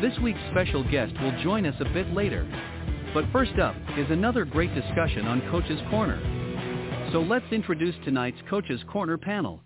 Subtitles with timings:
[0.00, 2.48] This week's special guest will join us a bit later.
[3.12, 6.18] But first up is another great discussion on Coach's Corner.
[7.12, 9.60] So let's introduce tonight's Coach's Corner panel.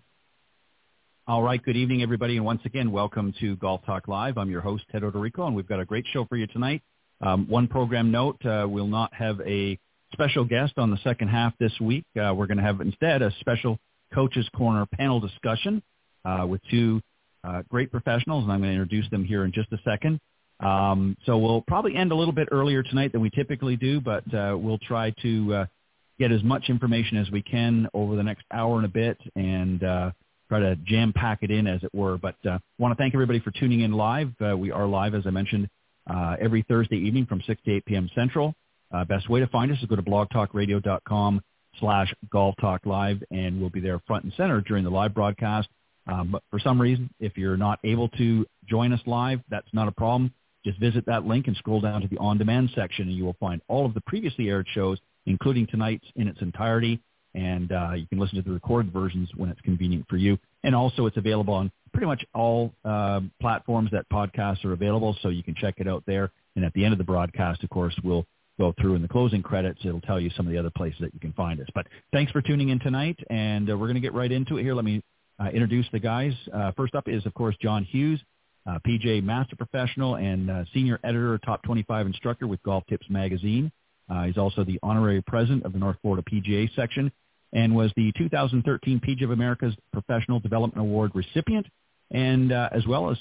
[1.25, 4.37] All right, good evening, everybody, and once again, welcome to Golf Talk Live.
[4.37, 6.81] I'm your host, Ted Odorico, and we've got a great show for you tonight.
[7.21, 9.79] Um, one program note, uh, we'll not have a
[10.11, 12.03] special guest on the second half this week.
[12.17, 13.79] Uh, we're going to have instead a special
[14.13, 15.81] Coach's Corner panel discussion
[16.25, 16.99] uh, with two
[17.45, 20.19] uh, great professionals, and I'm going to introduce them here in just a second.
[20.59, 24.23] Um, so we'll probably end a little bit earlier tonight than we typically do, but
[24.33, 25.65] uh, we'll try to uh,
[26.17, 29.83] get as much information as we can over the next hour and a bit and
[29.83, 30.11] uh,
[30.47, 32.17] try to jam pack it in, as it were.
[32.17, 34.29] But uh, want to thank everybody for tuning in live.
[34.41, 35.67] Uh, we are live, as I mentioned,
[36.09, 38.09] uh, every Thursday evening from 6 to 8 p.m.
[38.15, 38.53] Central.
[38.93, 41.41] Uh, best way to find us is go to blogtalkradio.com
[41.79, 45.67] slash golf talk live, and we'll be there front and center during the live broadcast.
[46.07, 49.87] Um, but for some reason, if you're not able to join us live, that's not
[49.87, 50.33] a problem.
[50.63, 53.61] Just visit that link and scroll down to the on-demand section, and you will find
[53.67, 56.99] all of the previously aired shows, including tonight's in its entirety.
[57.33, 60.37] And uh, you can listen to the recorded versions when it's convenient for you.
[60.63, 65.29] And also, it's available on pretty much all uh, platforms that podcasts are available, so
[65.29, 66.31] you can check it out there.
[66.55, 68.25] And at the end of the broadcast, of course, we'll
[68.57, 69.81] go through in the closing credits.
[69.83, 71.67] It'll tell you some of the other places that you can find us.
[71.75, 74.63] But thanks for tuning in tonight, and uh, we're going to get right into it
[74.63, 74.73] here.
[74.73, 75.03] Let me
[75.39, 76.33] uh, introduce the guys.
[76.53, 78.21] Uh, first up is, of course, John Hughes,
[78.67, 83.71] uh, PGA Master Professional and uh, Senior Editor, Top 25 Instructor with Golf Tips Magazine.
[84.09, 87.11] Uh, he's also the Honorary President of the North Florida PGA section
[87.53, 91.65] and was the 2013 PGA of America's Professional Development Award recipient.
[92.11, 93.17] And uh, as well as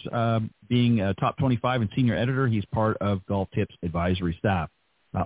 [0.68, 4.68] being a top 25 and senior editor, he's part of Golf Tips advisory staff.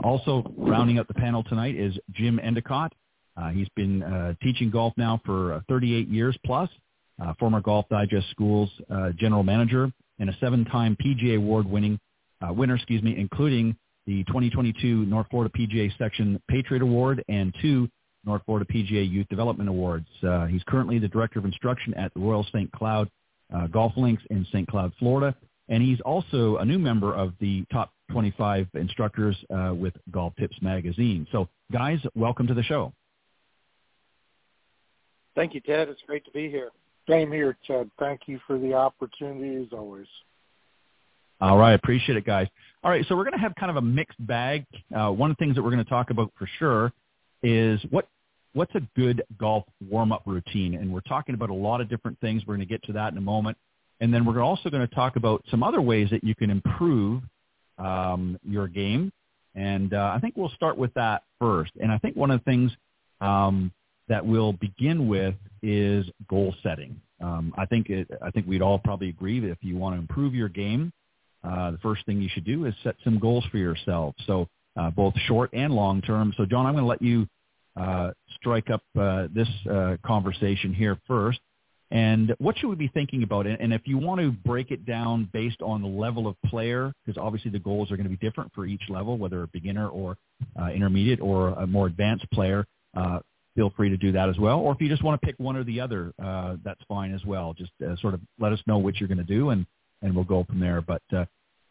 [0.04, 2.92] Also rounding out the panel tonight is Jim Endicott.
[3.38, 6.68] Uh, he's been uh, teaching golf now for uh, 38 years plus,
[7.22, 11.98] uh, former Golf Digest Schools uh, general manager, and a seven-time PGA Award-winning
[12.40, 13.76] uh, winner, excuse me, including
[14.06, 17.88] the 2022 North Florida PGA Section Patriot Award and two
[18.24, 20.06] North Florida PGA Youth Development Awards.
[20.22, 22.70] Uh, he's currently the Director of Instruction at the Royal St.
[22.72, 23.08] Cloud
[23.54, 24.66] uh, Golf Links in St.
[24.68, 25.36] Cloud, Florida.
[25.68, 30.56] And he's also a new member of the top 25 instructors uh, with Golf Tips
[30.62, 31.26] Magazine.
[31.30, 32.92] So, guys, welcome to the show.
[35.38, 35.88] Thank you, Ted.
[35.88, 36.70] It's great to be here.
[37.08, 37.88] Same here, Ted.
[38.00, 40.08] Thank you for the opportunity as always.
[41.40, 42.48] All right, appreciate it, guys.
[42.82, 44.66] All right, so we're going to have kind of a mixed bag.
[44.92, 46.92] Uh, one of the things that we're going to talk about for sure
[47.44, 48.08] is what
[48.54, 52.42] what's a good golf warm-up routine, and we're talking about a lot of different things.
[52.44, 53.56] We're going to get to that in a moment,
[54.00, 57.22] and then we're also going to talk about some other ways that you can improve
[57.78, 59.12] um, your game.
[59.54, 61.70] And uh, I think we'll start with that first.
[61.80, 62.72] And I think one of the things
[63.20, 63.70] um,
[64.08, 67.00] that we'll begin with is goal setting.
[67.20, 69.98] Um, I think it, I think we'd all probably agree that if you want to
[69.98, 70.92] improve your game,
[71.44, 74.14] uh, the first thing you should do is set some goals for yourself.
[74.26, 76.32] So uh, both short and long term.
[76.36, 77.26] So John, I'm going to let you
[77.76, 81.40] uh, strike up uh, this uh, conversation here first.
[81.90, 83.46] And what should we be thinking about?
[83.46, 87.18] And if you want to break it down based on the level of player, because
[87.18, 90.18] obviously the goals are going to be different for each level, whether a beginner or
[90.60, 92.66] uh, intermediate or a more advanced player,
[93.58, 94.60] feel free to do that as well.
[94.60, 97.24] Or if you just want to pick one or the other, uh, that's fine as
[97.24, 97.54] well.
[97.54, 99.66] Just uh, sort of let us know what you're going to do, and,
[100.00, 100.80] and we'll go from there.
[100.80, 101.24] But uh,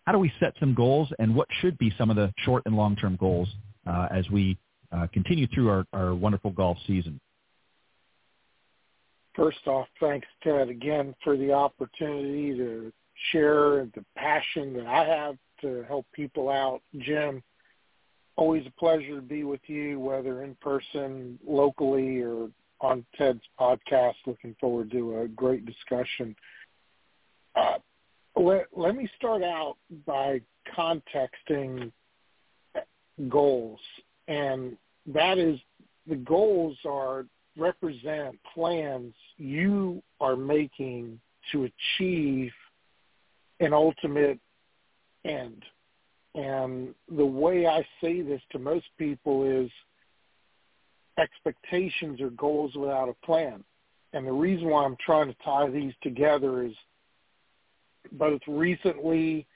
[0.05, 2.75] how do we set some goals, and what should be some of the short and
[2.75, 3.47] long-term goals
[3.85, 4.57] uh, as we
[4.91, 7.21] uh, continue through our, our wonderful golf season?
[9.33, 12.91] First off, thanks, Ted, again for the opportunity to
[13.31, 16.81] share the passion that I have to help people out.
[16.99, 17.41] Jim,
[18.37, 22.49] always a pleasure to be with you, whether in person, locally, or
[22.79, 24.15] on Ted's podcast.
[24.25, 26.35] Looking forward to a great discussion.
[27.55, 27.79] Uh,
[28.35, 29.75] let, let me start out
[30.05, 30.41] by
[30.75, 31.91] contexting
[33.27, 33.79] goals,
[34.27, 35.59] and that is
[36.07, 37.25] the goals are
[37.57, 41.19] represent plans you are making
[41.51, 41.67] to
[41.99, 42.51] achieve
[43.59, 44.39] an ultimate
[45.25, 45.63] end.
[46.37, 49.71] And the way I say this to most people is
[51.17, 53.63] expectations are goals without a plan.
[54.13, 56.73] And the reason why I'm trying to tie these together is
[58.11, 59.47] both recently,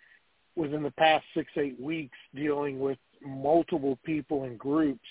[0.56, 5.08] within the past six, eight weeks, dealing with multiple people in groups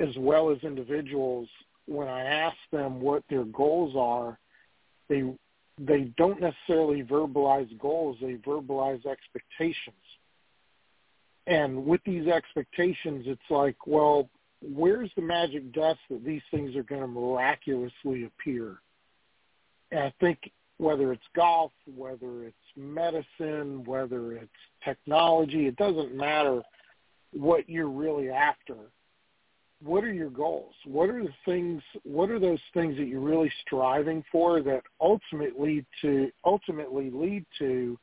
[0.00, 1.48] as well as individuals,
[1.86, 4.38] when I ask them what their goals are,
[5.08, 5.22] they
[5.80, 9.94] they don't necessarily verbalize goals, they verbalize expectations.
[11.48, 14.28] And with these expectations, it's like, well,
[14.60, 18.76] where's the magic dust that these things are going to miraculously appear?
[19.90, 24.50] And I think whether it's golf, whether it's medicine, whether it's
[24.84, 26.60] technology, it doesn't matter
[27.32, 28.76] what you're really after.
[29.82, 30.74] What are your goals?
[30.84, 35.86] What are the things what are those things that you're really striving for that ultimately
[36.02, 37.96] to ultimately lead to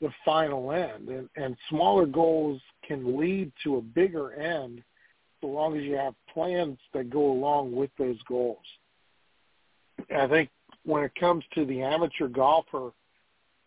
[0.00, 1.08] the final end?
[1.08, 4.82] And and smaller goals can lead to a bigger end
[5.40, 8.58] so long as you have plans that go along with those goals.
[10.14, 10.50] I think
[10.84, 12.92] when it comes to the amateur golfer,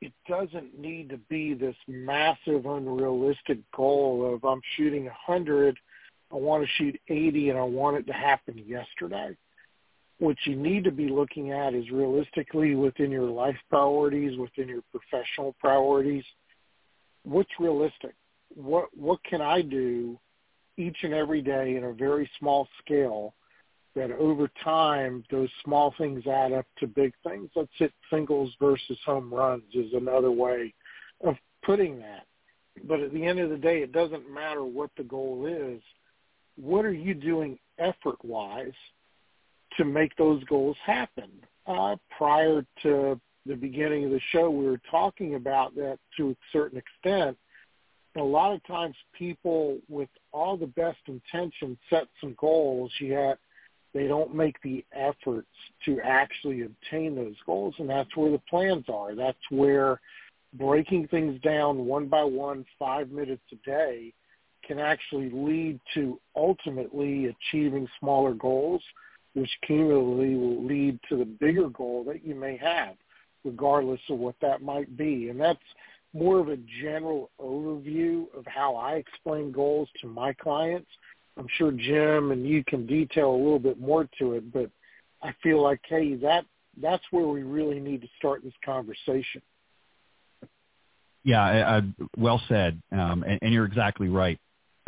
[0.02, 5.78] it doesn't need to be this massive, unrealistic goal of I'm shooting a hundred,
[6.32, 9.36] I want to shoot eighty, and I want it to happen yesterday.
[10.19, 14.83] What you need to be looking at is realistically within your life priorities, within your
[14.92, 16.24] professional priorities.
[17.24, 18.13] What's realistic?
[18.56, 20.19] What what can I do
[20.77, 23.33] each and every day in a very small scale
[23.95, 27.50] that over time those small things add up to big things.
[27.56, 30.74] Let's hit singles versus home runs is another way
[31.25, 32.25] of putting that.
[32.88, 35.81] But at the end of the day, it doesn't matter what the goal is.
[36.56, 38.71] What are you doing effort-wise
[39.78, 41.30] to make those goals happen?
[41.66, 46.36] Uh, prior to the beginning of the show, we were talking about that to a
[46.52, 47.38] certain extent.
[48.16, 53.40] A lot of times people with all the best intentions set some goals, yet
[53.94, 55.48] they don't make the efforts
[55.86, 59.16] to actually obtain those goals, and that's where the plans are.
[59.16, 60.00] That's where
[60.54, 64.14] breaking things down one by one, five minutes a day,
[64.66, 68.81] can actually lead to ultimately achieving smaller goals,
[69.34, 72.96] which cumulatively will lead to the bigger goal that you may have,
[73.44, 75.30] regardless of what that might be.
[75.30, 75.60] And that's
[76.14, 80.90] more of a general overview of how I explain goals to my clients
[81.38, 84.70] I'm sure Jim and you can detail a little bit more to it, but
[85.22, 86.46] I feel like, hey, that
[86.82, 89.42] that's where we really need to start this conversation.
[91.24, 91.82] Yeah, I, I,
[92.18, 94.38] well said, um, and, and, you're exactly right.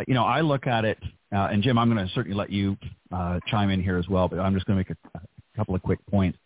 [0.06, 0.98] You know, I look at it,
[1.36, 2.78] uh, and Jim, I'm going to certainly let you
[3.12, 5.22] uh, chime in here as well, but I'm just going to make a, a,
[5.58, 6.38] couple of quick points.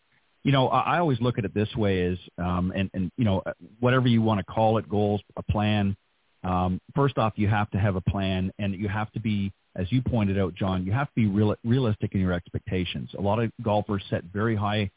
[0.43, 3.25] You know, I, I always look at it this way: is um, and and you
[3.25, 3.43] know,
[3.79, 5.95] whatever you want to call it, goals, a plan.
[6.43, 9.91] Um, first off, you have to have a plan, and you have to be as
[9.91, 13.09] you pointed out, John, you have to be real, realistic in your expectations.
[13.17, 14.89] A lot of golfers set very high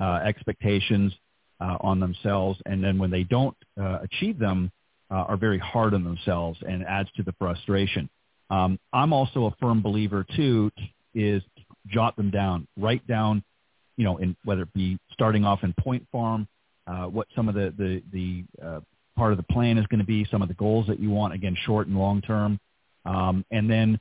[0.00, 1.12] uh, expectations
[1.60, 4.70] uh, on themselves, and then when they don't uh, achieve them,
[5.10, 8.08] uh, are very hard on themselves and adds to the frustration.
[8.50, 10.70] Um, I'm also a firm believer too
[11.14, 11.42] is
[11.86, 13.42] jot them down, write down,
[13.96, 16.46] you know, in whether it be starting off in point form,
[16.86, 18.80] uh, what some of the the the uh,
[19.16, 21.34] part of the plan is going to be, some of the goals that you want,
[21.34, 22.58] again, short and long term,
[23.04, 23.98] um, and then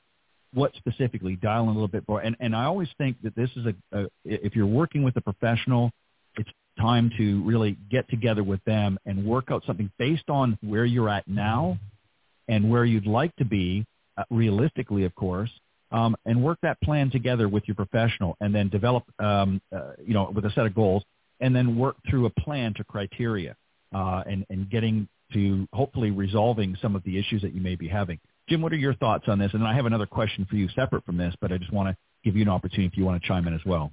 [0.53, 2.22] what specifically, dial in a little bit more.
[2.22, 5.22] And, and I always think that this is a, a, if you're working with a
[5.22, 5.91] professional,
[6.38, 10.86] it's time to really get together with them and work out something based on where
[10.86, 11.77] you're at now
[12.48, 13.86] and where you'd like to be,
[14.20, 15.50] uh, realistically, of course,
[15.92, 20.14] um, and work that plan together with your professional and then develop, um, uh, you
[20.14, 21.04] know, with a set of goals
[21.40, 23.56] and then work through a plan to criteria
[23.96, 27.88] uh, and, and getting to hopefully resolving some of the issues that you may be
[27.88, 28.20] having.
[28.50, 29.52] Jim, what are your thoughts on this?
[29.54, 31.98] And I have another question for you separate from this, but I just want to
[32.24, 33.92] give you an opportunity if you want to chime in as well.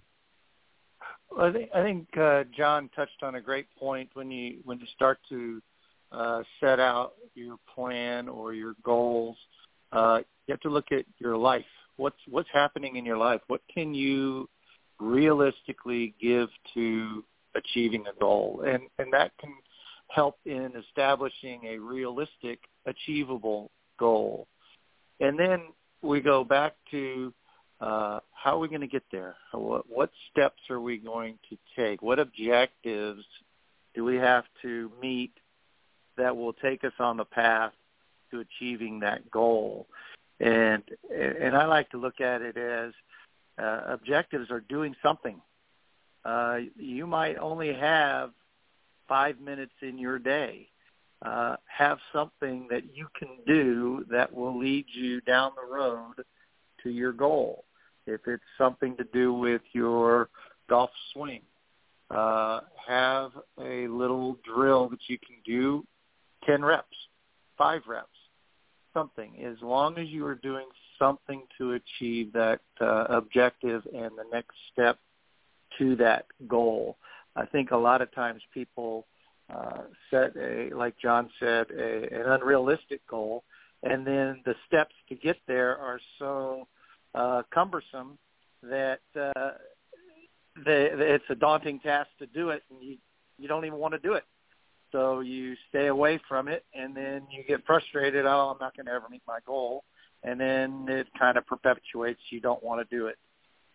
[1.30, 4.80] well I think, I think uh, John touched on a great point when you when
[4.80, 5.62] you start to
[6.10, 9.36] uh, set out your plan or your goals.
[9.92, 11.64] Uh, you have to look at your life.
[11.96, 13.40] What's what's happening in your life?
[13.46, 14.48] What can you
[14.98, 17.24] realistically give to
[17.54, 18.64] achieving a goal?
[18.66, 19.54] And and that can
[20.08, 24.46] help in establishing a realistic, achievable goal.
[25.20, 25.62] And then
[26.02, 27.32] we go back to
[27.80, 29.36] uh, how are we going to get there?
[29.52, 32.02] What, what steps are we going to take?
[32.02, 33.24] What objectives
[33.94, 35.32] do we have to meet
[36.16, 37.72] that will take us on the path
[38.40, 39.86] achieving that goal?
[40.40, 42.92] And and I like to look at it as
[43.58, 45.40] uh, objectives are doing something.
[46.24, 48.30] Uh, you might only have
[49.08, 50.68] five minutes in your day.
[51.22, 56.14] Uh, have something that you can do that will lead you down the road
[56.82, 57.64] to your goal.
[58.06, 60.28] If it's something to do with your
[60.68, 61.40] golf swing,
[62.10, 65.84] uh, have a little drill that you can do
[66.44, 66.96] 10 reps,
[67.56, 68.08] 5 reps,
[68.96, 69.32] something.
[69.44, 70.66] As long as you are doing
[70.98, 74.98] something to achieve that uh, objective and the next step
[75.78, 76.96] to that goal.
[77.34, 79.06] I think a lot of times people
[79.54, 83.44] uh, set a, like John said, a, an unrealistic goal,
[83.82, 86.66] and then the steps to get there are so
[87.14, 88.18] uh, cumbersome
[88.62, 89.50] that uh,
[90.64, 92.96] they, it's a daunting task to do it, and you
[93.38, 94.24] you don't even want to do it.
[94.96, 98.24] So you stay away from it, and then you get frustrated.
[98.24, 99.84] Oh, I'm not going to ever meet my goal,
[100.24, 102.20] and then it kind of perpetuates.
[102.30, 103.18] You don't want to do it.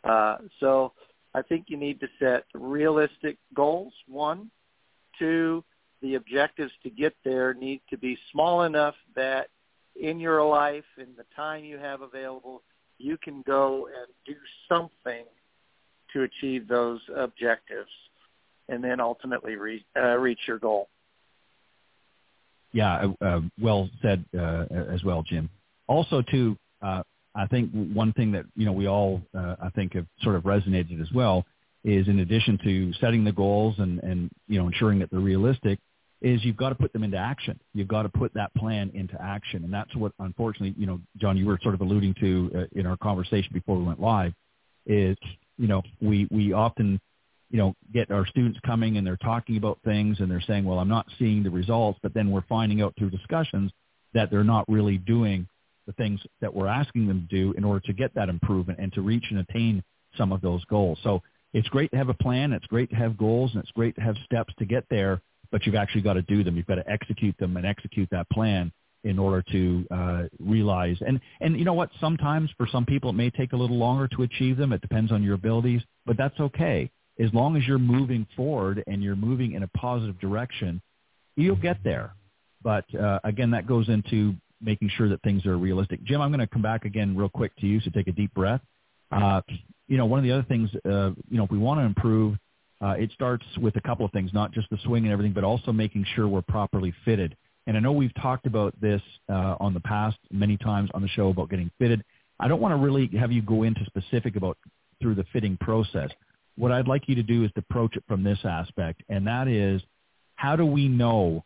[0.03, 0.93] Uh, so
[1.35, 3.93] I think you need to set realistic goals.
[4.07, 4.49] One,
[5.19, 5.63] two,
[6.01, 9.49] the objectives to get there need to be small enough that
[9.95, 12.63] in your life, in the time you have available,
[12.97, 14.33] you can go and do
[14.67, 15.25] something
[16.13, 17.91] to achieve those objectives
[18.69, 20.89] and then ultimately re- uh, reach your goal.
[22.73, 25.49] Yeah, uh, uh, well said uh, as well, Jim.
[25.87, 27.03] Also, too, uh,
[27.35, 30.43] I think one thing that you know we all uh, I think have sort of
[30.43, 31.45] resonated as well
[31.83, 35.79] is in addition to setting the goals and and you know ensuring that they're realistic,
[36.21, 37.59] is you've got to put them into action.
[37.73, 41.37] You've got to put that plan into action, and that's what unfortunately you know John
[41.37, 44.33] you were sort of alluding to uh, in our conversation before we went live
[44.85, 45.17] is
[45.61, 46.99] you know, we, we often,
[47.51, 50.79] you know, get our students coming and they're talking about things and they're saying, well,
[50.79, 53.72] I'm not seeing the results, but then we're finding out through discussions
[54.13, 55.48] that they're not really doing
[55.86, 58.93] the things that we're asking them to do in order to get that improvement and
[58.93, 59.84] to reach and attain
[60.17, 60.98] some of those goals.
[61.03, 61.22] So
[61.53, 62.53] it's great to have a plan.
[62.53, 65.65] It's great to have goals and it's great to have steps to get there, but
[65.65, 66.55] you've actually got to do them.
[66.55, 68.72] You've got to execute them and execute that plan
[69.03, 70.98] in order to uh, realize.
[71.05, 71.89] And and you know what?
[72.00, 74.72] Sometimes for some people it may take a little longer to achieve them.
[74.74, 76.89] It depends on your abilities, but that's okay.
[77.21, 80.81] As long as you're moving forward and you're moving in a positive direction,
[81.35, 82.13] you'll get there.
[82.63, 86.03] But uh, again, that goes into making sure that things are realistic.
[86.03, 88.33] Jim, I'm going to come back again real quick to you, so take a deep
[88.33, 88.61] breath.
[89.11, 89.41] Uh,
[89.87, 92.37] you know, one of the other things, uh, you know, if we want to improve,
[92.81, 95.43] uh, it starts with a couple of things, not just the swing and everything, but
[95.43, 97.35] also making sure we're properly fitted.
[97.67, 101.07] And I know we've talked about this uh, on the past many times on the
[101.09, 102.03] show about getting fitted.
[102.39, 104.57] I don't want to really have you go into specific about
[104.99, 106.09] through the fitting process.
[106.61, 109.47] What I'd like you to do is to approach it from this aspect, and that
[109.47, 109.81] is
[110.35, 111.43] how do we know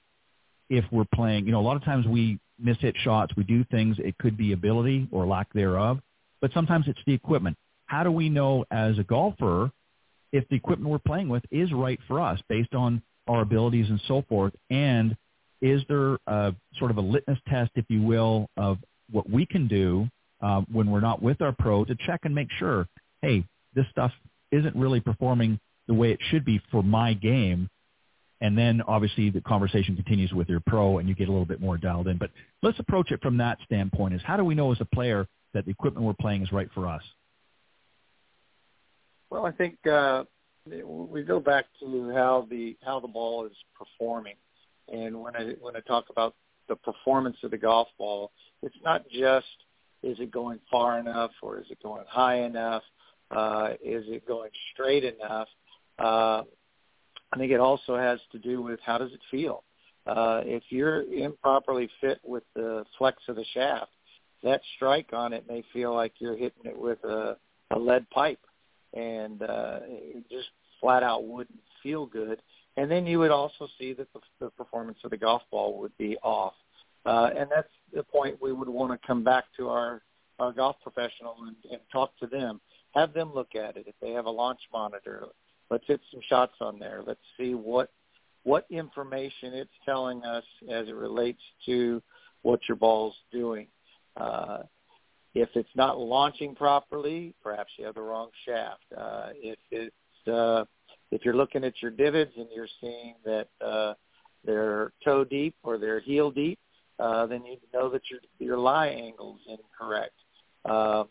[0.70, 1.46] if we're playing?
[1.46, 3.34] You know, a lot of times we miss hit shots.
[3.38, 3.96] We do things.
[3.98, 6.02] It could be ability or lack thereof,
[6.42, 7.56] but sometimes it's the equipment.
[7.86, 9.72] How do we know as a golfer
[10.34, 14.02] if the equipment we're playing with is right for us based on our abilities and
[14.10, 15.16] so forth, and
[15.62, 18.80] is there a, sort of a litmus test, if you will, of
[19.10, 20.10] what we can do
[20.42, 22.86] uh, when we're not with our pro to check and make sure,
[23.22, 23.46] hey,
[23.76, 24.12] this stuff
[24.56, 27.70] isn't really performing the way it should be for my game.
[28.42, 31.62] And then obviously the conversation continues with your pro and you get a little bit
[31.62, 32.18] more dialed in.
[32.18, 32.32] But
[32.62, 35.66] let's approach it from that standpoint is how do we know as a player that
[35.66, 37.02] the equipment we're playing is right for us?
[39.30, 40.26] Well, I think uh,
[40.66, 44.36] we go back to how the how the ball is performing.
[44.92, 46.36] And when I when I talk about
[46.68, 48.32] the performance of the golf ball,
[48.62, 49.48] it's not just
[50.04, 52.84] is it going far enough or is it going high enough?
[53.32, 55.48] Uh, is it going straight enough?
[56.00, 56.44] Uh,
[57.34, 59.64] I think it also has to do with how does it feel.
[60.06, 63.92] Uh, if you're improperly fit with the flex of the shaft,
[64.44, 67.36] that strike on it may feel like you're hitting it with a,
[67.72, 68.40] a lead pipe,
[68.94, 69.80] and uh,
[70.30, 72.42] just flat out wouldn't feel good.
[72.78, 75.98] And then you would also see that the, the performance of the golf ball would
[75.98, 76.54] be off.
[77.06, 80.02] Uh, and that's the point we would want to come back to our,
[80.40, 82.60] our golf professional and, and talk to them.
[82.96, 83.86] Have them look at it.
[83.88, 85.26] If they have a launch monitor,
[85.70, 87.04] let's hit some shots on there.
[87.06, 87.92] Let's see what
[88.44, 92.02] what information it's telling us as it relates to
[92.44, 93.68] what your ball's doing.
[94.16, 94.60] Uh,
[95.34, 98.84] if it's not launching properly, perhaps you have the wrong shaft.
[98.96, 100.64] Uh, if it's uh,
[101.12, 103.94] if you're looking at your divots and you're seeing that uh,
[104.46, 106.60] they're toe deep or they're heel deep,
[107.00, 110.14] uh, then you know that your your lie angle is incorrect.
[110.64, 111.10] Um,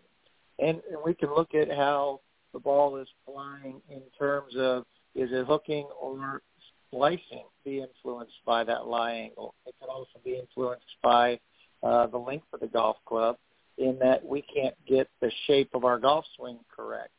[0.58, 2.20] and, and we can look at how
[2.52, 4.84] the ball is flying in terms of
[5.14, 6.42] is it hooking or
[6.90, 9.54] slicing be influenced by that lie angle.
[9.66, 11.38] It can also be influenced by
[11.82, 13.36] uh, the length of the golf club.
[13.78, 17.10] in that we can't get the shape of our golf swing correct.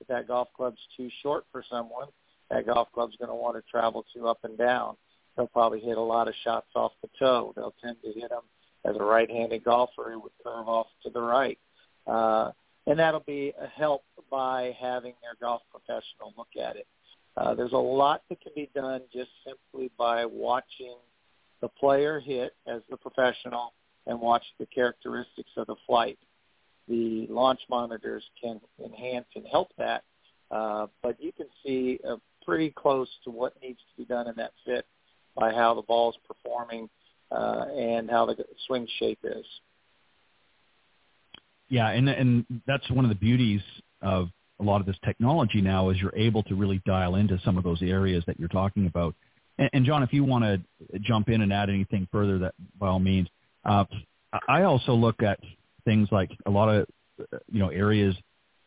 [0.00, 2.08] If that golf club's too short for someone,
[2.50, 4.96] that golf club's going to want to travel too up and down.
[5.36, 7.52] They'll probably hit a lot of shots off the toe.
[7.56, 8.42] They'll tend to hit them
[8.84, 11.58] as a right-handed golfer who would curve off to the right.
[12.06, 12.52] Uh,
[12.86, 16.86] and that'll be a help by having their golf professional look at it.
[17.36, 20.96] Uh, there's a lot that can be done just simply by watching
[21.60, 23.72] the player hit as the professional
[24.06, 26.18] and watch the characteristics of the flight.
[26.88, 30.04] The launch monitors can enhance and help that,
[30.50, 34.34] uh, but you can see uh, pretty close to what needs to be done in
[34.36, 34.86] that fit
[35.34, 36.88] by how the ball is performing
[37.32, 38.36] uh, and how the
[38.66, 39.46] swing shape is.
[41.74, 43.60] Yeah, and and that's one of the beauties
[44.00, 44.28] of
[44.60, 47.64] a lot of this technology now is you're able to really dial into some of
[47.64, 49.16] those areas that you're talking about.
[49.58, 52.86] And, and John, if you want to jump in and add anything further, that by
[52.86, 53.26] all means.
[53.64, 53.86] Uh,
[54.48, 55.40] I also look at
[55.84, 56.86] things like a lot of
[57.50, 58.14] you know areas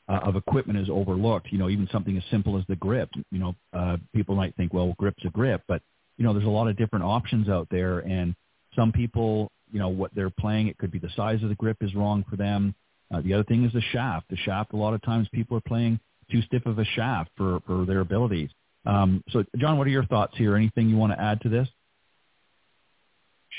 [0.09, 1.47] uh, of equipment is overlooked.
[1.49, 3.09] You know, even something as simple as the grip.
[3.31, 5.81] You know, uh, people might think, well, grip's a grip, but
[6.17, 8.35] you know, there's a lot of different options out there, and
[8.75, 11.77] some people, you know, what they're playing, it could be the size of the grip
[11.79, 12.75] is wrong for them.
[13.13, 14.27] Uh, the other thing is the shaft.
[14.29, 15.99] The shaft, a lot of times people are playing
[16.31, 18.49] too stiff of a shaft for, for their abilities.
[18.85, 20.55] Um, so, John, what are your thoughts here?
[20.55, 21.67] Anything you want to add to this?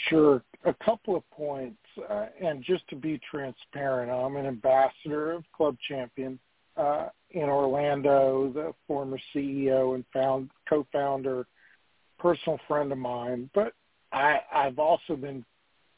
[0.08, 0.42] Sure.
[0.64, 1.78] A couple of points.
[2.08, 6.38] Uh, and just to be transparent, I'm an ambassador of Club Champion
[6.76, 11.46] uh, in Orlando, the former CEO and found, co-founder,
[12.18, 13.50] personal friend of mine.
[13.54, 13.72] But
[14.12, 15.44] I, I've also been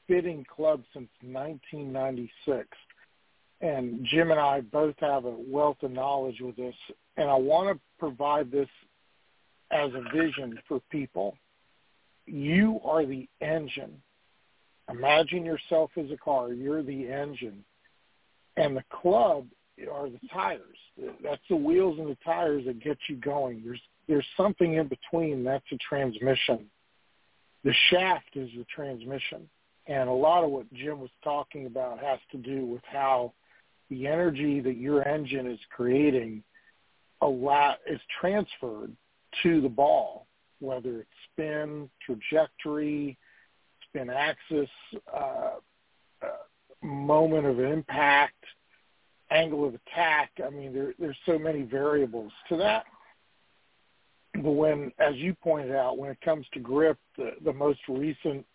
[0.09, 2.66] fitting clubs since 1996
[3.61, 6.75] and Jim and I both have a wealth of knowledge with this,
[7.17, 8.69] and I want to provide this
[9.71, 11.37] as a vision for people.
[12.26, 14.00] You are the engine.
[14.90, 16.52] Imagine yourself as a car.
[16.52, 17.64] You're the engine.
[18.57, 19.47] And the club
[19.90, 20.62] are the tires.
[21.23, 23.62] That's the wheels and the tires that get you going.
[23.64, 25.44] There's there's something in between.
[25.44, 26.66] That's a transmission.
[27.62, 29.49] The shaft is the transmission.
[29.87, 33.33] And a lot of what Jim was talking about has to do with how
[33.90, 36.42] the energy that your engine is creating
[37.20, 38.92] a lot is transferred
[39.42, 40.26] to the ball,
[40.61, 43.18] whether it's spin, trajectory,
[43.88, 44.70] spin axis,
[45.12, 45.57] uh,
[46.22, 46.26] uh,
[46.83, 48.44] moment of impact,
[49.31, 50.31] angle of attack.
[50.44, 52.85] I mean, there, there's so many variables to that.
[54.35, 58.46] But when, as you pointed out, when it comes to grip, the, the most recent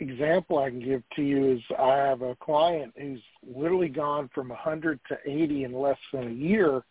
[0.00, 4.48] example I can give to you is I have a client who's literally gone from
[4.48, 6.82] 100 to 80 in less than a year,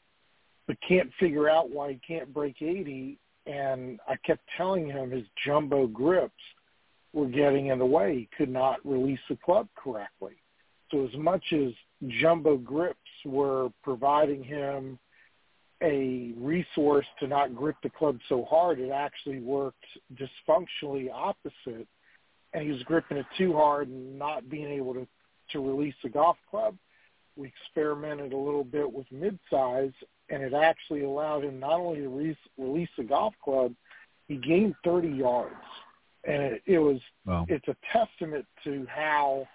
[0.68, 3.18] but can't figure out why he can't break 80.
[3.46, 6.34] And I kept telling him his jumbo grips
[7.14, 8.16] were getting in the way.
[8.16, 10.36] He could not release the club correctly.
[10.92, 11.72] So as much as
[12.22, 15.00] jumbo grips were providing him
[15.82, 21.88] a resource to not grip the club so hard, it actually worked dysfunctionally opposite
[22.54, 25.08] and he was gripping it too hard and not being able to
[25.52, 26.76] to release the golf club.
[27.36, 29.92] We experimented a little bit with mid-size,
[30.30, 33.74] and it actually allowed him not only to re- release the golf club,
[34.28, 35.56] he gained 30 yards,
[36.26, 37.46] and it, it was wow.
[37.50, 39.48] it's a testament to how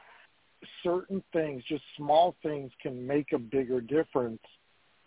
[0.82, 4.40] certain things, just small things, can make a bigger difference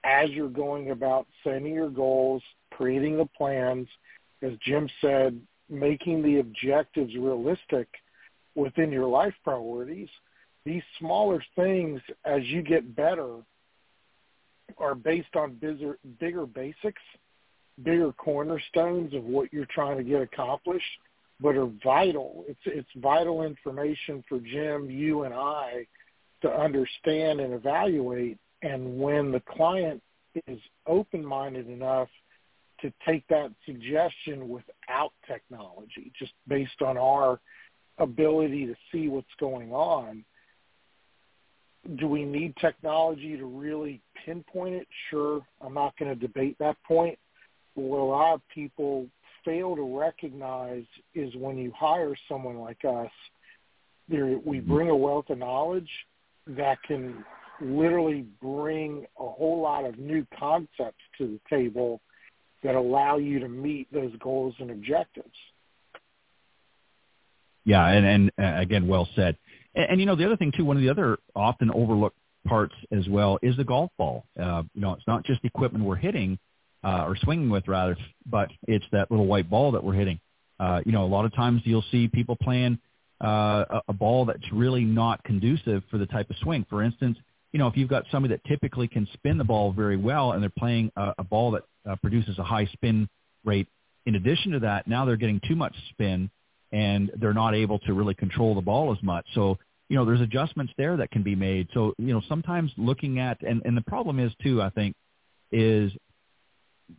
[0.04, 3.88] as you're going about setting your goals, creating the plans.
[4.42, 7.88] As Jim said, making the objectives realistic
[8.56, 10.10] within your life priorities,
[10.66, 13.38] these smaller things as you get better
[14.78, 17.02] are based on bigger, bigger basics,
[17.84, 20.86] bigger cornerstones of what you're trying to get accomplished,
[21.40, 22.44] but are vital.
[22.48, 25.86] It's it's vital information for Jim, you, and I
[26.42, 28.38] to understand and evaluate.
[28.64, 30.02] And when the client
[30.48, 32.10] is open-minded enough
[32.82, 37.40] to take that suggestion without technology, just based on our
[37.98, 40.24] ability to see what's going on.
[41.96, 44.88] Do we need technology to really pinpoint it?
[45.10, 45.42] Sure.
[45.62, 47.18] I'm not going to debate that point.
[47.76, 49.08] But what a lot of people
[49.46, 50.86] fail to recognize
[51.16, 53.12] is when you hire someone like us,
[54.10, 54.74] there, we mm-hmm.
[54.74, 55.90] bring a wealth of knowledge
[56.48, 57.24] that can
[57.62, 62.02] literally bring a whole lot of new concepts to the table
[62.64, 65.36] that allow you to meet those goals and objectives.
[67.66, 69.38] Yeah, and, and uh, again, well said.
[69.76, 72.18] And, and, you know, the other thing too, one of the other often overlooked
[72.48, 74.26] parts as well is the golf ball.
[74.42, 76.40] Uh, you know, it's not just the equipment we're hitting
[76.84, 80.20] uh, or swinging with rather, but it's that little white ball that we're hitting.
[80.60, 82.80] Uh, you know, a lot of times you'll see people playing
[83.24, 86.66] uh, a, a ball that's really not conducive for the type of swing.
[86.70, 87.18] For instance,
[87.52, 90.42] you know, if you've got somebody that typically can spin the ball very well and
[90.42, 93.08] they're playing a, a ball that uh, produces a high spin
[93.46, 93.68] rate,
[94.06, 96.30] in addition to that, now they're getting too much spin
[96.72, 99.26] and they're not able to really control the ball as much.
[99.34, 99.58] So,
[99.90, 101.68] you know, there's adjustments there that can be made.
[101.74, 104.96] So, you know, sometimes looking at, and, and the problem is too, I think,
[105.52, 105.92] is,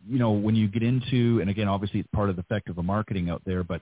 [0.07, 2.75] you know, when you get into, and again, obviously it's part of the effect of
[2.75, 3.81] the marketing out there, but,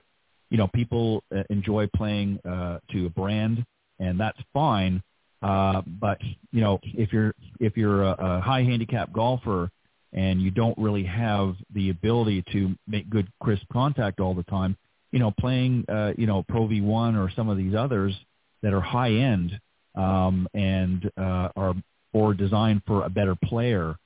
[0.50, 3.64] you know, people uh, enjoy playing uh, to a brand
[3.98, 5.02] and that's fine.
[5.42, 6.18] Uh, but
[6.52, 9.70] you know, if you're if you're a, a high handicap golfer
[10.12, 14.76] and you don't really have the ability to make good crisp contact all the time,
[15.12, 18.14] you know, playing uh, you know Pro V1 or some of these others
[18.62, 19.58] that are high end
[19.94, 21.74] um, and uh, are
[22.12, 23.96] or designed for a better player,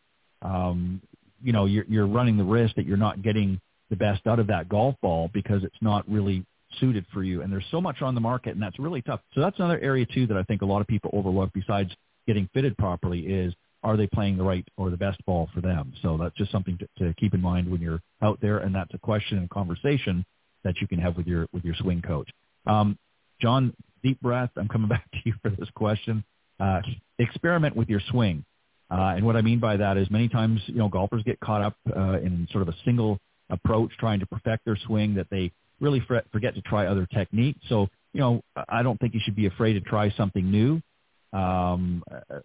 [0.42, 1.00] um,
[1.42, 4.46] you know, you're, you're running the risk that you're not getting the best out of
[4.48, 6.44] that golf ball because it's not really
[6.80, 7.42] suited for you.
[7.42, 9.20] And there's so much on the market, and that's really tough.
[9.34, 11.50] So that's another area too that I think a lot of people overlook.
[11.52, 11.90] Besides
[12.26, 15.92] getting fitted properly, is are they playing the right or the best ball for them?
[16.02, 18.94] So that's just something to, to keep in mind when you're out there, and that's
[18.94, 20.24] a question and conversation
[20.64, 22.30] that you can have with your with your swing coach.
[22.66, 22.98] Um,
[23.40, 24.50] John, deep breath.
[24.56, 26.24] I'm coming back to you for this question.
[26.60, 26.80] Uh,
[27.18, 28.44] experiment with your swing.
[28.90, 31.62] Uh, and what I mean by that is many times, you know, golfers get caught
[31.62, 35.50] up uh, in sort of a single approach trying to perfect their swing that they
[35.82, 36.00] really
[36.32, 37.58] forget to try other techniques.
[37.68, 40.80] So, you know, I don't think you should be afraid to try something new,
[41.32, 42.02] um,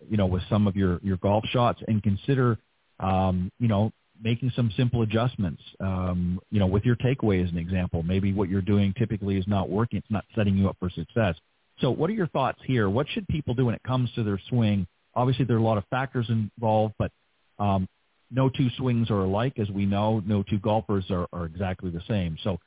[0.10, 2.58] you know, with some of your, your golf shots and consider,
[3.00, 7.58] um, you know, making some simple adjustments, um, you know, with your takeaway as an
[7.58, 8.02] example.
[8.02, 10.00] Maybe what you're doing typically is not working.
[10.00, 11.36] It's not setting you up for success.
[11.80, 12.90] So what are your thoughts here?
[12.90, 14.88] What should people do when it comes to their swing?
[15.14, 17.12] Obviously, there are a lot of factors involved, but
[17.60, 17.88] um,
[18.32, 19.60] no two swings are alike.
[19.60, 22.38] As we know, no two golfers are, are exactly the same.
[22.44, 22.58] So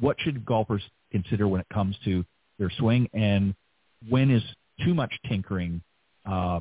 [0.00, 0.82] what should golfers
[1.12, 2.24] consider when it comes to
[2.58, 3.54] their swing, and
[4.08, 4.42] when is
[4.84, 5.80] too much tinkering
[6.26, 6.60] uh,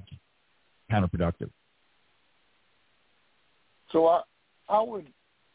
[0.92, 1.50] counterproductive?
[3.92, 4.22] So I,
[4.68, 5.08] I would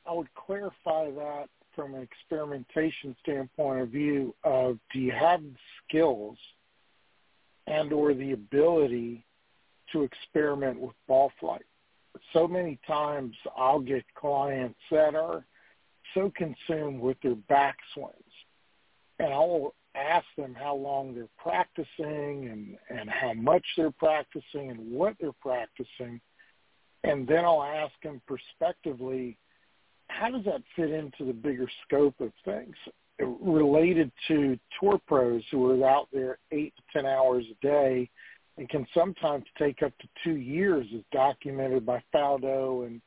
[0.07, 5.55] I would clarify that from an experimentation standpoint of view of do you have the
[5.89, 6.37] skills
[7.67, 9.25] and or the ability
[9.93, 11.65] to experiment with ball flight.
[12.33, 15.45] So many times I'll get clients that are
[16.15, 18.13] so consumed with their backswings.
[19.19, 24.93] And I'll ask them how long they're practicing and, and how much they're practicing and
[24.93, 26.21] what they're practicing.
[27.05, 29.39] And then I'll ask them prospectively,
[30.09, 32.75] how does that fit into the bigger scope of things
[33.19, 38.11] related to tour pros who are out there eight to ten hours a day
[38.57, 43.01] and can sometimes take up to two years as documented by Faldo and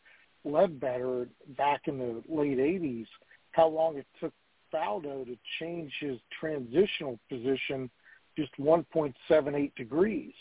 [0.46, 3.08] Leadbetter back in the late 80s,
[3.52, 4.34] how long it took
[4.74, 7.90] Faldo to change his transitional position
[8.38, 10.34] just 1.78 degrees.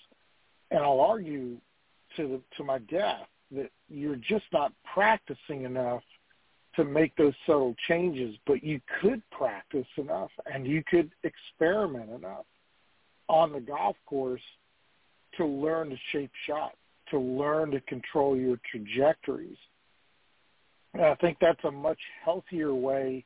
[0.70, 1.56] And I'll argue
[2.16, 6.02] to the, to my death that you're just not practicing enough
[6.74, 12.44] to make those subtle changes, but you could practice enough and you could experiment enough
[13.28, 14.42] on the golf course
[15.36, 16.72] to learn to shape shot,
[17.10, 19.56] to learn to control your trajectories,
[20.96, 23.24] and I think that's a much healthier way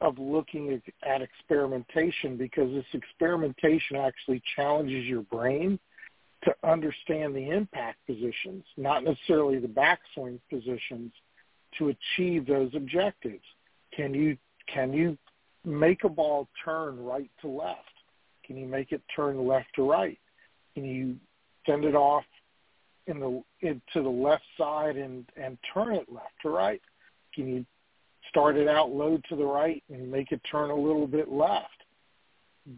[0.00, 5.78] of looking at experimentation because this experimentation actually challenges your brain
[6.44, 11.12] to understand the impact positions, not necessarily the backswing positions,
[11.78, 13.44] to achieve those objectives.
[13.94, 14.36] Can you
[14.72, 15.18] can you
[15.64, 17.78] make a ball turn right to left?
[18.44, 20.18] Can you make it turn left to right?
[20.74, 21.16] Can you
[21.66, 22.24] send it off
[23.06, 26.80] in the in, to the left side and and turn it left to right?
[27.34, 27.66] Can you
[28.28, 31.68] start it out low to the right and make it turn a little bit left?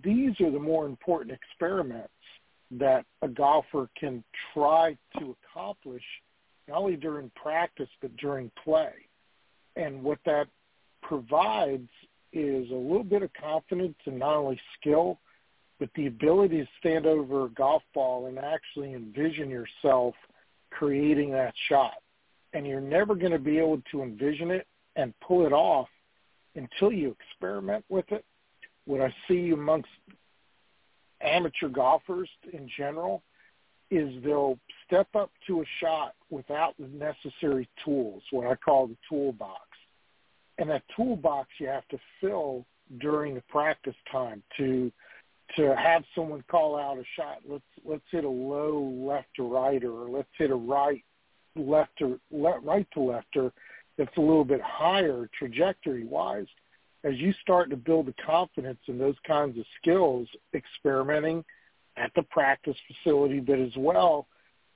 [0.03, 2.09] These are the more important experiments
[2.71, 6.03] that a golfer can try to accomplish
[6.69, 8.93] not only during practice but during play.
[9.77, 10.49] And what that
[11.03, 11.89] provides
[12.33, 15.19] is a little bit of confidence and not only skill,
[15.79, 20.15] but the ability to stand over a golf ball and actually envision yourself
[20.71, 22.02] creating that shot
[22.53, 25.89] and you're never going to be able to envision it and pull it off
[26.55, 28.25] until you experiment with it.
[28.85, 29.89] What I see amongst
[31.21, 33.23] amateur golfers in general
[33.91, 38.97] is they'll step up to a shot without the necessary tools, what I call the
[39.09, 39.61] toolbox.
[40.59, 42.65] And that toolbox you have to fill
[43.01, 44.93] during the practice time to
[45.57, 47.39] to have someone call out a shot.
[47.47, 51.05] Let's let's hit a low left to right or let's hit a right
[51.57, 53.53] left to left, right to left or
[53.99, 56.47] that's a little bit higher trajectory wise
[57.05, 61.45] as you start to build the confidence in those kinds of skills, experimenting
[61.97, 64.27] at the practice facility, but as well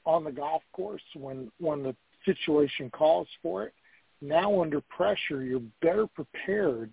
[0.04, 3.74] on the golf course when when the situation calls for it.
[4.20, 6.90] Now under pressure, you're better prepared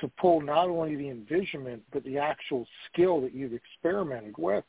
[0.00, 4.64] to pull not only the envisionment but the actual skill that you've experimented with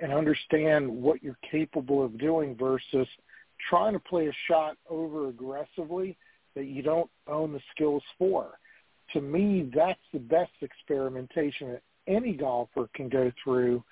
[0.00, 3.06] and understand what you're capable of doing versus
[3.68, 6.16] trying to play a shot over aggressively
[6.54, 8.58] that you don't own the skills for.
[9.14, 13.82] To me, that's the best experimentation that any golfer can go through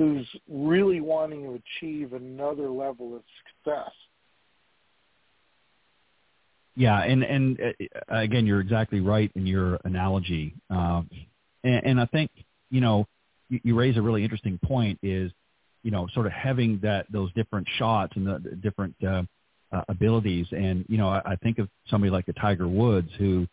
[0.00, 3.92] who's really wanting to achieve another level of success.
[6.74, 11.02] Yeah, and and uh, again, you're exactly right in your analogy, uh,
[11.62, 12.30] and, and I think
[12.70, 13.06] you know
[13.50, 14.98] you, you raise a really interesting point.
[15.02, 15.32] Is
[15.82, 19.22] you know sort of having that those different shots and the, the different uh,
[19.72, 23.46] uh, abilities, and you know I, I think of somebody like a Tiger Woods who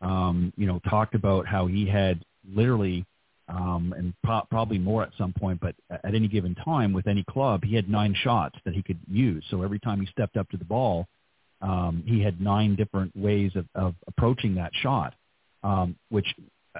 [0.00, 3.04] um, you know talked about how he had literally
[3.48, 7.24] um, and pro- probably more at some point, but at any given time with any
[7.24, 9.44] club, he had nine shots that he could use.
[9.50, 11.06] So every time he stepped up to the ball,
[11.60, 15.14] um, he had nine different ways of, of approaching that shot,
[15.62, 16.34] um, which,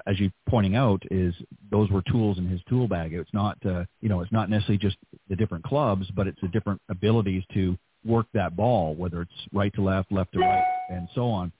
[0.05, 1.33] as you're pointing out, is
[1.71, 3.13] those were tools in his tool bag.
[3.13, 4.97] It's not, uh, you know, it's not necessarily just
[5.29, 9.73] the different clubs, but it's the different abilities to work that ball, whether it's right
[9.73, 11.51] to left, left to right, and so on.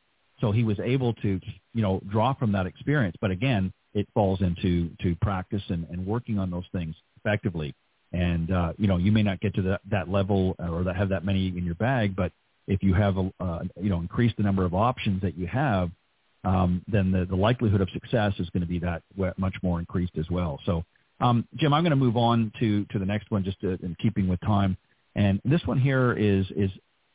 [0.41, 1.39] So he was able to,
[1.73, 3.15] you know, draw from that experience.
[3.19, 7.73] But again, it falls into to practice and, and working on those things effectively.
[8.11, 11.09] And uh, you know, you may not get to that, that level or that have
[11.09, 12.31] that many in your bag, but
[12.67, 15.89] if you have a, uh, you know increased the number of options that you have,
[16.45, 19.01] um, then the, the likelihood of success is going to be that
[19.37, 20.59] much more increased as well.
[20.65, 20.83] So,
[21.19, 23.95] um, Jim, I'm going to move on to to the next one, just to, in
[23.99, 24.77] keeping with time.
[25.15, 26.69] And this one here is is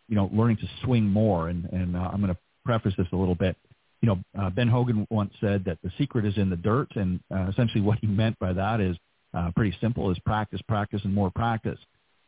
[0.09, 3.17] you know learning to swing more, and and uh, I'm going to preface this a
[3.17, 3.57] little bit.
[4.03, 7.21] You know, uh, Ben Hogan once said that the secret is in the dirt, and
[7.33, 8.97] uh, essentially what he meant by that is
[9.35, 11.79] uh, pretty simple: is practice, practice, and more practice.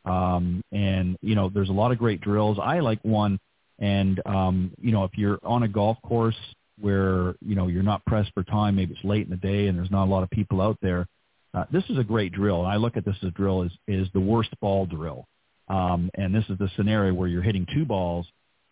[0.05, 2.59] Um, and you know, there's a lot of great drills.
[2.61, 3.39] I like one,
[3.79, 6.35] and um, you know, if you're on a golf course
[6.79, 9.77] where you know you're not pressed for time, maybe it's late in the day and
[9.77, 11.07] there's not a lot of people out there.
[11.53, 12.65] Uh, this is a great drill.
[12.65, 15.25] I look at this as a drill is is the worst ball drill,
[15.67, 18.25] um, and this is the scenario where you're hitting two balls,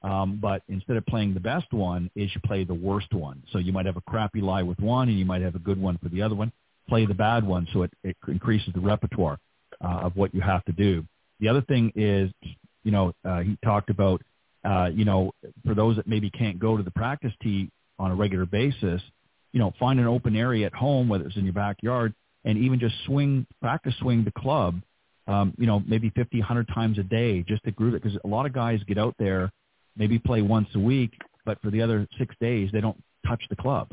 [0.03, 3.43] um, but instead of playing the best one, is you play the worst one.
[3.51, 5.79] So you might have a crappy lie with one, and you might have a good
[5.79, 6.51] one for the other one.
[6.89, 9.37] Play the bad one, so it, it increases the repertoire
[9.83, 11.05] uh, of what you have to do.
[11.39, 12.31] The other thing is,
[12.83, 14.21] you know, uh, he talked about,
[14.65, 15.31] uh, you know,
[15.65, 17.69] for those that maybe can't go to the practice tee
[18.01, 19.01] on a regular basis,
[19.51, 22.79] you know, find an open area at home, whether it's in your backyard, and even
[22.79, 24.81] just swing, practice swing the club,
[25.27, 28.01] um, you know, maybe 50, 100 times a day just to groove it.
[28.01, 29.51] Because a lot of guys get out there,
[29.95, 31.11] maybe play once a week,
[31.45, 33.89] but for the other six days, they don't touch the club.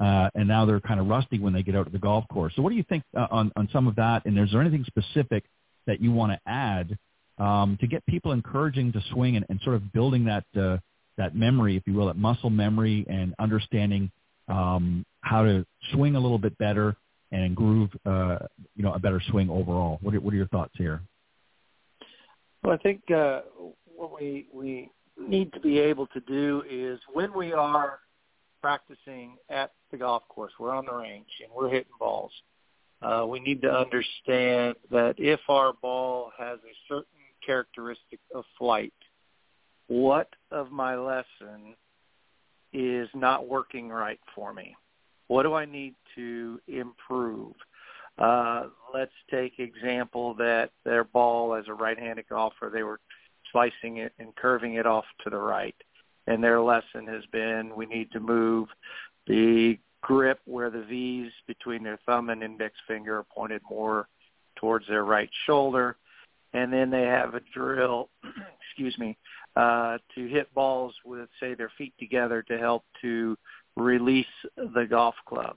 [0.00, 2.52] Uh, and now they're kind of rusty when they get out to the golf course.
[2.56, 4.26] So what do you think uh, on, on some of that?
[4.26, 5.44] And is there anything specific
[5.86, 6.98] that you want to add
[7.38, 10.78] um, to get people encouraging to swing and, and sort of building that uh,
[11.16, 14.10] that memory, if you will, that muscle memory and understanding
[14.48, 16.96] um, how to swing a little bit better
[17.32, 18.38] and groove, uh,
[18.76, 19.98] you know, a better swing overall.
[20.02, 21.00] What are, what are your thoughts here?
[22.62, 23.42] Well, I think uh,
[23.84, 28.00] what we we need to be able to do is when we are
[28.62, 32.32] practicing at the golf course, we're on the range and we're hitting balls
[33.04, 37.04] uh, we need to understand that if our ball has a certain
[37.44, 38.94] characteristic of flight,
[39.88, 41.74] what of my lesson
[42.72, 44.76] is not working right for me?
[45.28, 47.54] What do I need to improve?
[48.18, 53.00] Uh, let's take example that their ball as a right-handed golfer, they were
[53.50, 55.74] slicing it and curving it off to the right.
[56.26, 58.68] And their lesson has been we need to move
[59.26, 64.08] the grip where the V's between their thumb and index finger are pointed more
[64.56, 65.96] towards their right shoulder.
[66.54, 68.08] And then they have a drill,
[68.68, 69.18] excuse me,
[69.56, 73.36] uh, to hit balls with, say, their feet together to help to
[73.76, 75.56] release the golf club.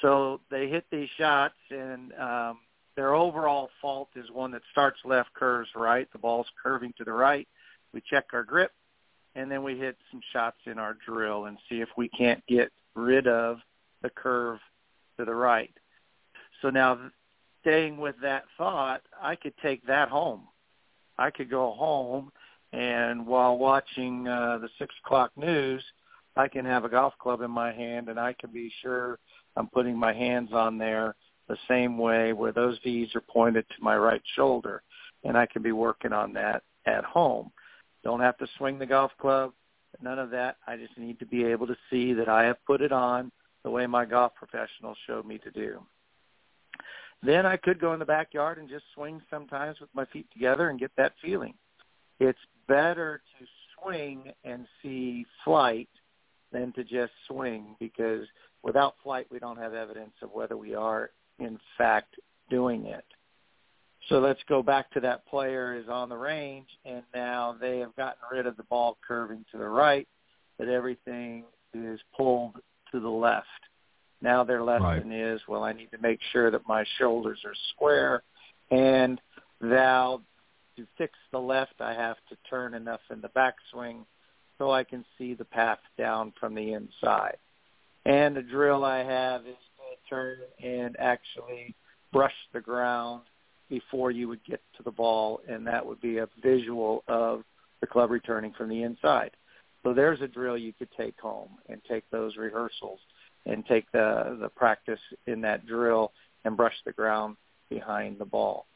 [0.00, 2.58] So they hit these shots, and um,
[2.96, 6.08] their overall fault is one that starts left, curves right.
[6.12, 7.46] The ball's curving to the right.
[7.92, 8.72] We check our grip,
[9.34, 12.72] and then we hit some shots in our drill and see if we can't get
[12.94, 13.58] rid of
[14.02, 14.58] the curve
[15.18, 15.72] to the right.
[16.60, 16.98] So now
[17.62, 20.42] staying with that thought, I could take that home.
[21.18, 22.30] I could go home
[22.72, 25.82] and while watching uh, the six o'clock news,
[26.36, 29.18] I can have a golf club in my hand and I can be sure
[29.56, 31.14] I'm putting my hands on there
[31.48, 34.82] the same way where those V's are pointed to my right shoulder
[35.24, 37.52] and I can be working on that at home.
[38.04, 39.52] Don't have to swing the golf club
[40.00, 40.56] none of that.
[40.66, 43.30] I just need to be able to see that I have put it on
[43.64, 45.80] the way my golf professionals showed me to do.
[47.22, 50.70] Then I could go in the backyard and just swing sometimes with my feet together
[50.70, 51.54] and get that feeling.
[52.18, 53.46] It's better to
[53.80, 55.88] swing and see flight
[56.52, 58.26] than to just swing because
[58.62, 62.16] without flight we don't have evidence of whether we are in fact
[62.50, 63.04] doing it.
[64.08, 67.94] So let's go back to that player is on the range and now they have
[67.96, 70.08] gotten rid of the ball curving to the right,
[70.58, 72.56] but everything is pulled
[72.90, 73.46] to the left.
[74.22, 75.12] Now their lesson right.
[75.12, 78.22] is, well, I need to make sure that my shoulders are square
[78.70, 79.20] and
[79.60, 80.22] now
[80.76, 84.04] to fix the left I have to turn enough in the backswing
[84.58, 87.36] so I can see the path down from the inside.
[88.04, 91.74] And the drill I have is to turn and actually
[92.12, 93.22] brush the ground
[93.68, 97.42] before you would get to the ball, and that would be a visual of
[97.80, 99.30] the club returning from the inside.
[99.82, 103.00] So there's a drill you could take home and take those rehearsals
[103.46, 106.12] and take the the practice in that drill
[106.44, 107.36] and brush the ground
[107.68, 108.66] behind the ball.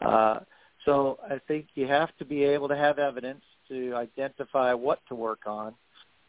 [0.00, 0.40] Uh,
[0.84, 5.14] so I think you have to be able to have evidence to identify what to
[5.14, 5.74] work on,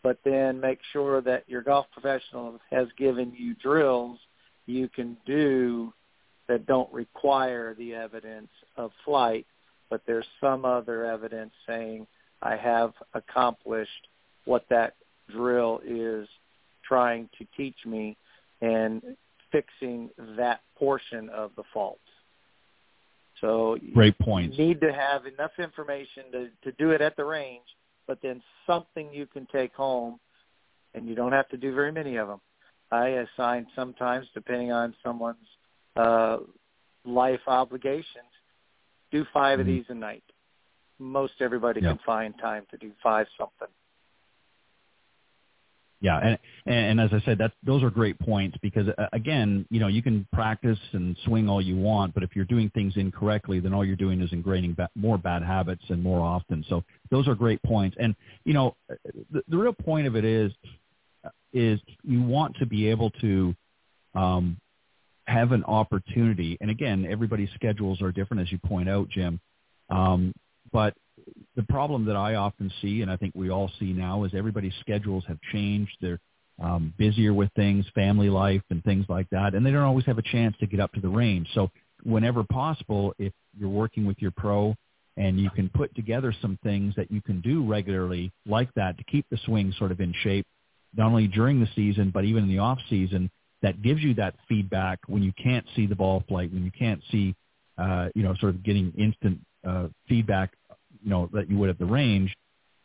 [0.02, 4.20] but then make sure that your golf professional has given you drills
[4.66, 5.94] you can do
[6.48, 9.46] that don't require the evidence of flight,
[9.90, 12.08] but there's some other evidence saying
[12.42, 14.08] I have accomplished
[14.46, 14.96] what that
[15.32, 16.28] drill is
[16.88, 18.18] trying to teach me
[18.62, 19.02] and
[19.52, 22.00] fixing that portion of the fault.
[23.42, 24.54] So great point.
[24.54, 27.66] You need to have enough information to, to do it at the range,
[28.08, 30.20] but then something you can take home,
[30.94, 32.40] and you don't have to do very many of them.
[32.92, 35.38] I assign sometimes, depending on someone's
[35.96, 36.38] uh,
[37.04, 38.06] life obligations,
[39.12, 39.62] do 5 mm-hmm.
[39.62, 40.24] of these a night.
[40.98, 41.98] Most everybody yep.
[41.98, 43.68] can find time to do five something.
[46.06, 49.80] Yeah, and and as I said, that those are great points because uh, again, you
[49.80, 53.60] know, you can practice and swing all you want, but if you're doing things incorrectly,
[53.60, 56.64] then all you're doing is ingraining ba- more bad habits and more often.
[56.70, 57.98] So those are great points.
[58.00, 58.76] And you know,
[59.32, 60.52] the, the real point of it is
[61.54, 63.56] is you want to be able to
[64.14, 64.58] um,
[65.26, 66.56] have an opportunity.
[66.62, 69.40] And again, everybody's schedules are different, as you point out, Jim.
[69.90, 70.36] Um,
[70.72, 70.94] but
[71.56, 74.74] the problem that I often see, and I think we all see now, is everybody's
[74.82, 75.98] schedules have changed.
[76.02, 76.20] They're
[76.62, 80.18] um, busier with things, family life, and things like that, and they don't always have
[80.18, 81.48] a chance to get up to the range.
[81.54, 81.70] So
[82.04, 84.76] whenever possible, if you're working with your pro
[85.18, 89.04] and you can put together some things that you can do regularly like that to
[89.06, 90.46] keep the swing sort of in shape,
[90.96, 93.30] not only during the season, but even in the off season,
[93.62, 97.02] that gives you that feedback when you can't see the ball flight, when you can't
[97.12, 97.34] see,
[97.78, 100.52] uh, you know, sort of getting instant uh, feedback
[101.06, 102.36] you know that you would at the range.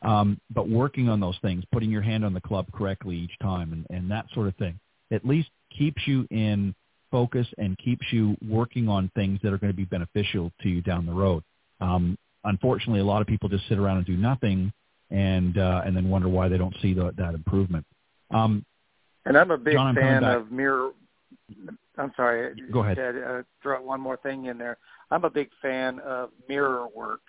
[0.03, 3.73] Um, but working on those things, putting your hand on the club correctly each time,
[3.73, 4.79] and, and that sort of thing,
[5.11, 6.75] at least keeps you in
[7.11, 10.81] focus and keeps you working on things that are going to be beneficial to you
[10.81, 11.43] down the road.
[11.81, 14.73] Um, unfortunately, a lot of people just sit around and do nothing,
[15.11, 17.85] and uh, and then wonder why they don't see the, that improvement.
[18.31, 18.65] Um,
[19.27, 20.93] and I'm a big John, fan of mirror.
[21.99, 22.55] I'm sorry.
[22.73, 22.97] Go ahead.
[22.97, 24.79] Said, uh, throw one more thing in there.
[25.11, 27.21] I'm a big fan of mirror work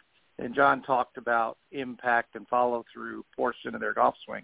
[0.42, 4.44] and John talked about impact and follow through portion of their golf swing.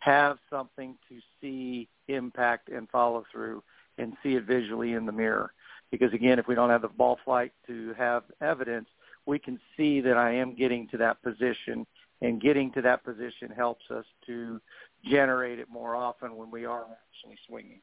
[0.00, 3.62] Have something to see impact and follow through
[3.98, 5.52] and see it visually in the mirror.
[5.90, 8.88] Because again, if we don't have the ball flight to have evidence,
[9.26, 11.86] we can see that I am getting to that position
[12.22, 14.60] and getting to that position helps us to
[15.04, 17.80] generate it more often when we are actually swinging.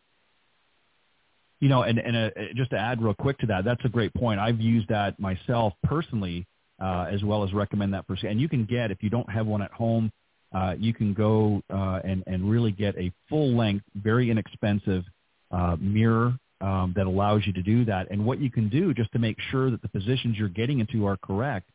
[1.59, 4.13] You know, and, and uh, just to add real quick to that, that's a great
[4.13, 4.39] point.
[4.39, 6.45] I've used that myself personally
[6.81, 8.15] uh, as well as recommend that for.
[8.25, 10.11] And you can get if you don't have one at home,
[10.53, 15.03] uh, you can go uh, and and really get a full length, very inexpensive
[15.51, 18.09] uh, mirror um, that allows you to do that.
[18.11, 21.05] And what you can do just to make sure that the positions you're getting into
[21.05, 21.69] are correct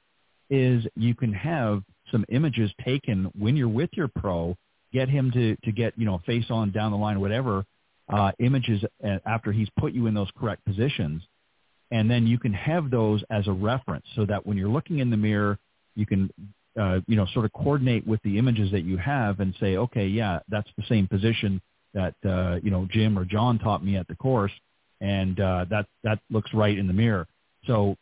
[0.51, 4.57] is you can have some images taken when you're with your pro.
[4.93, 7.65] Get him to to get you know face on down the line, whatever
[8.13, 11.23] uh, images uh, after he's put you in those correct positions
[11.93, 15.11] and then you can have those as a reference so that when you're looking in
[15.11, 15.59] the mirror,
[15.95, 16.31] you can,
[16.81, 20.07] uh, you know, sort of coordinate with the images that you have and say, okay,
[20.07, 21.61] yeah, that's the same position
[21.93, 24.53] that uh, you know Jim or John taught me at the course,
[25.03, 27.29] and uh, that that looks right in the mirror.
[27.67, 27.95] So,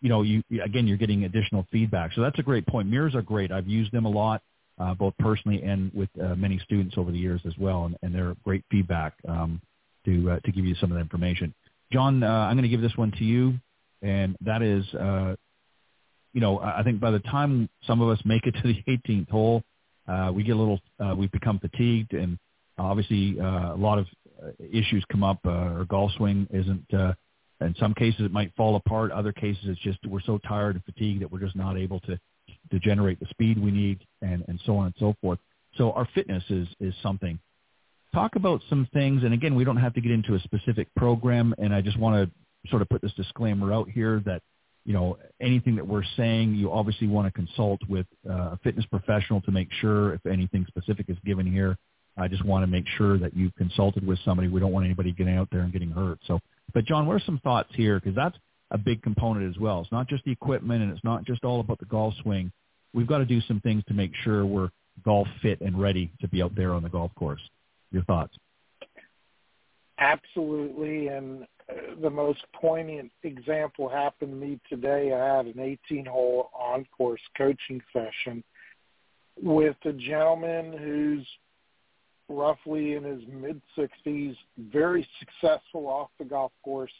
[0.00, 2.12] you know, you again, you're getting additional feedback.
[2.14, 2.88] So that's a great point.
[2.88, 3.52] Mirrors are great.
[3.52, 4.42] I've used them a lot,
[4.80, 8.12] uh, both personally and with uh, many students over the years as well, and, and
[8.12, 9.60] they're great feedback um,
[10.04, 11.54] to uh, to give you some of the information.
[11.94, 13.54] John, uh, I'm going to give this one to you,
[14.02, 15.36] and that is, uh,
[16.32, 19.30] you know, I think by the time some of us make it to the 18th
[19.30, 19.62] hole,
[20.08, 22.36] uh, we get a little, uh, we become fatigued, and
[22.78, 24.06] obviously uh, a lot of
[24.58, 26.92] issues come up, uh, or golf swing isn't.
[26.92, 27.12] Uh,
[27.60, 29.12] in some cases, it might fall apart.
[29.12, 32.18] Other cases, it's just we're so tired and fatigued that we're just not able to
[32.72, 35.38] to generate the speed we need, and and so on and so forth.
[35.76, 37.38] So our fitness is is something.
[38.14, 41.54] Talk about some things, and again, we don't have to get into a specific program.
[41.58, 44.40] And I just want to sort of put this disclaimer out here that
[44.84, 48.84] you know, anything that we're saying, you obviously want to consult with uh, a fitness
[48.86, 51.76] professional to make sure if anything specific is given here.
[52.16, 54.48] I just want to make sure that you've consulted with somebody.
[54.48, 56.18] We don't want anybody getting out there and getting hurt.
[56.26, 56.38] So,
[56.72, 57.98] but John, what are some thoughts here?
[57.98, 58.36] Because that's
[58.70, 59.80] a big component as well.
[59.80, 62.52] It's not just the equipment and it's not just all about the golf swing.
[62.92, 64.70] We've got to do some things to make sure we're
[65.04, 67.40] golf fit and ready to be out there on the golf course.
[67.94, 68.36] Your thoughts?
[69.98, 71.06] Absolutely.
[71.06, 75.12] And uh, the most poignant example happened to me today.
[75.12, 78.42] I had an 18-hole on-course coaching session
[79.40, 81.26] with a gentleman who's
[82.28, 86.90] roughly in his mid-60s, very successful off the golf course,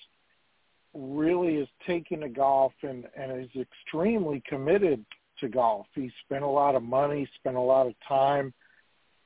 [0.94, 5.04] really is taking to golf and, and is extremely committed
[5.40, 5.86] to golf.
[5.92, 8.54] He spent a lot of money, spent a lot of time,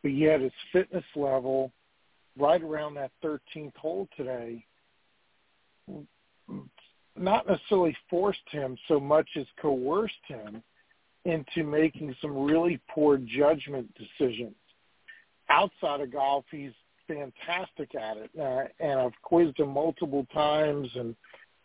[0.03, 1.73] but yet his fitness level
[2.39, 4.65] right around that 13th hole today
[7.17, 10.63] not necessarily forced him so much as coerced him
[11.25, 14.55] into making some really poor judgment decisions.
[15.51, 16.73] Outside of golf, he's
[17.07, 21.17] fantastic at it, uh, and I've quizzed him multiple times and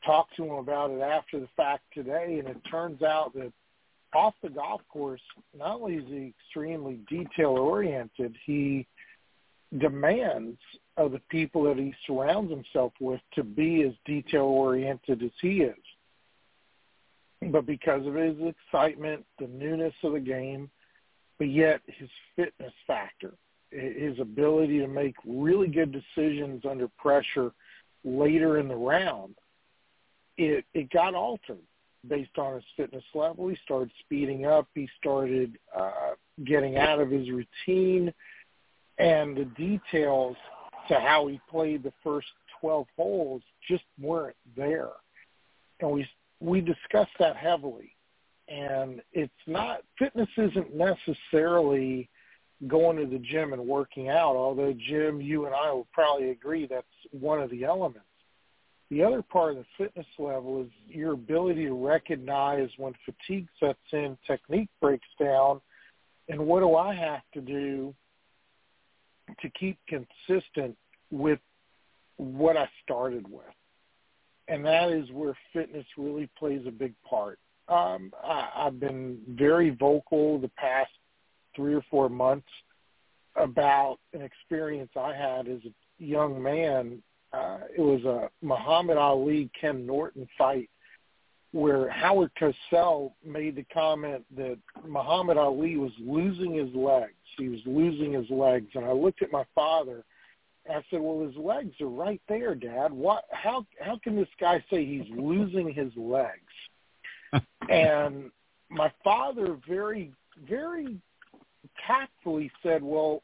[0.06, 2.40] talked to him about it after the fact today.
[2.40, 3.52] And it turns out that
[4.16, 5.22] off the golf course,
[5.58, 8.88] not only is he extremely detail oriented, he
[9.80, 10.58] demands
[10.98, 15.62] of the people that he surrounds himself with to be as detail oriented as he
[15.62, 15.76] is.
[17.52, 20.70] But because of his excitement, the newness of the game,
[21.40, 23.34] but yet his fitness factor,
[23.72, 27.52] his ability to make really good decisions under pressure
[28.06, 29.36] later in the round,
[30.38, 31.60] it, it got altered
[32.08, 33.48] based on his fitness level.
[33.48, 34.68] He started speeding up.
[34.74, 38.14] He started uh, getting out of his routine
[38.98, 40.36] and the details
[40.88, 42.28] to how he played the first
[42.62, 44.90] 12 holes just weren't there.
[45.80, 46.08] And we
[46.40, 47.96] we discussed that heavily.
[48.50, 52.10] And it's not fitness isn't necessarily
[52.68, 56.68] going to the gym and working out, although Jim, you and I will probably agree
[56.68, 58.06] that's one of the elements.
[58.94, 63.80] The other part of the fitness level is your ability to recognize when fatigue sets
[63.92, 65.62] in, technique breaks down,
[66.30, 67.96] and what do I have to do
[69.42, 70.78] to keep consistent
[71.10, 71.40] with
[72.18, 73.46] what I started with.
[74.48, 77.40] And that is where fitness really plays a big part.
[77.70, 80.92] Um, I, I've been very vocal the past
[81.56, 82.48] three or four months
[83.36, 87.02] about an experience I had as a young man.
[87.34, 90.70] Uh, it was a Muhammad Ali Ken Norton fight
[91.52, 97.14] where Howard Cosell made the comment that Muhammad Ali was losing his legs.
[97.38, 100.04] He was losing his legs, and I looked at my father.
[100.66, 102.92] And I said, "Well, his legs are right there, Dad.
[102.92, 103.26] What?
[103.32, 103.66] How?
[103.80, 106.42] How can this guy say he's losing his legs?"
[107.70, 108.32] and
[108.70, 110.12] my father, very,
[110.48, 111.00] very
[111.86, 113.24] tactfully said, "Well,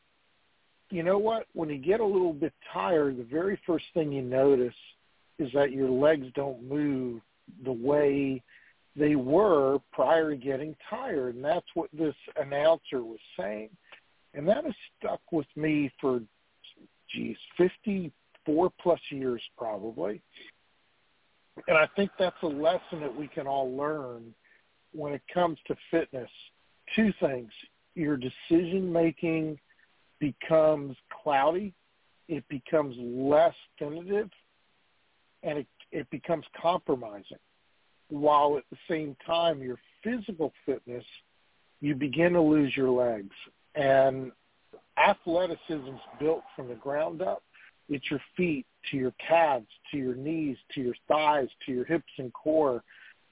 [0.90, 1.46] you know what?
[1.54, 4.74] When you get a little bit tired, the very first thing you notice
[5.38, 7.22] is that your legs don't move
[7.64, 8.42] the way
[8.96, 11.36] they were prior to getting tired.
[11.36, 13.70] And that's what this announcer was saying.
[14.34, 16.22] And that has stuck with me for,
[17.14, 20.22] geez, 54 plus years probably.
[21.68, 24.34] And I think that's a lesson that we can all learn
[24.94, 26.30] when it comes to fitness.
[26.96, 27.52] Two things.
[27.96, 29.60] Your decision making
[30.20, 31.74] becomes cloudy.
[32.28, 34.30] It becomes less definitive
[35.44, 37.38] and it it becomes compromising.
[38.10, 41.04] While at the same time, your physical fitness,
[41.82, 43.34] you begin to lose your legs.
[43.76, 44.32] And
[44.98, 47.44] athleticism is built from the ground up.
[47.88, 52.12] It's your feet to your calves, to your knees, to your thighs, to your hips
[52.18, 52.84] and core,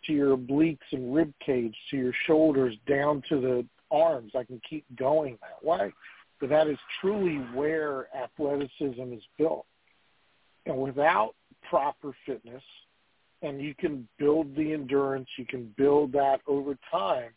[0.05, 4.31] to your obliques and rib cage, to your shoulders, down to the arms.
[4.35, 5.93] I can keep going that way.
[6.39, 9.65] But that is truly where athleticism is built.
[10.65, 11.33] And without
[11.69, 12.63] proper fitness
[13.41, 17.31] and you can build the endurance, you can build that over time.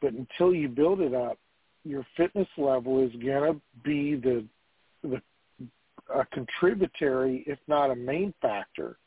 [0.00, 1.38] But until you build it up,
[1.84, 4.44] your fitness level is going to be the,
[5.02, 5.22] the
[6.14, 8.98] a contributory, if not a main factor,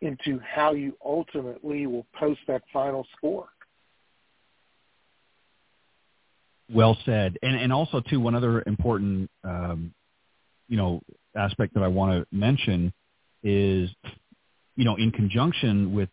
[0.00, 3.48] into how you ultimately will post that final score.
[6.72, 7.38] Well said.
[7.42, 9.94] And, and also, too, one other important um,
[10.68, 11.00] you know
[11.34, 12.92] aspect that I want to mention
[13.42, 13.90] is
[14.76, 16.08] you know in conjunction with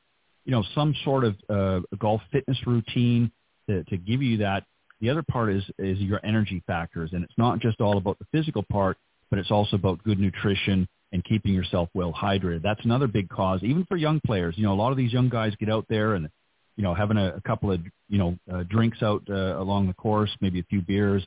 [0.46, 3.32] you know some sort of uh, golf fitness routine
[3.70, 4.64] to, to give you that.
[5.02, 8.26] The other part is is your energy factors, and it's not just all about the
[8.32, 8.98] physical part,
[9.30, 12.62] but it's also about good nutrition and keeping yourself well hydrated.
[12.62, 14.56] That's another big cause, even for young players.
[14.58, 16.30] You know, a lot of these young guys get out there and
[16.76, 19.94] you know having a, a couple of you know uh, drinks out uh, along the
[19.94, 21.26] course, maybe a few beers,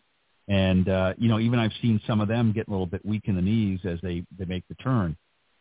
[0.48, 3.22] and uh, you know even I've seen some of them get a little bit weak
[3.24, 5.16] in the knees as they they make the turn.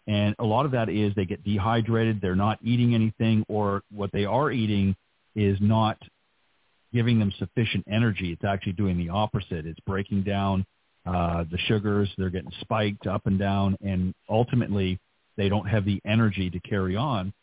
[0.07, 4.11] And a lot of that is they get dehydrated, they're not eating anything, or what
[4.13, 4.95] they are eating
[5.35, 5.97] is not
[6.93, 8.31] giving them sufficient energy.
[8.31, 9.65] It's actually doing the opposite.
[9.65, 10.65] It's breaking down
[11.05, 12.09] uh, the sugars.
[12.17, 14.97] They're getting spiked up and down, and ultimately
[15.35, 17.33] they don't have the energy to carry on.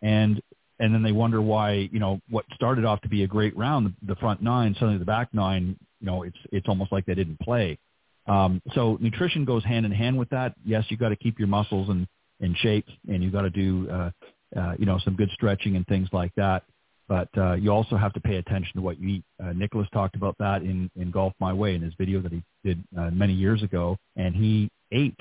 [0.00, 0.40] And
[0.78, 3.94] and then they wonder why you know what started off to be a great round,
[4.06, 7.40] the front nine, suddenly the back nine, you know, it's it's almost like they didn't
[7.40, 7.78] play.
[8.26, 10.54] Um, so nutrition goes hand in hand with that.
[10.64, 12.06] Yes, you got to keep your muscles in
[12.40, 14.10] in shape, and you got to do uh,
[14.56, 16.64] uh, you know some good stretching and things like that
[17.12, 19.24] but uh, you also have to pay attention to what you eat.
[19.42, 22.42] Uh, Nicklaus talked about that in, in Golf My Way in his video that he
[22.64, 25.18] did uh, many years ago, and he ate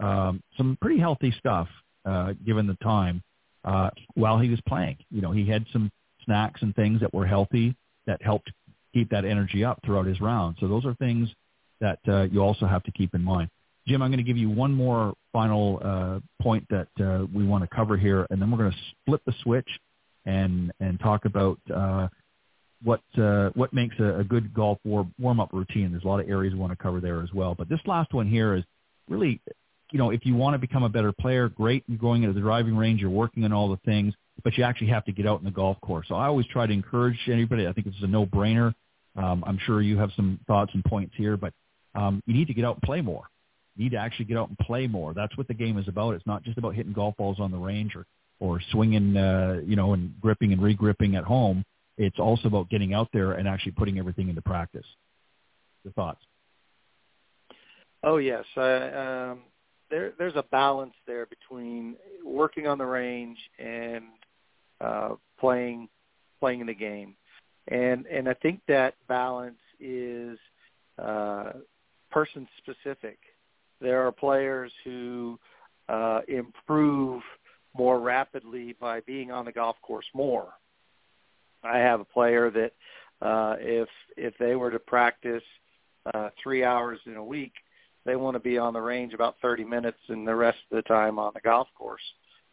[0.00, 1.68] um, some pretty healthy stuff
[2.06, 3.22] uh, given the time
[3.64, 4.96] uh, while he was playing.
[5.10, 5.90] You know, he had some
[6.24, 7.74] snacks and things that were healthy
[8.06, 8.50] that helped
[8.94, 10.56] keep that energy up throughout his round.
[10.60, 11.28] So those are things
[11.80, 13.50] that uh, you also have to keep in mind.
[13.86, 17.64] Jim, I'm going to give you one more final uh, point that uh, we want
[17.64, 19.68] to cover here, and then we're going to split the switch
[20.26, 22.08] and and talk about uh,
[22.82, 25.90] what uh, what makes a, a good golf war, warm up routine.
[25.90, 27.54] There's a lot of areas we want to cover there as well.
[27.54, 28.64] But this last one here is
[29.08, 29.40] really,
[29.90, 31.84] you know, if you want to become a better player, great.
[31.86, 34.14] You're going into the driving range, you're working on all the things,
[34.44, 36.06] but you actually have to get out in the golf course.
[36.08, 37.66] So I always try to encourage anybody.
[37.66, 38.74] I think this is a no-brainer.
[39.16, 41.52] Um, I'm sure you have some thoughts and points here, but
[41.94, 43.24] um, you need to get out and play more.
[43.76, 45.14] You need to actually get out and play more.
[45.14, 46.14] That's what the game is about.
[46.14, 48.06] It's not just about hitting golf balls on the range or
[48.40, 51.64] or swinging, uh, you know, and gripping and regripping at home.
[51.96, 54.86] It's also about getting out there and actually putting everything into practice.
[55.82, 56.20] Your thoughts?
[58.04, 59.40] Oh yes, uh, um,
[59.90, 64.04] there, there's a balance there between working on the range and
[64.80, 65.10] uh,
[65.40, 65.88] playing
[66.40, 67.14] playing the game,
[67.68, 70.38] and and I think that balance is
[70.98, 71.52] uh,
[72.10, 73.18] person specific.
[73.80, 75.38] There are players who
[75.88, 77.22] uh, improve
[77.76, 80.48] more rapidly by being on the golf course more.
[81.62, 82.72] I have a player that
[83.20, 85.42] uh, if if they were to practice
[86.14, 87.52] uh, three hours in a week,
[88.08, 90.82] they want to be on the range about 30 minutes and the rest of the
[90.88, 92.02] time on the golf course.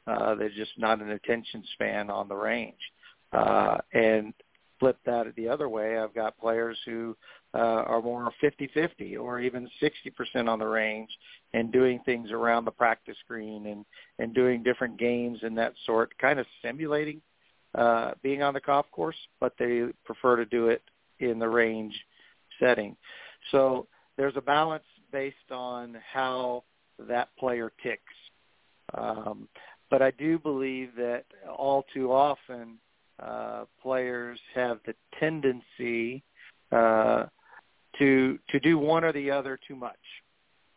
[0.05, 2.75] Uh, there's just not an attention span on the range.
[3.31, 4.33] Uh, and
[4.81, 7.15] flip that the other way, I've got players who
[7.53, 11.09] uh, are more 50-50 or even 60% on the range
[11.53, 13.85] and doing things around the practice green and,
[14.19, 17.21] and doing different games and that sort, kind of simulating
[17.75, 20.81] uh, being on the golf course, but they prefer to do it
[21.19, 21.93] in the range
[22.59, 22.97] setting.
[23.51, 23.87] So
[24.17, 24.83] there's a balance
[25.15, 26.61] based on how
[27.07, 28.13] that player ticks.
[28.93, 29.47] Um,
[29.89, 31.23] but I do believe that
[31.57, 32.77] all too often
[33.23, 36.21] uh, players have the tendency
[36.73, 37.27] uh,
[37.97, 40.05] to to do one or the other too much.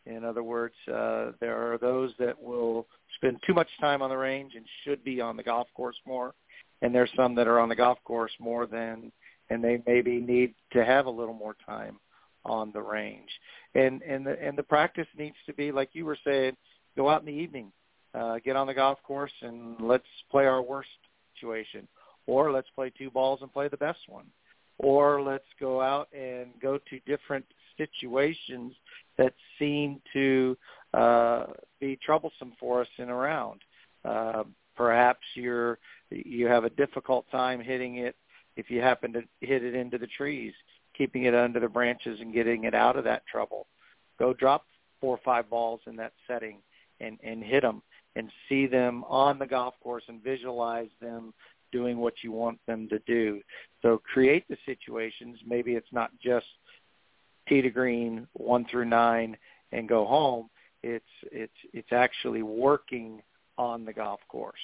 [0.07, 2.87] In other words, uh, there are those that will
[3.17, 6.33] spend too much time on the range and should be on the golf course more,
[6.81, 9.11] and there's some that are on the golf course more than,
[9.51, 11.99] and they maybe need to have a little more time
[12.49, 13.31] on the range.
[13.75, 16.57] And and the and the practice needs to be like you were saying,
[16.97, 17.73] go out in the evening,
[18.15, 20.89] uh, get on the golf course, and let's play our worst
[21.35, 21.87] situation,
[22.27, 24.27] or let's play two balls and play the best one
[24.79, 27.45] or let's go out and go to different
[27.77, 28.75] situations
[29.17, 30.57] that seem to
[30.95, 31.47] uh,
[31.81, 33.61] be troublesome for us in a round.
[34.05, 34.45] Uh,
[34.77, 35.79] perhaps you're
[36.11, 38.17] you have a difficult time hitting it
[38.57, 40.55] if you happen to hit it into the trees,
[40.99, 43.69] keeping it under the branches and getting it out of that trouble.
[44.19, 44.65] Go drop
[45.01, 46.59] four or five balls in that setting
[47.01, 47.83] and, and hit them
[48.17, 51.33] and see them on the golf course and visualize them
[51.71, 53.41] doing what you want them to do.
[53.83, 55.39] So create the situations.
[55.47, 56.47] Maybe it's not just
[57.49, 59.37] tee to green one through nine
[59.73, 60.51] and go home.
[60.83, 63.23] It's it's it's actually working
[63.57, 64.55] on the golf course.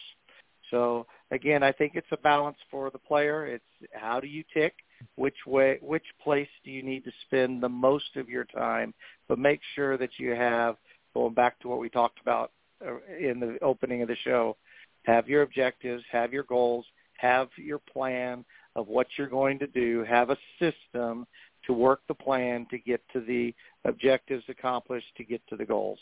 [0.70, 3.46] So again, I think it's a balance for the player.
[3.46, 4.74] It's how do you tick?
[5.16, 5.78] Which way?
[5.80, 8.94] Which place do you need to spend the most of your time?
[9.28, 10.76] But make sure that you have
[11.14, 12.52] going back to what we talked about
[12.84, 14.56] uh, in the opening of the show.
[15.04, 16.86] Have your objectives, have your goals,
[17.16, 18.44] have your plan
[18.76, 21.26] of what you're going to do, have a system
[21.66, 25.98] to work the plan to get to the objectives accomplished to get to the goals.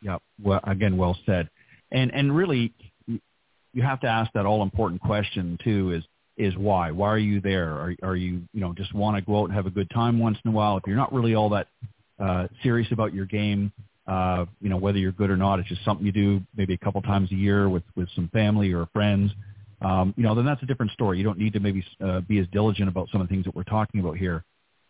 [0.00, 0.18] Yeah.
[0.42, 1.48] Well, again, well said.
[1.90, 2.72] And and really,
[3.06, 6.04] you have to ask that all important question too: is
[6.36, 6.90] is why?
[6.90, 7.70] Why are you there?
[7.70, 10.18] Are are you you know just want to go out and have a good time
[10.18, 10.76] once in a while?
[10.76, 11.68] If you're not really all that
[12.18, 13.72] uh, serious about your game,
[14.06, 16.78] uh, you know whether you're good or not, it's just something you do maybe a
[16.78, 19.30] couple times a year with with some family or friends.
[19.80, 21.18] Um, you know, then that's a different story.
[21.18, 23.54] You don't need to maybe uh, be as diligent about some of the things that
[23.54, 24.44] we're talking about here.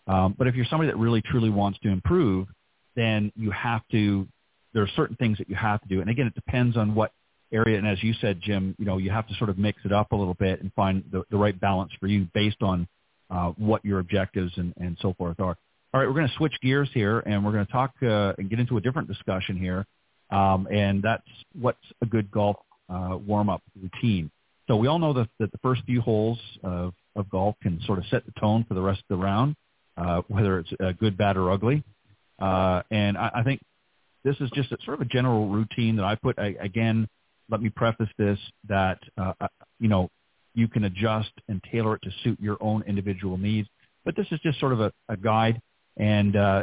[0.07, 2.49] Um, but if you're somebody that really truly wants to improve,
[2.97, 4.27] then you have to.
[4.73, 7.13] There are certain things that you have to do, and again, it depends on what
[7.55, 7.79] area.
[7.79, 10.13] And as you said, Jim, you know, you have to sort of mix it up
[10.13, 12.89] a little bit and find the, the right balance for you based on
[13.31, 15.57] uh, what your objectives and, and so forth are.
[15.93, 18.51] All right, we're going to switch gears here, and we're going to talk uh, and
[18.51, 19.87] get into a different discussion here,
[20.31, 21.23] um, and that's
[21.59, 22.57] what's a good golf
[22.89, 24.29] uh, warm-up routine.
[24.67, 27.99] So we all know that, that the first few holes of, of golf can sort
[28.01, 29.55] of set the tone for the rest of the round,
[29.97, 31.85] uh, whether it's uh, good, bad, or ugly.
[32.41, 33.61] Uh, and I, I think
[34.25, 36.39] this is just a, sort of a general routine that I put.
[36.39, 37.09] I, again,
[37.51, 38.39] let me preface this
[38.69, 40.09] that uh, uh, you know
[40.55, 43.69] you can adjust and tailor it to suit your own individual needs.
[44.05, 45.61] But this is just sort of a, a guide.
[45.97, 46.63] And uh,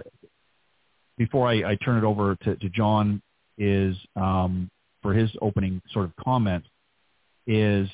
[1.18, 3.22] before I, I turn it over to, to John,
[3.58, 4.70] is um,
[5.02, 6.64] for his opening sort of comment,
[7.46, 7.90] is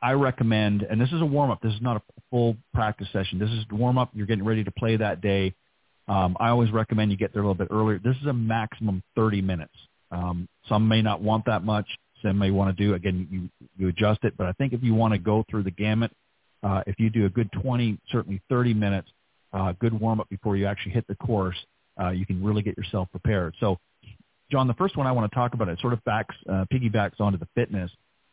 [0.00, 1.60] I recommend, and this is a warm up.
[1.60, 3.38] This is not a full practice session.
[3.38, 4.10] This is warm up.
[4.14, 5.54] You're getting ready to play that day.
[6.08, 8.00] Um, I always recommend you get there a little bit earlier.
[8.02, 9.74] This is a maximum 30 minutes.
[10.10, 11.86] Um, some may not want that much
[12.22, 12.94] some may want to do.
[12.94, 15.70] Again, you, you adjust it, but I think if you want to go through the
[15.70, 16.10] gamut,
[16.62, 19.08] uh, if you do a good 20, certainly 30 minutes,
[19.52, 21.56] uh, good warm up before you actually hit the course,
[22.00, 23.54] uh, you can really get yourself prepared.
[23.60, 23.78] So,
[24.50, 27.20] John, the first one I want to talk about it sort of backs uh, piggybacks
[27.20, 27.90] onto the fitness,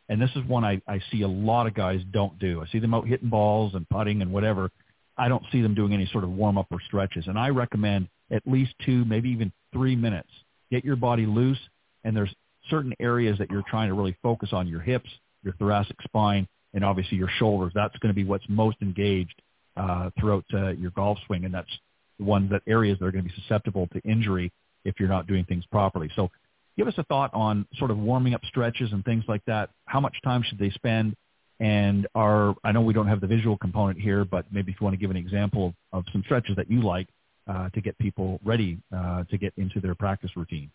[0.08, 2.62] and this is one I, I see a lot of guys don't do.
[2.62, 4.70] I see them out hitting balls and putting and whatever.
[5.16, 8.08] I don't see them doing any sort of warm up or stretches, and I recommend
[8.30, 10.28] at least two, maybe even three minutes.
[10.70, 11.58] Get your body loose,
[12.04, 12.34] and there's
[12.70, 15.10] certain areas that you're trying to really focus on, your hips,
[15.42, 17.72] your thoracic spine, and obviously your shoulders.
[17.74, 19.42] That's going to be what's most engaged
[19.76, 21.70] uh, throughout uh, your golf swing, and that's
[22.18, 24.52] the ones that areas that are going to be susceptible to injury
[24.84, 26.10] if you're not doing things properly.
[26.16, 26.30] So
[26.76, 29.70] give us a thought on sort of warming up stretches and things like that.
[29.86, 31.16] How much time should they spend?
[31.58, 34.84] And are I know we don't have the visual component here, but maybe if you
[34.84, 37.08] want to give an example of some stretches that you like
[37.46, 40.70] uh, to get people ready uh, to get into their practice routine.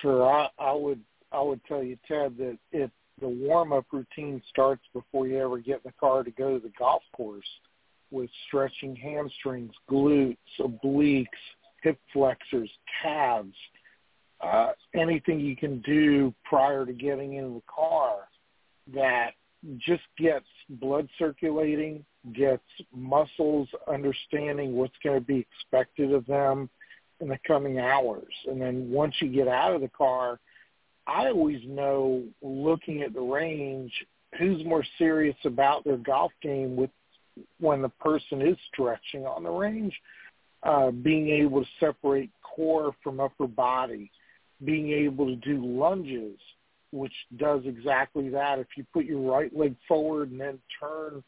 [0.00, 1.00] Sure, I, I would
[1.32, 2.90] I would tell you, Ted, that if
[3.20, 6.62] the warm up routine starts before you ever get in the car to go to
[6.62, 7.46] the golf course
[8.10, 11.26] with stretching hamstrings, glutes, obliques,
[11.82, 12.70] hip flexors,
[13.02, 13.54] calves,
[14.40, 18.28] uh, anything you can do prior to getting into the car
[18.94, 19.32] that
[19.78, 22.62] just gets blood circulating, gets
[22.94, 26.70] muscles understanding what's going to be expected of them,
[27.20, 28.32] in the coming hours.
[28.46, 30.38] And then once you get out of the car,
[31.06, 33.92] I always know looking at the range
[34.38, 36.90] who's more serious about their golf game with
[37.60, 39.94] when the person is stretching on the range,
[40.64, 44.10] uh, being able to separate core from upper body,
[44.64, 46.38] being able to do lunges,
[46.90, 48.58] which does exactly that.
[48.58, 51.22] If you put your right leg forward and then turn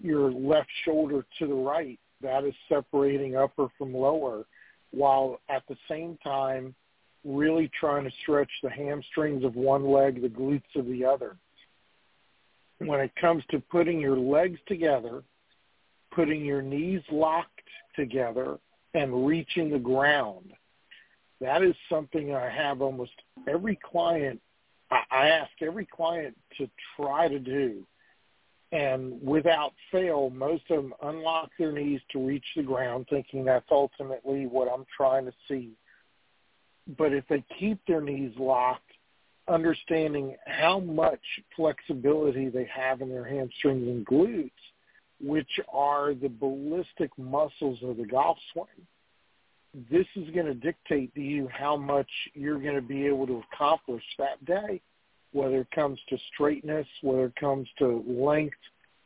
[0.00, 4.44] your left shoulder to the right, that is separating upper from lower
[4.92, 6.74] while at the same time
[7.24, 11.36] really trying to stretch the hamstrings of one leg, the glutes of the other.
[12.78, 15.22] When it comes to putting your legs together,
[16.12, 17.48] putting your knees locked
[17.96, 18.58] together,
[18.94, 20.52] and reaching the ground,
[21.40, 23.12] that is something I have almost
[23.48, 24.40] every client,
[24.90, 27.86] I ask every client to try to do
[28.72, 33.68] and without fail, most of them unlock their knees to reach the ground, thinking that's
[33.70, 35.72] ultimately what I'm trying to see.
[36.96, 38.90] But if they keep their knees locked,
[39.46, 41.20] understanding how much
[41.54, 44.50] flexibility they have in their hamstrings and glutes,
[45.20, 48.86] which are the ballistic muscles of the golf swing,
[49.90, 53.42] this is going to dictate to you how much you're going to be able to
[53.52, 54.80] accomplish that day
[55.32, 58.56] whether it comes to straightness, whether it comes to length,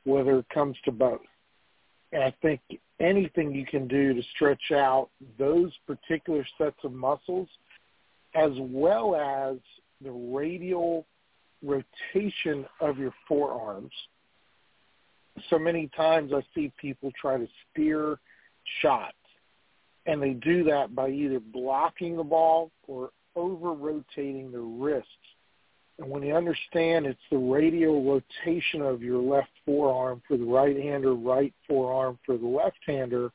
[0.05, 1.21] whether it comes to both.
[2.13, 2.61] And I think
[3.01, 5.09] anything you can do to stretch out
[5.39, 7.49] those particular sets of muscles,
[8.35, 9.57] as well as
[10.03, 11.07] the radial
[11.63, 13.93] rotation of your forearms.
[15.51, 18.19] So many times I see people try to steer
[18.83, 19.15] shots,
[20.07, 25.11] and they do that by either blocking the ball or over rotating their wrists
[25.99, 31.15] And when you understand it's the radial rotation of your left forearm for the right-hander,
[31.15, 33.31] right forearm for the left-hander,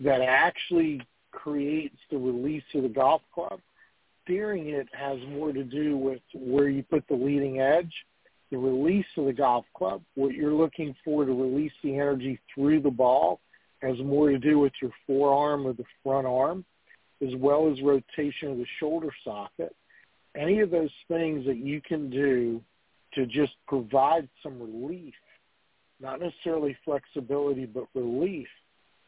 [0.00, 1.00] that actually
[1.32, 3.60] creates the release of the golf club.
[4.24, 7.92] Steering it has more to do with where you put the leading edge,
[8.50, 12.80] the release of the golf club, what you're looking for to release the energy through
[12.80, 13.40] the ball
[13.80, 16.64] has more to do with your forearm or the front arm,
[17.26, 19.74] as well as rotation of the shoulder socket.
[20.36, 22.60] Any of those things that you can do
[23.14, 25.14] to just provide some relief,
[26.00, 28.46] not necessarily flexibility, but relief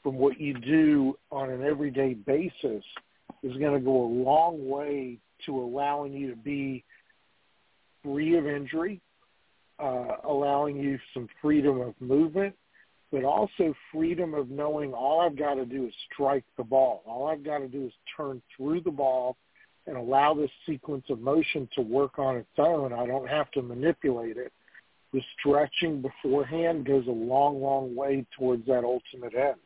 [0.02, 2.84] from what you do on an everyday basis
[3.42, 6.84] is going to go a long way to allowing you to be
[8.02, 9.00] free of injury,
[9.78, 12.54] uh, allowing you some freedom of movement,
[13.10, 17.02] but also freedom of knowing all I've got to do is strike the ball.
[17.06, 19.36] All I've got to do is turn through the ball
[19.86, 22.92] and allow this sequence of motion to work on its own.
[22.92, 24.52] I don't have to manipulate it.
[25.12, 29.56] The stretching beforehand goes a long, long way towards that ultimate end.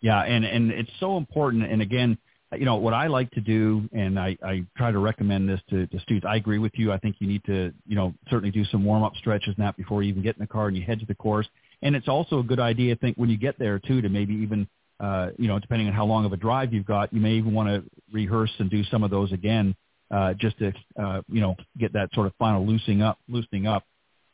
[0.00, 1.64] Yeah, and and it's so important.
[1.70, 2.18] And again,
[2.52, 5.86] you know what I like to do, and I, I try to recommend this to,
[5.86, 6.26] to students.
[6.28, 6.92] I agree with you.
[6.92, 9.76] I think you need to, you know, certainly do some warm up stretches and that
[9.76, 11.48] before you even get in the car and you head to the course.
[11.82, 14.34] And it's also a good idea, I think, when you get there too, to maybe
[14.34, 14.68] even,
[15.00, 17.52] uh, you know, depending on how long of a drive you've got, you may even
[17.52, 17.82] want to
[18.12, 19.74] rehearse and do some of those again,
[20.10, 23.84] uh, just to, uh, you know, get that sort of final loosening up, loosening up,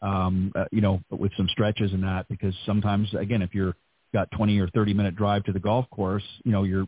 [0.02, 3.74] um, uh, you know, with some stretches and that, because sometimes, again, if you're
[4.12, 6.86] got 20 or 30 minute drive to the golf course, you know, you're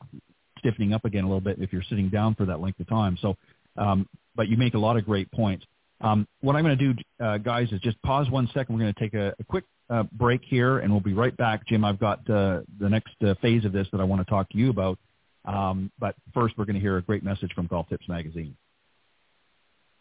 [0.59, 3.17] stiffening up again a little bit if you're sitting down for that length of time.
[3.21, 3.37] So,
[3.77, 5.65] um, but you make a lot of great points.
[6.01, 8.75] Um, what I'm going to do, uh, guys, is just pause one second.
[8.75, 11.67] We're going to take a, a quick uh, break here, and we'll be right back.
[11.67, 14.49] Jim, I've got uh, the next uh, phase of this that I want to talk
[14.51, 14.99] to you about.
[15.45, 18.57] Um, but first, we're going to hear a great message from Golf Tips Magazine.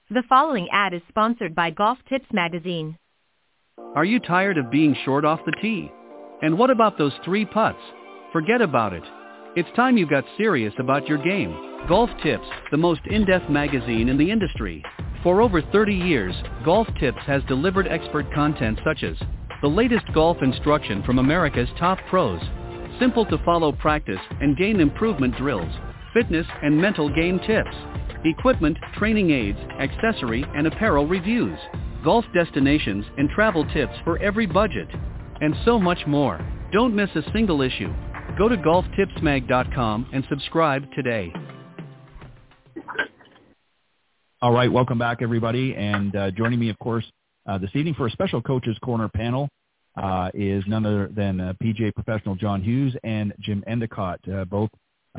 [0.10, 2.98] The following ad is sponsored by Golf Tips Magazine.
[3.96, 5.92] Are you tired of being short off the tee?
[6.42, 7.80] And what about those three putts?
[8.32, 9.04] Forget about it.
[9.56, 11.86] It's time you got serious about your game.
[11.90, 14.84] Golf Tips, the most in-depth magazine in the industry.
[15.24, 19.18] For over 30 years, Golf Tips has delivered expert content such as
[19.62, 22.42] the latest golf instruction from America's top pros,
[23.00, 25.72] simple to follow practice and gain improvement drills,
[26.14, 27.76] fitness and mental game tips,
[28.26, 31.60] equipment, training aids, accessory and apparel reviews,
[32.04, 34.88] golf destinations and travel tips for every budget,
[35.42, 36.44] and so much more.
[36.72, 37.94] Don't miss a single issue.
[38.40, 41.32] Go to golftipsmag.com and subscribe today.
[44.42, 45.76] All right, welcome back, everybody.
[45.76, 47.06] And uh, joining me, of course,
[47.52, 49.50] uh, this evening for a special Coaches Corner panel
[50.02, 54.70] uh, is none other than uh, PGA professional John Hughes and Jim Endicott, uh, both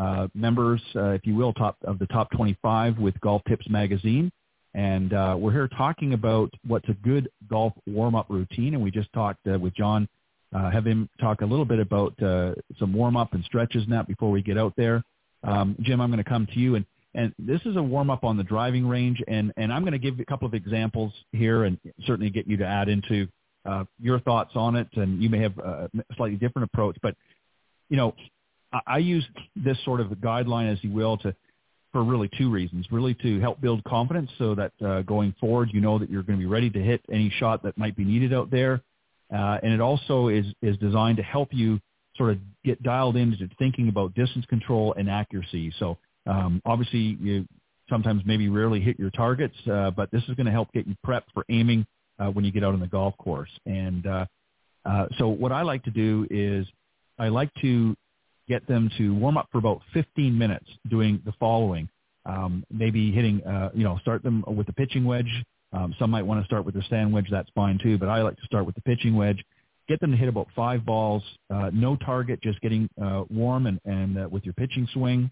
[0.01, 4.33] uh, members, if you will, top of the top 25 with Golf Tips Magazine.
[4.73, 8.73] And uh, we're here talking about what's a good golf warm-up routine.
[8.73, 10.09] And we just talked uh, with John,
[10.55, 14.31] uh, have him talk a little bit about uh, some warm-up and stretches now before
[14.31, 15.05] we get out there.
[15.45, 16.77] Um, Jim, I'm going to come to you.
[16.77, 19.23] And, and this is a warm-up on the driving range.
[19.29, 22.57] And, and I'm going to give a couple of examples here and certainly get you
[22.59, 23.29] to add into
[23.65, 24.89] uh, your thoughts on it.
[24.95, 26.97] And you may have a slightly different approach.
[27.03, 27.15] But,
[27.89, 28.15] you know,
[28.73, 31.35] I, I use this sort of guideline, as you will, to–
[31.93, 32.87] for really two reasons.
[32.91, 36.39] Really to help build confidence so that uh, going forward you know that you're going
[36.39, 38.81] to be ready to hit any shot that might be needed out there.
[39.33, 41.79] Uh, and it also is, is designed to help you
[42.17, 45.73] sort of get dialed into thinking about distance control and accuracy.
[45.79, 47.47] So um, obviously you
[47.89, 50.97] sometimes maybe rarely hit your targets, uh, but this is going to help get you
[51.07, 51.87] prepped for aiming
[52.19, 53.51] uh, when you get out on the golf course.
[53.67, 54.27] And uh,
[54.85, 56.67] uh, so what I like to do is
[57.19, 57.95] I like to
[58.49, 61.89] get them to warm up for about 15 minutes doing the following.
[62.25, 65.31] Um, maybe hitting, uh, you know, start them with the pitching wedge.
[65.73, 67.29] Um, some might want to start with the sand wedge.
[67.31, 67.99] That's fine too.
[67.99, 69.43] But I like to start with the pitching wedge.
[69.89, 73.81] Get them to hit about five balls, uh, no target, just getting uh, warm and,
[73.85, 75.31] and uh, with your pitching swing.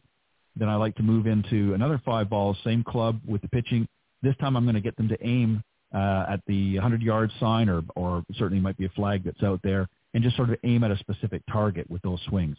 [0.57, 3.87] Then I like to move into another five balls, same club with the pitching.
[4.23, 5.63] This time I'm going to get them to aim
[5.95, 9.89] uh, at the 100-yard sign or, or certainly might be a flag that's out there
[10.15, 12.57] and just sort of aim at a specific target with those swings.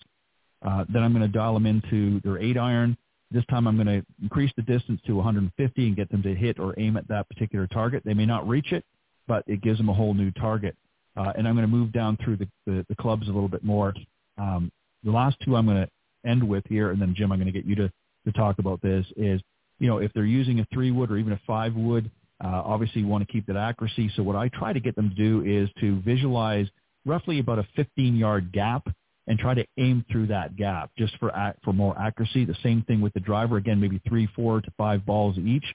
[0.66, 2.98] Uh, then I'm going to dial them into their eight iron.
[3.32, 6.60] This time I'm going to increase the distance to 150 and get them to hit
[6.60, 8.04] or aim at that particular target.
[8.06, 8.86] They may not reach it,
[9.28, 10.76] but it gives them a whole new target.
[11.16, 13.64] Uh, and I'm going to move down through the, the, the clubs a little bit
[13.64, 13.94] more.
[14.38, 14.72] Um,
[15.04, 15.90] the last two I'm going to
[16.26, 17.92] end with here, and then Jim, I'm going to get you to,
[18.26, 19.42] to talk about this, is,
[19.80, 22.10] you know, if they're using a three wood or even a five wood,
[22.44, 24.12] uh, obviously you want to keep that accuracy.
[24.16, 26.68] So what I try to get them to do is to visualize
[27.06, 28.88] roughly about a 15 yard gap
[29.28, 31.32] and try to aim through that gap just for
[31.64, 32.46] for more accuracy.
[32.46, 33.58] The same thing with the driver.
[33.58, 35.66] Again, maybe three, four to five balls each.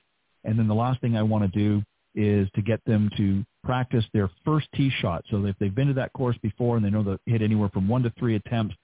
[0.44, 1.82] And then the last thing I want to do
[2.14, 5.24] is to get them to practice their first tee shot.
[5.30, 7.88] So if they've been to that course before and they know to hit anywhere from
[7.88, 8.74] one to three attempts,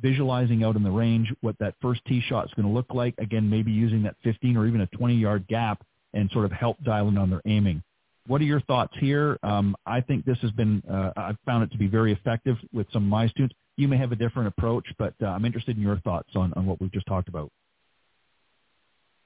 [0.00, 3.14] visualizing out in the range what that first tee shot is going to look like.
[3.18, 5.82] Again, maybe using that 15 or even a 20 yard gap
[6.14, 7.82] and sort of help dial in on their aiming.
[8.26, 9.38] What are your thoughts here?
[9.42, 12.86] Um, I think this has been, uh, I've found it to be very effective with
[12.92, 13.54] some of my students.
[13.76, 16.66] You may have a different approach, but uh, I'm interested in your thoughts on, on
[16.66, 17.50] what we've just talked about.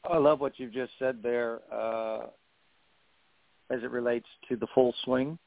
[0.05, 2.27] I love what you've just said there uh,
[3.71, 5.39] as it relates to the full swing.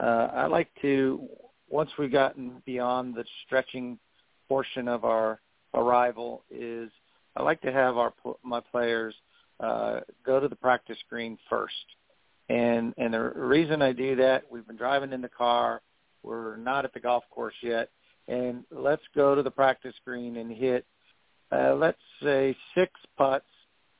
[0.00, 1.28] Uh, I like to,
[1.68, 3.98] once we've gotten beyond the stretching
[4.54, 5.40] portion of our
[5.74, 6.88] arrival, is
[7.34, 8.12] I like to have our
[8.44, 9.12] my players
[9.58, 11.74] uh, go to the practice green first.
[12.48, 15.82] And and the reason I do that, we've been driving in the car,
[16.22, 17.88] we're not at the golf course yet,
[18.28, 20.86] and let's go to the practice green and hit,
[21.50, 23.50] uh, let's say six putts,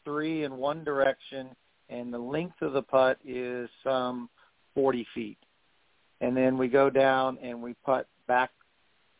[0.05, 1.48] three in one direction,
[1.88, 4.30] and the length of the putt is some
[4.76, 5.38] 40 feet.
[6.20, 8.52] And then we go down and we putt back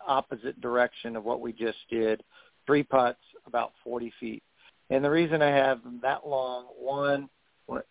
[0.07, 2.23] opposite direction of what we just did,
[2.67, 4.43] three putts about 40 feet.
[4.91, 7.29] And the reason I have them that long, one,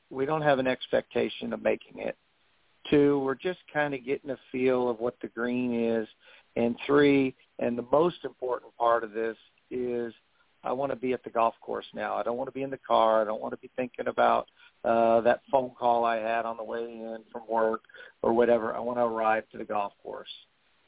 [0.10, 2.16] we don't have an expectation of making it.
[2.90, 6.08] Two, we're just kind of getting a feel of what the green is.
[6.56, 9.38] And three, and the most important part of this
[9.72, 10.14] is
[10.64, 12.16] I want to be at the golf course now.
[12.16, 13.22] I don't want to be in the car.
[13.22, 14.48] I don't want to be thinking about
[14.86, 17.82] uh, that phone call I had on the way in from work
[18.22, 18.74] or whatever.
[18.74, 20.30] I want to arrive to the golf course.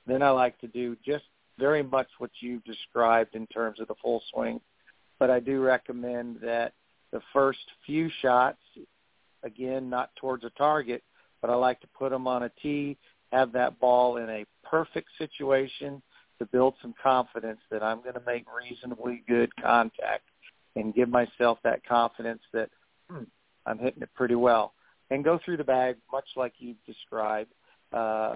[0.07, 1.25] Then I like to do just
[1.57, 4.59] very much what you've described in terms of the full swing.
[5.19, 6.73] But I do recommend that
[7.11, 8.59] the first few shots,
[9.43, 11.03] again, not towards a target,
[11.41, 12.97] but I like to put them on a tee,
[13.31, 16.01] have that ball in a perfect situation
[16.39, 20.23] to build some confidence that I'm going to make reasonably good contact
[20.75, 22.69] and give myself that confidence that
[23.09, 23.23] hmm,
[23.65, 24.73] I'm hitting it pretty well.
[25.11, 27.51] And go through the bag much like you've described,
[27.93, 28.35] uh,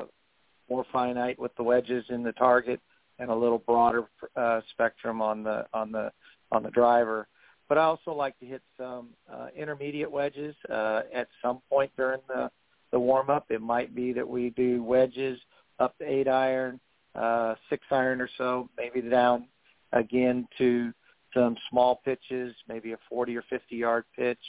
[0.69, 2.79] more finite with the wedges in the target
[3.19, 4.05] and a little broader
[4.35, 6.11] uh, spectrum on the on the
[6.51, 7.27] on the driver.
[7.67, 12.21] But I also like to hit some uh, intermediate wedges uh, at some point during
[12.27, 12.49] the
[12.91, 13.45] the warm up.
[13.49, 15.39] It might be that we do wedges
[15.79, 16.79] up to eight iron,
[17.15, 19.45] uh, six iron or so, maybe down
[19.93, 20.91] again to
[21.33, 24.39] some small pitches, maybe a 40 or 50 yard pitch,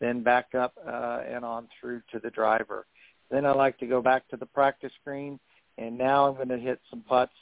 [0.00, 2.86] then back up uh, and on through to the driver.
[3.30, 5.38] Then I like to go back to the practice green,
[5.78, 7.32] and now I'm going to hit some putts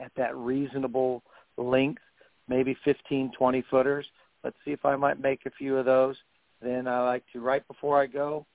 [0.00, 1.22] at that reasonable
[1.56, 2.02] length,
[2.48, 4.06] maybe 15, 20 footers.
[4.42, 6.16] Let's see if I might make a few of those.
[6.62, 8.46] Then I like to, right before I go,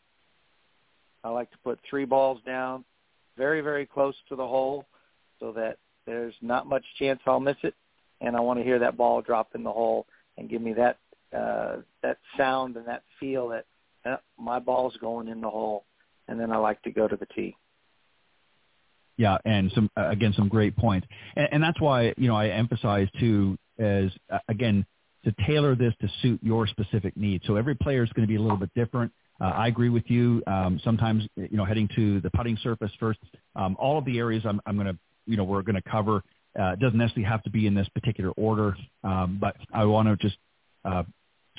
[1.23, 2.85] I like to put three balls down
[3.37, 4.85] very, very close to the hole
[5.39, 7.75] so that there's not much chance I'll miss it.
[8.21, 10.05] And I want to hear that ball drop in the hole
[10.37, 10.97] and give me that
[11.35, 13.65] uh, that sound and that feel that
[14.05, 15.85] uh, my ball's going in the hole.
[16.27, 17.55] And then I like to go to the tee.
[19.19, 21.05] Yeah, and some again some great points,
[21.35, 24.11] and, and that's why you know I emphasize too as
[24.47, 24.85] again
[25.25, 27.45] to tailor this to suit your specific needs.
[27.45, 29.11] So every player is going to be a little bit different.
[29.41, 30.41] Uh, I agree with you.
[30.47, 33.19] Um, sometimes you know heading to the putting surface first.
[33.57, 36.23] Um, all of the areas I'm, I'm going to you know we're going to cover
[36.57, 40.15] uh, doesn't necessarily have to be in this particular order, um, but I want to
[40.15, 40.37] just
[40.85, 41.03] uh,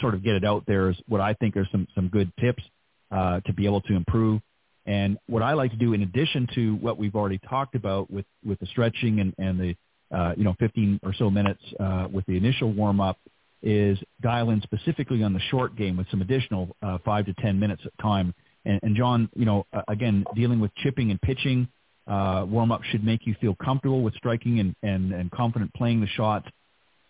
[0.00, 2.62] sort of get it out there as what I think are some some good tips
[3.10, 4.40] uh, to be able to improve.
[4.86, 8.26] And what I like to do, in addition to what we've already talked about with,
[8.44, 9.76] with the stretching and, and the
[10.16, 13.18] uh, you know 15 or so minutes uh, with the initial warm up,
[13.62, 17.60] is dial in specifically on the short game with some additional uh, five to 10
[17.60, 18.34] minutes of time.
[18.64, 21.68] And, and John, you know, again, dealing with chipping and pitching,
[22.06, 26.00] uh, warm up should make you feel comfortable with striking and, and, and confident playing
[26.00, 26.48] the shots.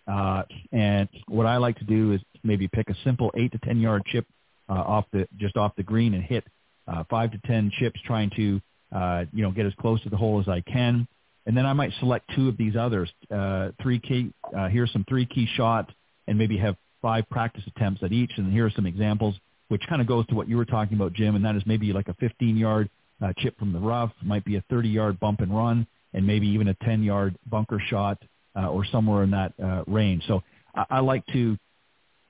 [0.06, 0.42] Uh,
[0.72, 4.02] and what I like to do is maybe pick a simple eight to 10 yard
[4.06, 4.26] chip
[4.68, 6.44] uh, off the just off the green and hit
[6.92, 8.60] uh, five to ten chips, trying to
[8.92, 11.06] uh, you know get as close to the hole as I can,
[11.46, 13.10] and then I might select two of these others.
[13.30, 15.92] Uh, three key uh, here's some three key shots,
[16.26, 18.32] and maybe have five practice attempts at each.
[18.36, 19.34] And here are some examples,
[19.68, 21.92] which kind of goes to what you were talking about, Jim, and that is maybe
[21.92, 22.90] like a 15 yard
[23.22, 26.46] uh, chip from the rough, might be a 30 yard bump and run, and maybe
[26.48, 28.18] even a 10 yard bunker shot
[28.56, 30.24] uh, or somewhere in that uh, range.
[30.26, 30.42] So
[30.74, 31.56] I, I like to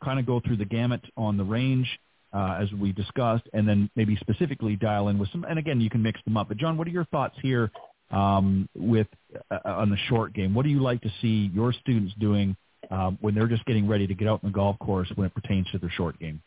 [0.05, 1.89] kind of go through the gamut on the range
[2.33, 5.45] uh, as we discussed, and then maybe specifically dial in with some.
[5.45, 6.49] And again, you can mix them up.
[6.49, 7.71] But John, what are your thoughts here
[8.11, 9.09] um, with
[9.51, 10.55] uh, on the short game?
[10.55, 12.57] What do you like to see your students doing
[12.91, 15.35] um, when they're just getting ready to get out in the golf course when it
[15.35, 16.41] pertains to their short game?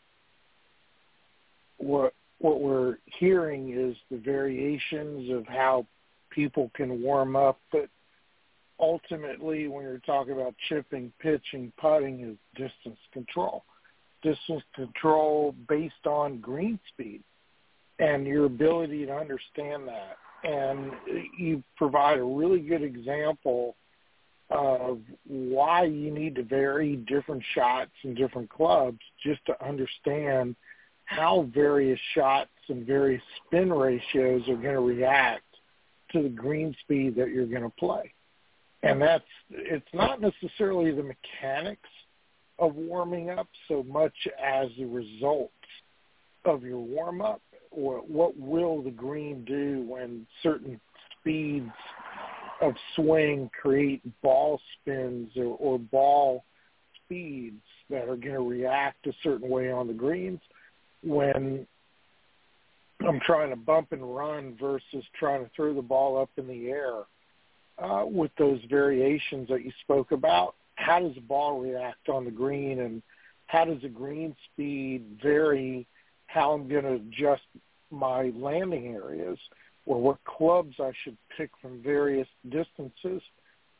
[1.78, 5.86] What what we're hearing is the variations of how
[6.30, 7.88] people can warm up, but
[8.80, 13.64] ultimately, when you're talking about chipping, pitching, putting, is distance control
[14.24, 17.22] distance control based on green speed
[18.00, 20.16] and your ability to understand that.
[20.42, 20.92] And
[21.38, 23.76] you provide a really good example
[24.50, 30.56] of why you need to vary different shots and different clubs just to understand
[31.06, 35.44] how various shots and various spin ratios are going to react
[36.12, 38.12] to the green speed that you're going to play.
[38.82, 41.88] And that's it's not necessarily the mechanics
[42.58, 45.52] of warming up so much as the results
[46.44, 47.40] of your warm up
[47.70, 50.80] or what will the green do when certain
[51.18, 51.70] speeds
[52.62, 56.44] of swing create ball spins or, or ball
[57.04, 60.40] speeds that are going to react a certain way on the greens
[61.02, 61.66] when
[63.06, 66.68] I'm trying to bump and run versus trying to throw the ball up in the
[66.68, 67.02] air
[67.78, 70.54] uh, with those variations that you spoke about.
[70.76, 73.02] How does the ball react on the green and
[73.46, 75.86] how does the green speed vary
[76.26, 77.42] how I'm going to adjust
[77.90, 79.38] my landing areas
[79.86, 83.22] or what clubs I should pick from various distances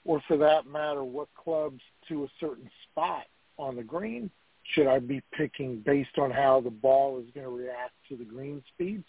[0.05, 3.24] or for that matter what clubs to a certain spot
[3.59, 4.30] on the green
[4.72, 8.24] should I be picking based on how the ball is going to react to the
[8.24, 9.05] green speeds.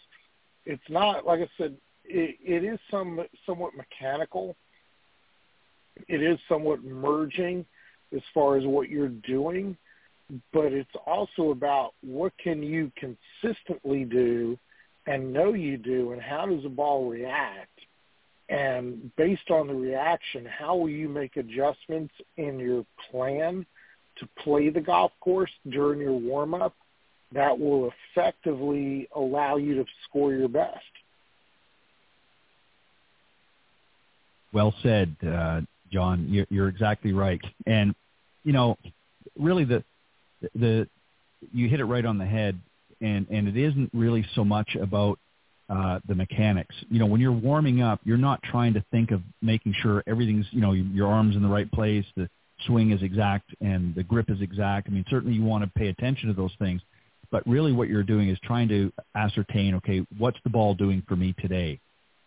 [0.64, 4.56] It's not, like I said, it, it is some, somewhat mechanical.
[6.08, 7.64] It is somewhat merging
[8.14, 9.76] as far as what you're doing,
[10.52, 14.58] but it's also about what can you consistently do
[15.06, 17.70] and know you do and how does the ball react?
[18.48, 23.66] And based on the reaction how will you make adjustments in your plan
[24.18, 26.74] to play the golf course during your warm up
[27.32, 30.78] that will effectively allow you to score your best?
[34.52, 35.60] Well said uh,
[35.92, 37.94] john you're, you're exactly right and
[38.44, 38.76] you know
[39.38, 39.82] really the
[40.54, 40.88] the
[41.52, 42.58] you hit it right on the head
[43.00, 45.18] and and it isn't really so much about
[45.68, 46.74] uh, the mechanics.
[46.88, 50.46] You know, when you're warming up, you're not trying to think of making sure everything's
[50.50, 52.28] you know your arms in the right place, the
[52.66, 54.88] swing is exact, and the grip is exact.
[54.88, 56.80] I mean, certainly you want to pay attention to those things,
[57.30, 61.16] but really what you're doing is trying to ascertain, okay, what's the ball doing for
[61.16, 61.80] me today?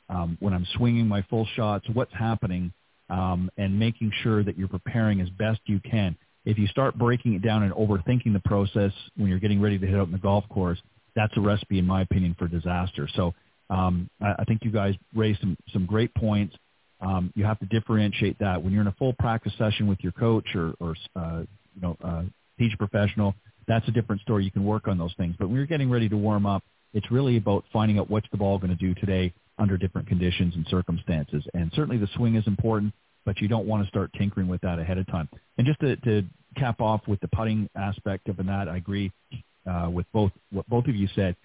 [0.10, 2.74] Um, when I'm swinging my full shots, what's happening,
[3.10, 7.34] um, and making sure that you're preparing as best you can if you start breaking
[7.34, 10.18] it down and overthinking the process when you're getting ready to hit out in the
[10.18, 10.80] golf course,
[11.16, 13.08] that's a recipe, in my opinion, for disaster.
[13.16, 13.34] So
[13.70, 16.56] um, I, I think you guys raised some, some great points.
[17.02, 20.12] Um, you have to differentiate that when you're in a full practice session with your
[20.14, 21.44] coach or, or uh,
[21.76, 22.24] you know, uh,
[22.58, 23.36] teacher professional.
[23.68, 24.44] That's a different story.
[24.44, 25.36] You can work on those things.
[25.38, 28.38] But when you're getting ready to warm up, it's really about finding out what's the
[28.38, 31.44] ball going to do today under different conditions and circumstances.
[31.54, 32.94] And certainly the swing is important
[33.26, 35.30] but you don't want to start tinkering with that ahead of time.
[35.58, 36.24] And just to, to
[36.56, 39.12] cap off with the putting aspect of that, I agree
[39.70, 41.36] uh, with both what both of you said.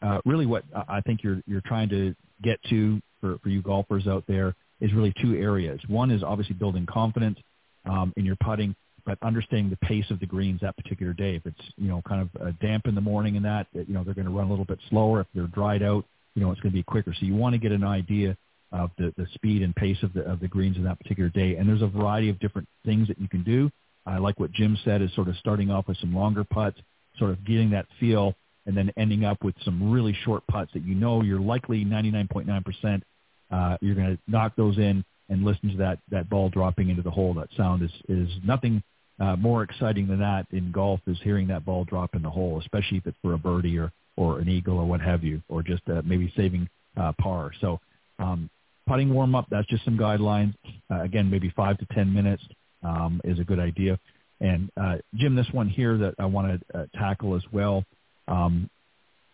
[0.00, 4.06] Uh, really, what I think you're you're trying to get to for, for you golfers
[4.06, 5.80] out there is really two areas.
[5.86, 7.38] One is obviously building confidence
[7.84, 11.36] um, in your putting, but understanding the pace of the greens that particular day.
[11.36, 14.02] If it's you know kind of uh, damp in the morning and that, you know
[14.02, 15.20] they're going to run a little bit slower.
[15.20, 17.14] If they're dried out, you know it's going to be quicker.
[17.18, 18.36] So you want to get an idea
[18.72, 21.56] of the, the speed and pace of the, of the greens in that particular day.
[21.56, 23.70] And there's a variety of different things that you can do.
[24.04, 26.78] I like what Jim said is sort of starting off with some longer putts,
[27.18, 28.34] sort of getting that feel,
[28.66, 33.02] and then ending up with some really short putts that you know you're likely 99.9%
[33.50, 37.02] uh, you're going to knock those in and listen to that, that ball dropping into
[37.02, 37.34] the hole.
[37.34, 38.82] That sound is, is nothing
[39.20, 42.58] uh, more exciting than that in golf is hearing that ball drop in the hole,
[42.60, 45.62] especially if it's for a birdie or, or an eagle or what have you, or
[45.62, 47.52] just uh, maybe saving uh, par.
[47.60, 47.80] So
[48.18, 48.48] um,
[48.86, 50.54] putting warm up, that's just some guidelines.
[50.90, 52.42] Uh, again, maybe five to 10 minutes
[52.82, 53.98] um, is a good idea.
[54.40, 57.84] And uh, Jim, this one here that I want to uh, tackle as well.
[58.28, 58.68] Um,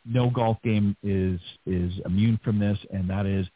[0.05, 3.47] no golf game is is immune from this, and that is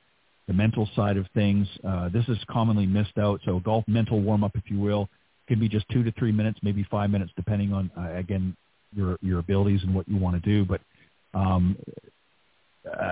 [0.46, 1.66] the mental side of things.
[1.86, 3.40] Uh, this is commonly missed out.
[3.44, 5.08] So golf mental warm up, if you will,
[5.48, 8.56] can be just two to three minutes, maybe five minutes, depending on uh, again
[8.94, 10.64] your your abilities and what you want to do.
[10.64, 10.80] But
[11.34, 11.76] um,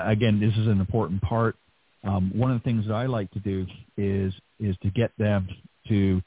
[0.07, 1.57] again, this is an important part
[2.05, 3.67] um, one of the things that I like to do
[3.97, 5.49] is is to get them
[5.89, 6.21] to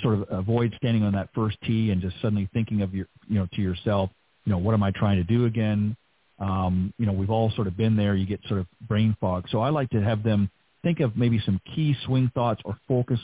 [0.00, 3.38] sort of avoid standing on that first tee and just suddenly thinking of your you
[3.38, 4.10] know to yourself,
[4.44, 5.96] you know, what am I trying to do again?
[6.38, 8.14] Um, you know, we've all sort of been there.
[8.14, 9.46] You get sort of brain fog.
[9.50, 10.50] So I like to have them
[10.82, 13.20] think of maybe some key swing thoughts or focus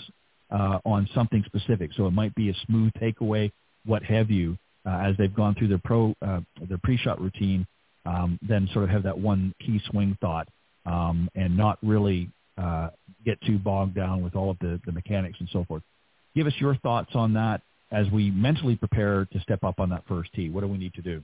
[0.50, 1.90] uh, on something specific.
[1.96, 3.52] So it might be a smooth takeaway,
[3.84, 4.56] what have you,
[4.86, 7.66] uh, as they've gone through their pro uh, their pre-shot routine.
[8.06, 10.48] Um, then sort of have that one key swing thought
[10.86, 12.88] um, and not really uh,
[13.24, 15.82] get too bogged down with all of the, the mechanics and so forth.
[16.34, 17.60] Give us your thoughts on that.
[17.92, 20.48] as we mentally prepare to step up on that first tee?
[20.48, 21.22] What do we need to do?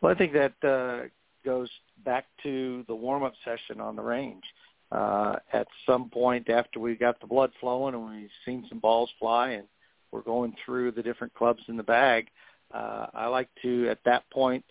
[0.00, 1.08] Well, I think that uh,
[1.44, 1.70] goes
[2.04, 4.44] back to the warm-up session on the range.
[4.92, 9.10] Uh, at some point after we've got the blood flowing and we've seen some balls
[9.18, 9.64] fly and
[10.12, 12.28] we're going through the different clubs in the bag,
[12.72, 14.64] uh, I like to at that point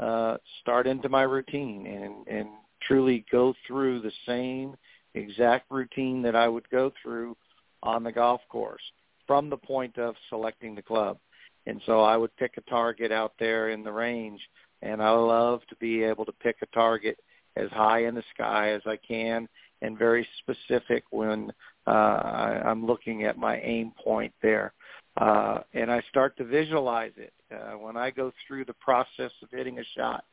[0.00, 2.48] uh, start into my routine and, and
[2.82, 4.76] truly go through the same
[5.14, 7.36] exact routine that I would go through
[7.82, 8.82] on the golf course
[9.26, 11.18] from the point of selecting the club.
[11.66, 14.40] And so I would pick a target out there in the range,
[14.82, 17.18] and I love to be able to pick a target
[17.56, 19.48] as high in the sky as I can
[19.82, 21.52] and very specific when
[21.86, 24.72] uh, I, I'm looking at my aim point there.
[25.16, 27.32] Uh, and I start to visualize it.
[27.50, 30.24] Uh, when I go through the process of hitting a shot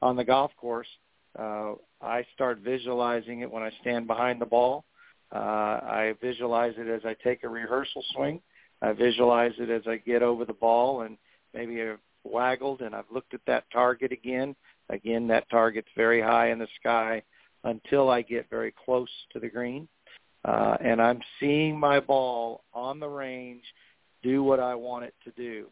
[0.00, 0.88] on the golf course,
[1.38, 4.84] uh, I start visualizing it when I stand behind the ball.
[5.32, 8.40] Uh, I visualize it as I take a rehearsal swing.
[8.82, 11.16] I visualize it as I get over the ball and
[11.54, 14.56] maybe I've waggled and I've looked at that target again.
[14.90, 17.22] Again, that target's very high in the sky
[17.64, 19.88] until I get very close to the green.
[20.44, 23.62] Uh, and I'm seeing my ball on the range
[24.22, 25.66] do what I want it to do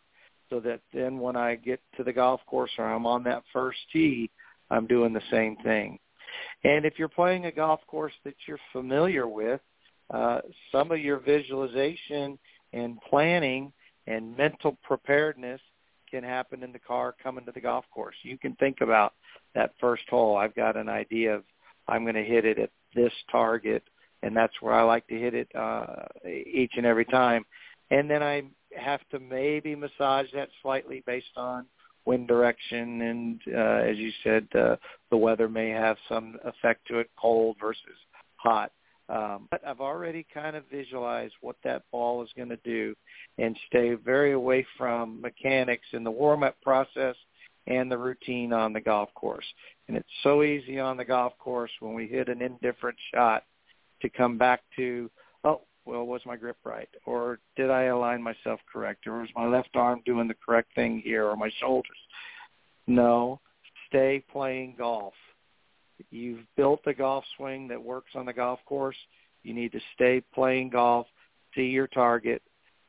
[0.49, 3.79] so that then when I get to the golf course or I'm on that first
[3.93, 4.31] tee,
[4.71, 5.99] I'm doing the same thing.
[6.65, 9.61] And if you're playing a golf course that you're familiar with,
[10.13, 10.41] uh,
[10.73, 12.39] some of your visualization
[12.73, 13.73] and planning
[14.07, 15.61] and mental preparedness
[16.11, 18.17] can happen in the car coming to the golf course.
[18.23, 19.15] You can think about
[19.55, 20.37] that first hole.
[20.37, 21.45] I've got an idea of
[21.89, 23.85] I'm going to hit it at this target,
[24.23, 27.45] and that's where I like to hit it uh, each and every time.
[27.91, 28.45] And then I
[28.77, 31.67] have to maybe massage that slightly based on
[32.07, 34.77] wind direction, and uh, as you said, uh,
[35.11, 37.83] the weather may have some effect to it, cold versus
[38.37, 38.73] hot.
[39.09, 42.95] Um, but I've already kind of visualized what that ball is going to do
[43.39, 47.17] and stay very away from mechanics in the warm-up process
[47.67, 49.45] and the routine on the golf course.
[49.89, 53.43] And it's so easy on the golf course when we hit an indifferent shot
[54.01, 55.11] to come back to,
[55.45, 56.89] oh, well, was my grip right?
[57.05, 59.07] Or did I align myself correct?
[59.07, 61.27] Or was my left arm doing the correct thing here?
[61.27, 61.99] Or my shoulders?
[62.87, 63.41] No.
[63.89, 65.15] Stay playing golf.
[66.11, 68.97] You've built a golf swing that works on the golf course.
[69.43, 71.07] You need to stay playing golf,
[71.55, 72.43] see your target,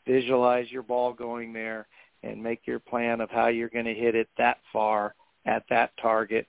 [0.08, 1.88] visualize your ball going there,
[2.24, 5.92] and make your plan of how you're going to hit it that far at that
[6.00, 6.48] target.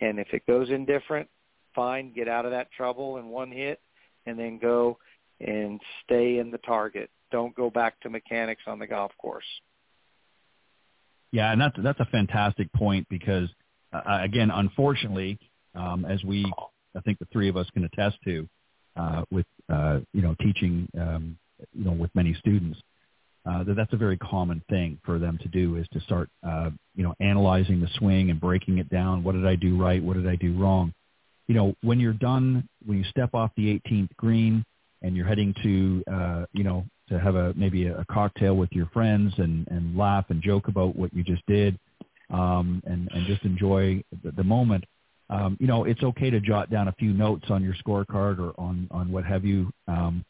[0.00, 1.28] And if it goes indifferent,
[1.74, 3.80] fine, get out of that trouble in one hit,
[4.26, 4.98] and then go
[5.40, 7.10] and stay in the target.
[7.30, 9.44] Don't go back to mechanics on the golf course.
[11.30, 13.48] Yeah, and that's that's a fantastic point because
[13.92, 15.38] uh, uh, again, unfortunately,
[15.74, 16.50] um, as we
[16.96, 18.48] I think the three of us can attest to,
[18.96, 21.38] uh, with uh, you know teaching um,
[21.74, 22.78] you know with many students,
[23.48, 26.70] uh, that that's a very common thing for them to do is to start uh,
[26.94, 29.22] you know analyzing the swing and breaking it down.
[29.22, 30.02] What did I do right?
[30.02, 30.94] What did I do wrong?
[31.46, 34.64] You know, when you're done, when you step off the 18th green,
[35.02, 38.86] and you're heading to uh, you know to have a maybe a, cocktail with your
[38.86, 41.78] friends and and laugh and joke about what you just did
[42.30, 44.84] um, and and just enjoy the, the moment.
[45.30, 48.58] Um, you know, it's okay to jot down a few notes on your scorecard or
[48.58, 50.24] on on what have you, um,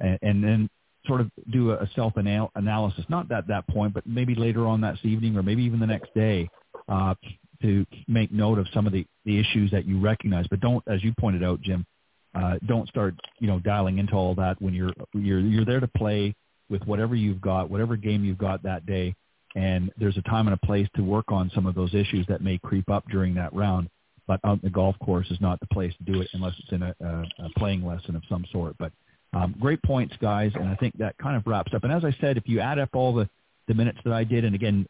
[0.00, 0.70] and, and then
[1.06, 3.04] sort of do a self analysis.
[3.08, 6.12] Not at that point, but maybe later on that evening or maybe even the next
[6.14, 6.48] day.
[6.88, 7.14] Uh,
[7.62, 11.02] to make note of some of the, the issues that you recognize, but don't, as
[11.02, 11.86] you pointed out, Jim,
[12.34, 15.88] uh, don't start, you know, dialing into all that when you're you're you're there to
[15.88, 16.34] play
[16.70, 19.14] with whatever you've got, whatever game you've got that day,
[19.54, 22.40] and there's a time and a place to work on some of those issues that
[22.40, 23.88] may creep up during that round.
[24.26, 26.82] But out the golf course is not the place to do it unless it's in
[26.82, 28.76] a, a, a playing lesson of some sort.
[28.78, 28.92] But
[29.34, 31.84] um, great points, guys, and I think that kind of wraps up.
[31.84, 33.28] And as I said, if you add up all the
[33.68, 34.86] the minutes that I did, and again,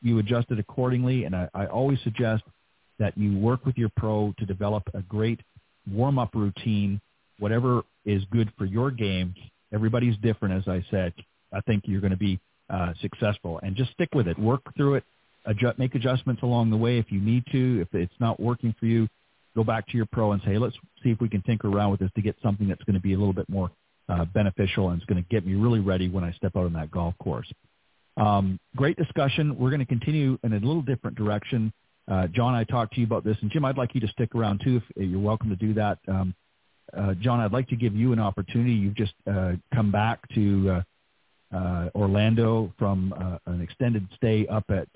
[0.00, 1.24] you adjust it accordingly.
[1.24, 2.42] And I, I always suggest
[2.98, 5.40] that you work with your pro to develop a great
[5.90, 7.00] warm-up routine,
[7.38, 9.34] whatever is good for your game.
[9.72, 11.12] Everybody's different, as I said.
[11.52, 12.38] I think you're going to be
[12.70, 14.38] uh, successful, and just stick with it.
[14.38, 15.04] Work through it.
[15.44, 17.80] Adjust, make adjustments along the way if you need to.
[17.80, 19.08] If it's not working for you,
[19.54, 22.00] go back to your pro and say, let's see if we can tinker around with
[22.00, 23.70] this to get something that's going to be a little bit more
[24.08, 26.72] uh, beneficial and it's going to get me really ready when I step out on
[26.74, 27.50] that golf course.
[28.16, 29.58] Um, great discussion.
[29.58, 31.72] We're going to continue in a little different direction.
[32.10, 34.34] Uh, John, I talked to you about this, and Jim, I'd like you to stick
[34.34, 34.80] around too.
[34.96, 35.98] If you're welcome to do that.
[36.08, 36.34] Um,
[36.96, 38.72] uh, John, I'd like to give you an opportunity.
[38.72, 40.82] You've just uh, come back to
[41.52, 44.88] uh, uh, Orlando from uh, an extended stay up at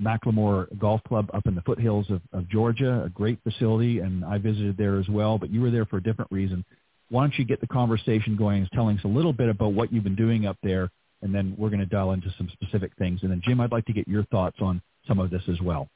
[0.00, 4.38] McLemore Golf Club up in the foothills of, of Georgia, a great facility, and I
[4.38, 5.38] visited there as well.
[5.38, 6.64] But you were there for a different reason.
[7.10, 10.04] Why don't you get the conversation going, telling us a little bit about what you've
[10.04, 10.90] been doing up there,
[11.22, 13.20] and then we're going to dial into some specific things.
[13.22, 15.88] And then Jim, I'd like to get your thoughts on some of this as well.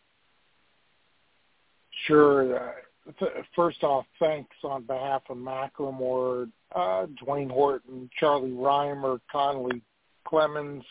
[2.06, 2.70] Sure.
[3.10, 3.24] Uh,
[3.54, 9.82] first off, thanks on behalf of McLemore, uh, Dwayne Horton, Charlie Rymer, Conley
[10.24, 10.84] Clemens,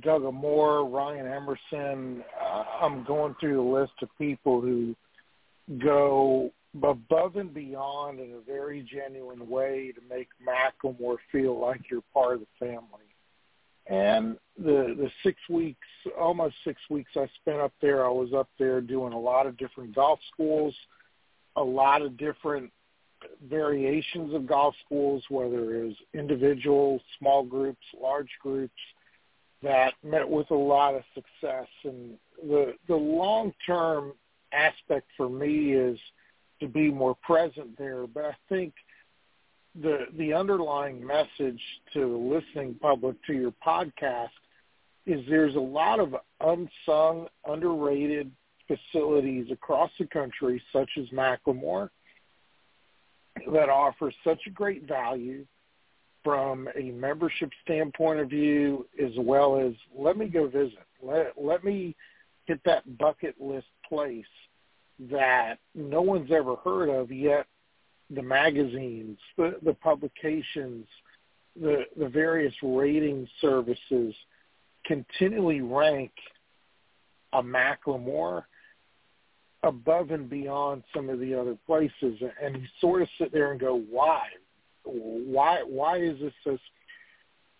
[0.00, 2.24] Doug Moore, Ryan Emerson.
[2.40, 4.94] Uh, I'm going through the list of people who
[5.82, 6.50] go
[6.82, 12.34] above and beyond in a very genuine way to make McLemore feel like you're part
[12.34, 13.04] of the family.
[13.88, 15.86] And the the six weeks,
[16.18, 19.56] almost six weeks I spent up there, I was up there doing a lot of
[19.56, 20.74] different golf schools,
[21.56, 22.70] a lot of different
[23.48, 28.74] variations of golf schools, whether it was individual, small groups, large groups,
[29.62, 31.66] that met with a lot of success.
[31.84, 34.12] And the the long term
[34.52, 35.98] aspect for me is
[36.60, 38.06] to be more present there.
[38.06, 38.74] But I think
[39.80, 41.60] the the underlying message
[41.92, 44.28] to the listening public to your podcast
[45.06, 48.30] is there's a lot of unsung, underrated
[48.66, 51.88] facilities across the country, such as McLemore,
[53.52, 55.46] that offer such a great value
[56.22, 60.78] from a membership standpoint of view, as well as let me go visit.
[61.02, 61.96] Let let me
[62.46, 64.24] hit that bucket list place
[65.10, 67.46] that no one's ever heard of yet.
[68.10, 70.86] The magazines, the, the publications,
[71.60, 74.14] the the various rating services
[74.86, 76.12] continually rank
[77.32, 78.44] a McLemore
[79.62, 83.60] above and beyond some of the other places, and you sort of sit there and
[83.60, 84.22] go, why?
[84.84, 85.62] Why?
[85.66, 86.60] Why is this this?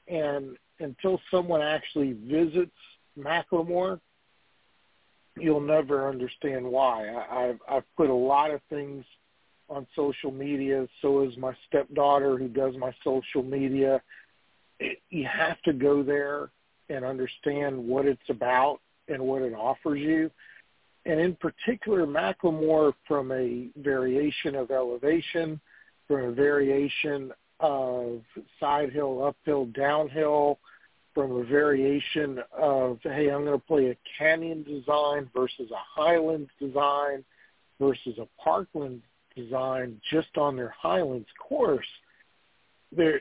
[0.07, 2.71] And until someone actually visits
[3.19, 4.01] McLemore,
[5.37, 7.09] you'll never understand why.
[7.09, 9.05] I, I've I've put a lot of things
[9.69, 10.87] on social media.
[11.03, 14.01] So is my stepdaughter who does my social media.
[14.81, 16.51] It, you have to go there
[16.89, 18.79] and understand what it's about
[19.09, 20.31] and what it offers you.
[21.05, 25.61] And in particular, McLemore from a variation of elevation,
[26.07, 28.21] from a variation of
[28.61, 30.59] side hill, uphill, downhill,
[31.15, 36.49] from a variation of, hey, I'm going to play a canyon design versus a highland
[36.61, 37.25] design
[37.81, 39.03] versus a parkland
[39.39, 41.87] design just on their highlands course.
[42.91, 43.21] There,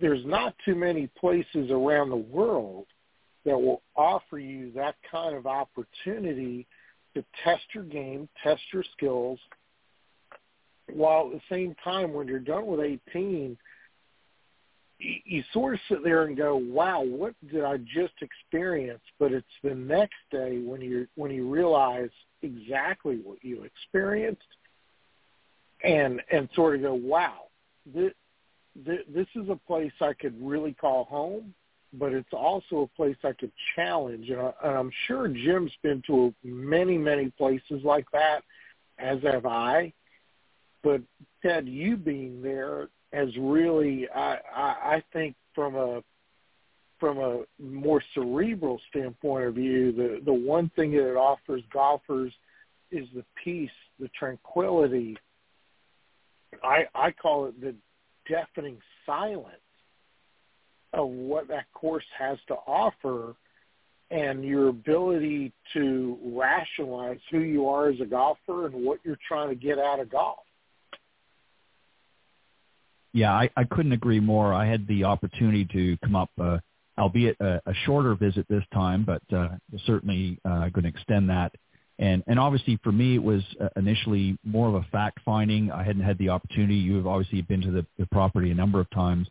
[0.00, 2.86] there's not too many places around the world
[3.44, 6.66] that will offer you that kind of opportunity
[7.14, 9.38] to test your game, test your skills,
[10.92, 13.56] while at the same time, when you're done with 18,
[14.98, 19.46] you sort of sit there and go, "Wow, what did I just experience?" But it's
[19.62, 22.10] the next day when you when you realize
[22.42, 24.46] exactly what you experienced,
[25.86, 27.44] and and sort of go, "Wow,
[27.86, 28.12] this
[28.84, 31.54] this is a place I could really call home."
[31.92, 36.34] But it's also a place I could challenge, and, I, I'm sure Jim's been to
[36.42, 38.42] many, many places like that,
[38.98, 39.92] as have I.
[40.82, 41.00] But
[41.42, 46.02] Ted, you being there has really, I, I, I think, from a
[46.98, 52.32] from a more cerebral standpoint of view, the the one thing that it offers golfers
[52.90, 55.16] is the peace, the tranquility.
[56.62, 57.74] I I call it the
[58.28, 59.56] deafening silence
[60.92, 63.34] of what that course has to offer
[64.10, 69.48] and your ability to rationalize who you are as a golfer and what you're trying
[69.48, 70.38] to get out of golf.
[73.12, 74.52] Yeah, I, I couldn't agree more.
[74.52, 76.58] I had the opportunity to come up, uh,
[76.98, 79.48] albeit a, a shorter visit this time, but uh,
[79.86, 81.54] certainly uh, going to extend that.
[81.98, 85.70] And and obviously for me, it was uh, initially more of a fact finding.
[85.70, 86.74] I hadn't had the opportunity.
[86.74, 89.28] You have obviously been to the, the property a number of times,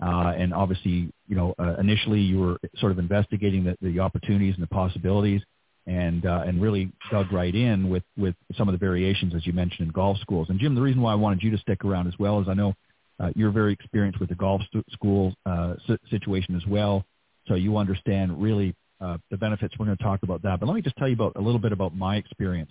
[0.00, 4.54] uh, and obviously you know uh, initially you were sort of investigating the, the opportunities
[4.54, 5.42] and the possibilities,
[5.86, 9.52] and uh, and really dug right in with with some of the variations as you
[9.52, 10.48] mentioned in golf schools.
[10.48, 12.54] And Jim, the reason why I wanted you to stick around as well is I
[12.54, 12.72] know
[13.18, 15.74] uh, you're very experienced with the golf st- school uh,
[16.08, 17.04] situation as well,
[17.48, 19.74] so you understand really uh, the benefits.
[19.78, 21.60] We're going to talk about that, but let me just tell you about a little
[21.60, 22.70] bit about my experience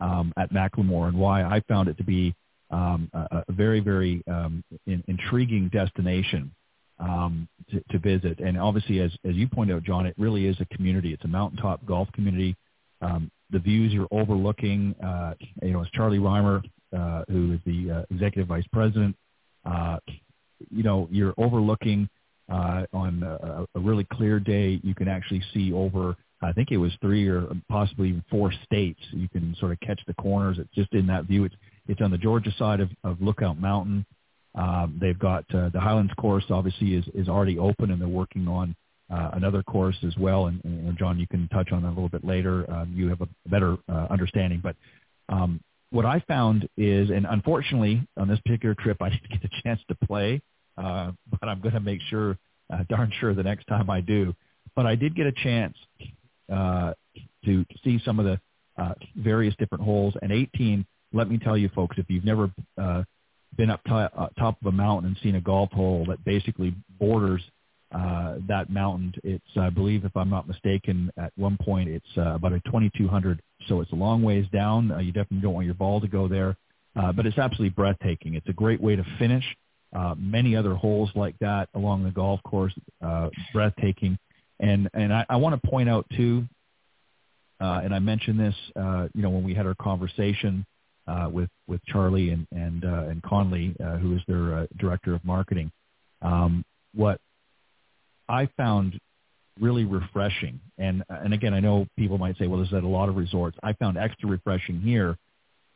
[0.00, 2.34] um, at McLemore and why I found it to be
[2.70, 6.50] um, a, a very, very um, in, intriguing destination
[6.98, 8.40] um, to, to visit.
[8.40, 11.12] And obviously, as as you pointed out, John, it really is a community.
[11.12, 12.56] It's a mountaintop golf community.
[13.00, 16.62] Um, the views you're overlooking, uh, you know, as Charlie Rymer,
[16.96, 19.16] uh, who is the uh, executive vice president
[19.64, 19.98] uh,
[20.70, 22.08] you know, you're overlooking
[22.50, 24.80] uh, on a, a really clear day.
[24.82, 29.00] You can actually see over, I think it was three or possibly even four states.
[29.12, 30.58] You can sort of catch the corners.
[30.58, 31.44] It's just in that view.
[31.44, 31.56] It's
[31.86, 34.06] it's on the Georgia side of, of Lookout Mountain.
[34.54, 38.48] Um, they've got uh, the Highlands course obviously is, is already open and they're working
[38.48, 38.74] on
[39.12, 40.46] uh, another course as well.
[40.46, 42.70] And, and John, you can touch on that a little bit later.
[42.70, 44.60] Um, you have a better uh, understanding.
[44.62, 44.76] But
[45.28, 45.60] um,
[45.90, 49.80] what I found is, and unfortunately on this particular trip, I didn't get a chance
[49.88, 50.40] to play,
[50.76, 52.38] uh, but I'm going to make sure,
[52.72, 54.34] uh, darn sure, the next time I do.
[54.74, 55.76] But I did get a chance
[56.52, 56.94] uh,
[57.44, 58.40] to see some of the
[58.76, 60.14] uh, various different holes.
[60.22, 63.04] And 18, let me tell you, folks, if you've never uh,
[63.56, 66.74] been up t- uh, top of a mountain and seen a golf hole that basically
[66.98, 67.42] borders
[67.94, 69.14] uh, that mountain.
[69.22, 73.40] It's, I believe, if I'm not mistaken, at one point it's uh, about a 2200,
[73.68, 74.90] so it's a long ways down.
[74.90, 76.56] Uh, you definitely don't want your ball to go there,
[76.96, 78.34] uh, but it's absolutely breathtaking.
[78.34, 79.44] It's a great way to finish.
[79.94, 84.18] Uh, many other holes like that along the golf course, uh, breathtaking.
[84.60, 86.44] And and I, I want to point out too,
[87.60, 90.66] uh, and I mentioned this, uh, you know, when we had our conversation
[91.06, 95.14] uh, with with Charlie and and uh, and Conley, uh, who is their uh, director
[95.14, 95.70] of marketing.
[96.22, 96.64] Um,
[96.94, 97.20] what
[98.28, 98.98] I found
[99.60, 102.88] really refreshing, and and again, I know people might say, well, this is at a
[102.88, 103.56] lot of resorts.
[103.62, 105.16] I found extra refreshing here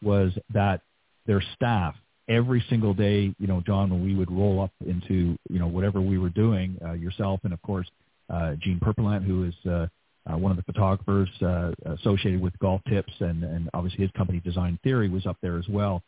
[0.03, 0.81] was that
[1.27, 1.95] their staff
[2.29, 6.01] every single day, you know, John, when we would roll up into you know whatever
[6.01, 7.89] we were doing, uh, yourself and of course
[8.31, 9.87] uh, Gene Perpelant, who is uh,
[10.31, 14.41] uh, one of the photographers uh, associated with Golf Tips, and, and obviously his company
[14.41, 16.03] Design Theory was up there as well,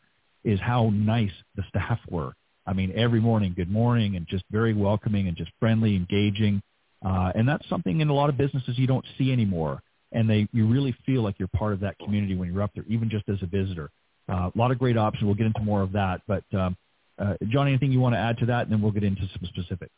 [0.44, 2.32] is how nice the staff were.
[2.66, 6.62] I mean, every morning, good morning, and just very welcoming and just friendly, engaging.
[7.04, 9.82] Uh, and that's something in a lot of businesses you don't see anymore.
[10.12, 12.84] And they, you really feel like you're part of that community when you're up there,
[12.88, 13.90] even just as a visitor.
[14.30, 15.24] Uh, a lot of great options.
[15.24, 16.22] We'll get into more of that.
[16.26, 16.76] But um,
[17.18, 19.48] uh, John, anything you want to add to that, and then we'll get into some
[19.48, 19.92] specifics.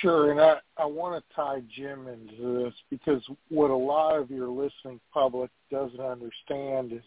[0.00, 4.30] Sure, and I, I want to tie Jim into this because what a lot of
[4.30, 7.04] your listening public doesn't understand is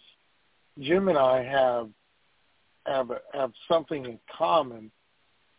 [0.80, 1.90] Jim and I have
[2.86, 4.90] have have something in common.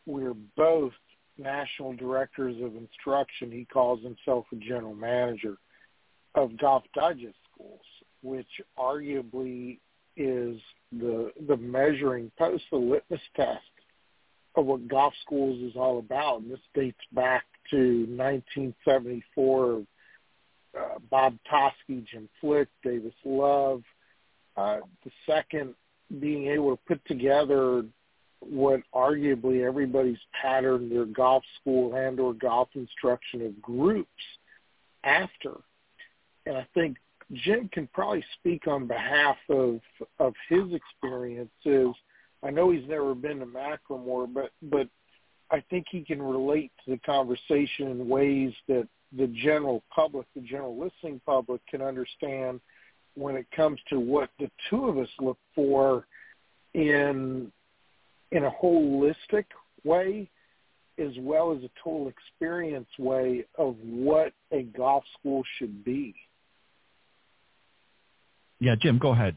[0.07, 0.93] We're both
[1.37, 3.53] national directors of instruction.
[3.53, 5.59] He calls himself a general manager
[6.35, 7.81] of Golf Digest schools,
[8.23, 9.79] which arguably
[10.17, 10.59] is
[10.93, 13.61] the the measuring post, the litmus test
[14.57, 16.41] of what golf schools is all about.
[16.41, 19.83] And this dates back to 1974.
[20.79, 23.83] Uh, Bob Toski, Jim Flick, Davis Love.
[24.57, 25.75] Uh, the second
[26.21, 27.85] being able to put together
[28.41, 34.11] what arguably everybody's patterned their golf school and or golf instruction of groups
[35.05, 35.55] after.
[36.47, 36.97] And I think
[37.33, 39.81] Jim can probably speak on behalf of
[40.19, 41.95] of his experiences
[42.43, 44.89] I know he's never been to McLemore, but but
[45.51, 48.87] I think he can relate to the conversation in ways that
[49.17, 52.61] the general public, the general listening public, can understand
[53.15, 56.07] when it comes to what the two of us look for
[56.75, 57.51] in
[58.31, 59.47] in a holistic
[59.85, 60.29] way
[60.99, 66.15] as well as a total experience way of what a golf school should be.
[68.61, 69.37] Yeah, Jim, go ahead.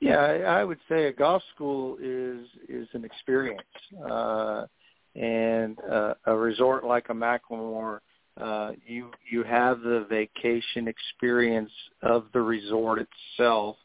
[0.00, 3.62] Yeah, I, I would say a golf school is is an experience,
[4.10, 4.66] uh,
[5.14, 8.00] and uh, a resort like a McLemore,
[8.40, 11.70] uh, you you have the vacation experience
[12.02, 13.06] of the resort
[13.38, 13.76] itself,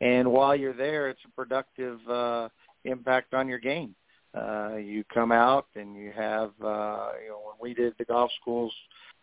[0.00, 2.48] and while you're there, it's a productive uh,
[2.84, 3.94] impact on your game.
[4.34, 8.30] Uh, you come out and you have, uh, you know, when we did the golf
[8.40, 8.72] schools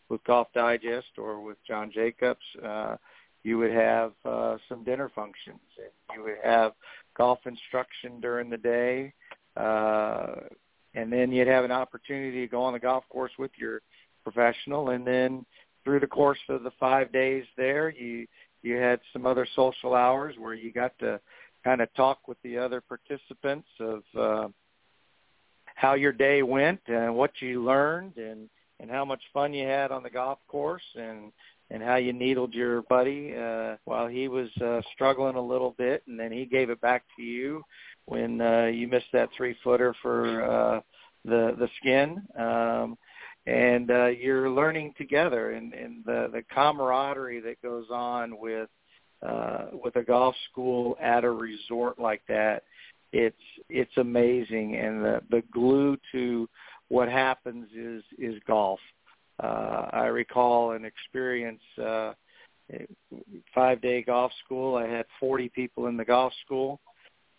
[0.10, 2.42] with Golf Digest or with John Jacobs.
[2.64, 2.98] Uh,
[3.44, 5.60] you would have uh, some dinner functions
[6.16, 6.74] you would have
[7.16, 9.14] golf instruction during the day
[9.56, 10.36] uh,
[10.94, 13.82] and then you'd have an opportunity to go on the golf course with your
[14.24, 15.46] professional and then
[15.84, 18.28] through the course of the five days there you
[18.64, 21.20] you had some other social hours where you got to
[21.64, 24.48] kind of talk with the other participants of uh,
[25.76, 28.50] how your day went and what you learned and
[28.80, 31.32] and how much fun you had on the golf course and
[31.70, 36.04] and how you needled your buddy uh, while he was uh, struggling a little bit,
[36.08, 37.62] and then he gave it back to you
[38.06, 40.82] when uh, you missed that three footer for uh,
[41.26, 42.22] the the skin.
[42.38, 42.98] Um,
[43.46, 48.70] and uh, you're learning together, and, and the the camaraderie that goes on with
[49.26, 52.64] uh, with a golf school at a resort like that,
[53.14, 53.36] it's
[53.70, 56.48] it's amazing, and the the glue to
[56.90, 58.80] what happens is is golf
[59.42, 62.14] uh, I recall an experience, uh,
[63.54, 64.76] five day golf school.
[64.76, 66.80] I had 40 people in the golf school,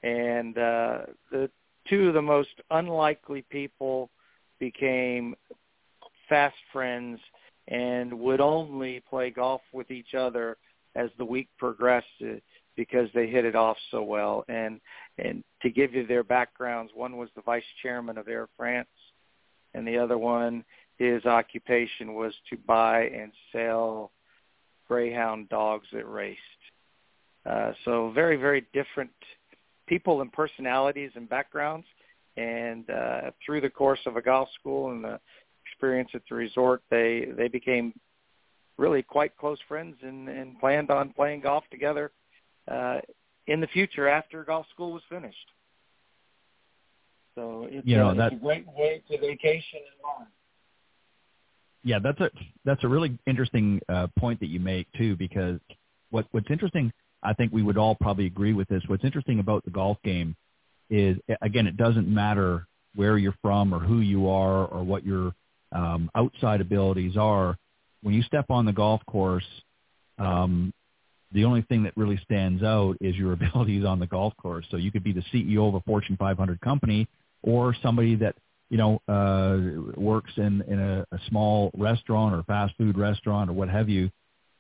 [0.02, 0.98] and uh,
[1.30, 1.50] the
[1.88, 4.10] two of the most unlikely people
[4.58, 5.34] became
[6.28, 7.18] fast friends
[7.68, 10.56] and would only play golf with each other
[10.94, 12.34] as the week progressed uh,
[12.76, 14.44] because they hit it off so well.
[14.48, 14.80] And
[15.18, 18.88] and to give you their backgrounds, one was the vice chairman of Air France,
[19.74, 20.64] and the other one,
[20.98, 24.10] his occupation was to buy and sell
[24.86, 26.40] greyhound dogs that raced.
[27.46, 29.10] Uh, so very, very different
[29.86, 31.86] people and personalities and backgrounds.
[32.36, 35.18] And uh, through the course of a golf school and the
[35.66, 37.92] experience at the resort, they they became
[38.76, 42.12] really quite close friends and, and planned on playing golf together
[42.68, 42.98] uh,
[43.48, 45.36] in the future after golf school was finished.
[47.34, 50.28] So it's, you know, a, it's a great way to vacation and learn.
[51.84, 52.30] Yeah, that's a
[52.64, 55.60] that's a really interesting uh, point that you make too, because
[56.10, 56.92] what what's interesting,
[57.22, 58.82] I think we would all probably agree with this.
[58.86, 60.36] What's interesting about the golf game
[60.90, 65.32] is, again, it doesn't matter where you're from or who you are or what your
[65.72, 67.56] um, outside abilities are.
[68.02, 69.44] When you step on the golf course,
[70.18, 70.72] um,
[71.32, 74.66] the only thing that really stands out is your abilities on the golf course.
[74.70, 77.06] So you could be the CEO of a Fortune 500 company
[77.42, 78.34] or somebody that
[78.70, 79.58] you know uh,
[80.00, 84.10] works in in a, a small restaurant or fast food restaurant or what have you,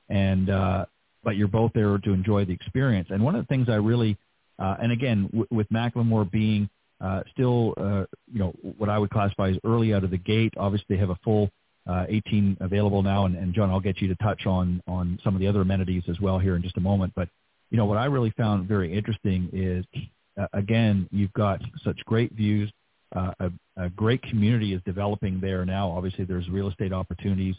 [0.08, 0.86] and uh,
[1.24, 3.08] but you're both there to enjoy the experience.
[3.10, 4.16] And one of the things I really
[4.58, 6.68] uh, and again w- with McLemore being
[7.00, 10.54] uh, still uh, you know what I would classify as early out of the gate.
[10.56, 11.50] Obviously, they have a full
[11.86, 15.34] uh, 18 available now, and, and John, I'll get you to touch on on some
[15.34, 17.12] of the other amenities as well here in just a moment.
[17.14, 17.28] But
[17.70, 19.84] you know what I really found very interesting is
[20.40, 22.70] uh, again you've got such great views.
[23.12, 25.90] A, a great community is developing there now.
[25.90, 27.54] Obviously, there's real estate opportunities,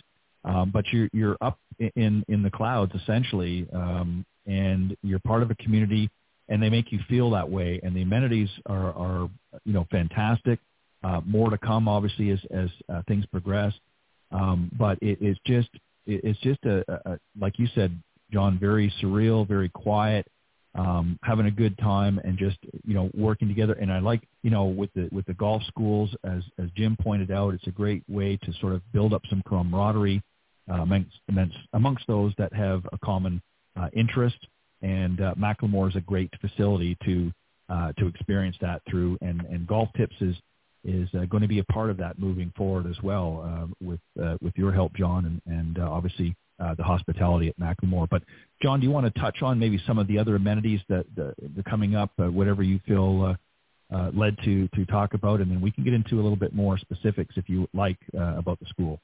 [0.46, 1.58] um, but you're you're up
[1.96, 6.10] in in the clouds essentially, um, and you're part of a community,
[6.50, 7.80] and they make you feel that way.
[7.84, 9.30] And the amenities are are
[9.66, 10.60] you know fantastic.
[11.02, 13.74] Uh, more to come, obviously, as as uh, things progress.
[14.32, 15.70] Um, but it, it's just
[16.06, 17.98] it, it's just a, a like you said,
[18.32, 20.28] John, very surreal, very quiet
[20.76, 23.74] um, having a good time and just you know working together.
[23.74, 27.32] And I like you know with the with the golf schools, as as Jim pointed
[27.32, 30.22] out, it's a great way to sort of build up some camaraderie
[30.70, 31.18] uh, amongst,
[31.74, 33.42] amongst those that have a common
[33.80, 34.38] uh, interest.
[34.82, 37.32] And uh, McLemore is a great facility to
[37.70, 39.18] uh, to experience that through.
[39.22, 40.36] And and Golf Tips is
[40.86, 44.00] is uh, going to be a part of that moving forward as well uh, with
[44.22, 48.08] uh, with your help, John, and, and uh, obviously uh, the hospitality at McLemore.
[48.10, 48.24] But
[48.62, 51.24] John, do you want to touch on maybe some of the other amenities that uh,
[51.24, 55.50] are coming up, uh, whatever you feel uh, uh, led to to talk about, and
[55.50, 58.60] then we can get into a little bit more specifics if you like uh, about
[58.60, 59.00] the school.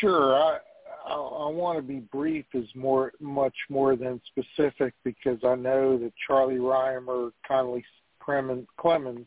[0.00, 0.58] Sure, I,
[1.06, 5.96] I, I want to be brief as more much more than specific because I know
[5.98, 7.84] that Charlie Rymer, Conley
[8.20, 9.26] Clemens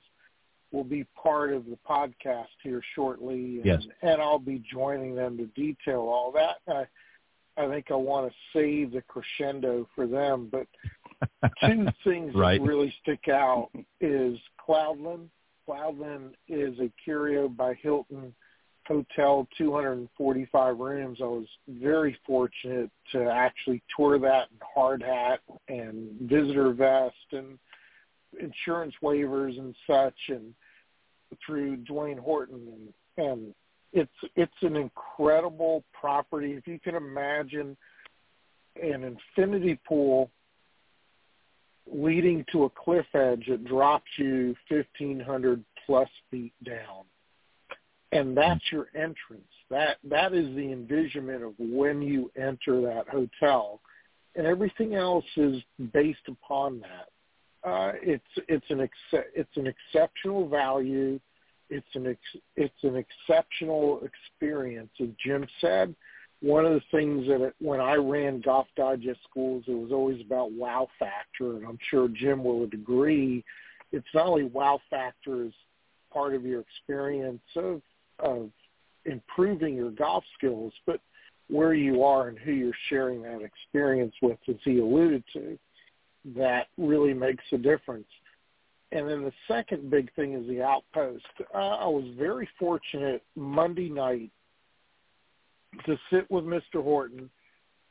[0.71, 3.83] will be part of the podcast here shortly, and, yes.
[4.01, 6.57] and I'll be joining them to detail all that.
[6.73, 6.85] I,
[7.61, 10.67] I think I want to save the crescendo for them, but
[11.65, 12.59] two things right.
[12.59, 13.69] that really stick out
[13.99, 15.27] is Cloudland.
[15.67, 18.33] Cloudland is a Curio by Hilton
[18.87, 21.19] hotel, 245 rooms.
[21.21, 27.59] I was very fortunate to actually tour that in hard hat and visitor vest and
[28.39, 30.53] insurance waivers and such and
[31.45, 33.55] through Dwayne Horton and, and
[33.93, 36.53] it's it's an incredible property.
[36.53, 37.75] If you can imagine
[38.81, 40.29] an infinity pool
[41.91, 47.03] leading to a cliff edge that drops you 1500 plus feet down
[48.11, 49.43] and that's your entrance.
[49.69, 53.79] That that is the envisionment of when you enter that hotel.
[54.35, 55.61] And everything else is
[55.93, 57.09] based upon that
[57.63, 61.19] uh, it's it's an ex- it's an exceptional value.
[61.69, 64.89] It's an ex- it's an exceptional experience.
[64.99, 65.95] As Jim said,
[66.41, 70.19] one of the things that it, when I ran Golf Digest schools, it was always
[70.21, 73.43] about wow factor, and I'm sure Jim will agree.
[73.91, 75.53] It's not only wow factor as
[76.11, 77.81] part of your experience of
[78.19, 78.49] of
[79.05, 80.99] improving your golf skills, but
[81.47, 85.57] where you are and who you're sharing that experience with, as he alluded to
[86.35, 88.07] that really makes a difference.
[88.91, 91.25] And then the second big thing is the outpost.
[91.53, 94.31] Uh, I was very fortunate Monday night
[95.85, 96.83] to sit with Mr.
[96.83, 97.29] Horton,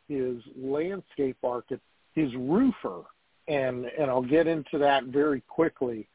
[0.09, 1.83] his landscape architect,
[2.15, 3.03] his roofer,
[3.49, 6.07] and and I'll get into that very quickly.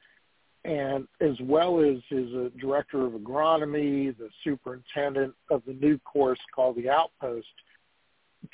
[0.63, 6.39] And as well as his uh, director of agronomy, the superintendent of the new course
[6.55, 7.47] called the Outpost,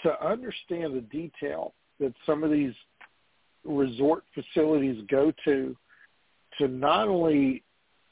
[0.04, 2.74] to understand the detail that some of these
[3.64, 5.76] resort facilities go to
[6.58, 7.64] to not only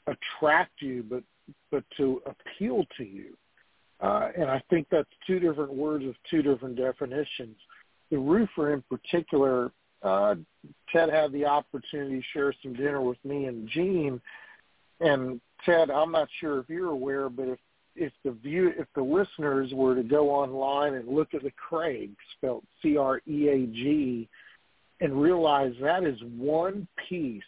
[0.06, 1.22] attract you but
[1.70, 3.36] but to appeal to you.
[4.00, 7.56] Uh, and I think that's two different words with two different definitions.
[8.10, 9.72] The roofer in particular,
[10.02, 10.36] uh,
[10.92, 14.20] Ted had the opportunity to share some dinner with me and Gene,
[15.00, 17.58] and Ted, I'm not sure if you're aware, but if
[17.96, 22.10] if the view if the listeners were to go online and look at the Craig,
[22.36, 24.28] spelled C R E A G,
[25.00, 27.42] and realize that is one piece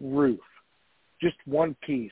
[0.00, 0.40] roof,
[1.20, 2.10] just one piece,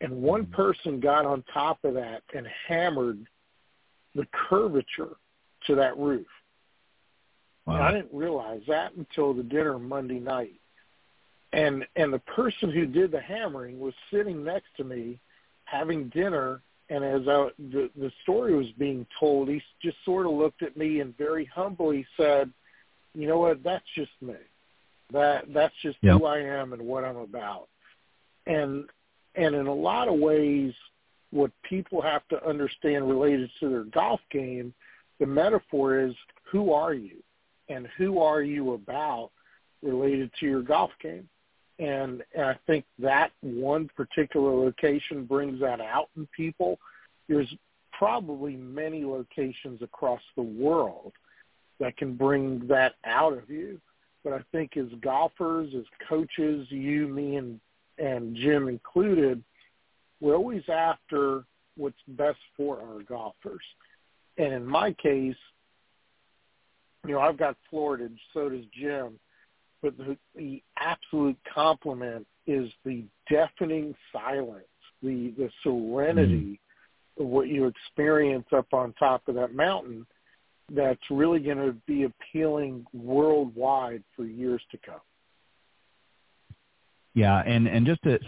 [0.00, 0.54] and one mm-hmm.
[0.54, 3.24] person got on top of that and hammered
[4.14, 5.16] the curvature
[5.66, 6.26] to that roof.
[7.66, 7.82] Wow.
[7.82, 10.60] I didn't realize that until the dinner Monday night.
[11.52, 15.18] And and the person who did the hammering was sitting next to me
[15.64, 20.32] having dinner and as I, the the story was being told, he just sort of
[20.32, 22.50] looked at me and very humbly said,
[23.14, 23.62] "You know what?
[23.62, 24.34] That's just me.
[25.12, 26.18] That that's just yep.
[26.18, 27.68] who I am and what I'm about."
[28.46, 28.88] And
[29.34, 30.72] and in a lot of ways,
[31.30, 34.74] what people have to understand related to their golf game,
[35.18, 36.14] the metaphor is
[36.50, 37.22] who are you
[37.68, 39.30] and who are you about
[39.82, 41.28] related to your golf game.
[41.78, 46.78] And, and I think that one particular location brings that out in people.
[47.28, 47.52] There's
[47.92, 51.12] probably many locations across the world
[51.82, 53.80] that can bring that out of you.
[54.22, 57.60] But I think as golfers, as coaches, you, me, and
[57.98, 59.42] and Jim included,
[60.20, 61.44] we're always after
[61.76, 63.62] what's best for our golfers.
[64.38, 65.36] And in my case,
[67.06, 69.18] you know, I've got Florida, so does Jim.
[69.82, 74.64] But the, the absolute compliment is the deafening silence,
[75.02, 76.60] the the serenity
[77.18, 77.22] mm.
[77.22, 80.06] of what you experience up on top of that mountain.
[80.74, 85.00] That's really going to be appealing worldwide for years to come.
[87.14, 88.18] Yeah, and and just to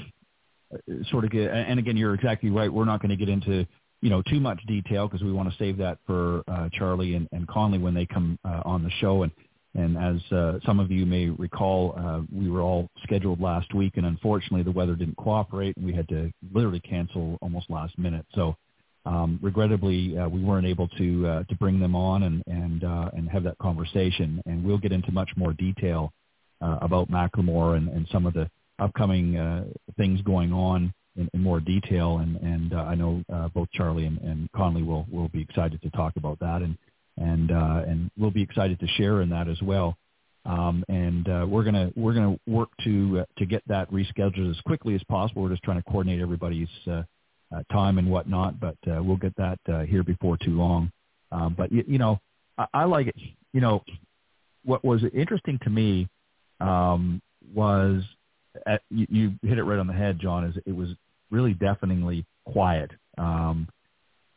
[1.11, 2.73] sort of get, and again, you're exactly right.
[2.73, 3.67] We're not going to get into
[4.03, 7.29] you know too much detail because we want to save that for uh, Charlie and,
[7.33, 9.23] and Conley when they come uh, on the show.
[9.23, 9.33] And
[9.75, 13.97] and as uh, some of you may recall, uh, we were all scheduled last week,
[13.97, 18.27] and unfortunately the weather didn't cooperate, and we had to literally cancel almost last minute.
[18.35, 18.57] So
[19.07, 23.11] um, regrettably, uh, we weren't able to uh, to bring them on and and uh,
[23.13, 24.43] and have that conversation.
[24.47, 26.13] And we'll get into much more detail
[26.61, 28.49] uh, about McLemore and, and some of the
[28.79, 29.65] upcoming uh,
[29.97, 32.19] things going on in, in more detail.
[32.19, 33.23] And, and uh, I know
[33.55, 36.63] both Charlie and, and Conley will, will be excited to talk about that.
[36.63, 36.77] And,
[37.17, 39.97] and, uh, and we'll be excited to share in that as well.
[40.47, 44.61] Um, and uh, we're gonna we're gonna work to uh, to get that rescheduled as
[44.67, 45.43] quickly as possible.
[45.43, 47.05] We're just trying to coordinate everybody's uh,
[47.71, 50.91] time and whatnot, but uh, we'll get that uh, here before too long.
[51.33, 52.21] Um, but you, you know,
[52.59, 53.17] I, I like it.
[53.53, 53.83] You know,
[54.65, 56.09] what was interesting to me
[56.61, 57.21] um,
[57.55, 58.03] was
[58.67, 60.45] at, you, you hit it right on the head, John.
[60.45, 60.91] Is it was
[61.31, 62.91] really deafeningly quiet.
[63.19, 63.69] Um,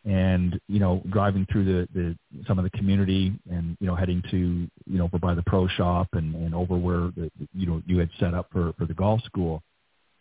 [0.06, 4.24] and you know, driving through the, the some of the community, and you know, heading
[4.32, 7.82] to you know over by the pro shop and, and over where the, you know
[7.86, 9.62] you had set up for for the golf school.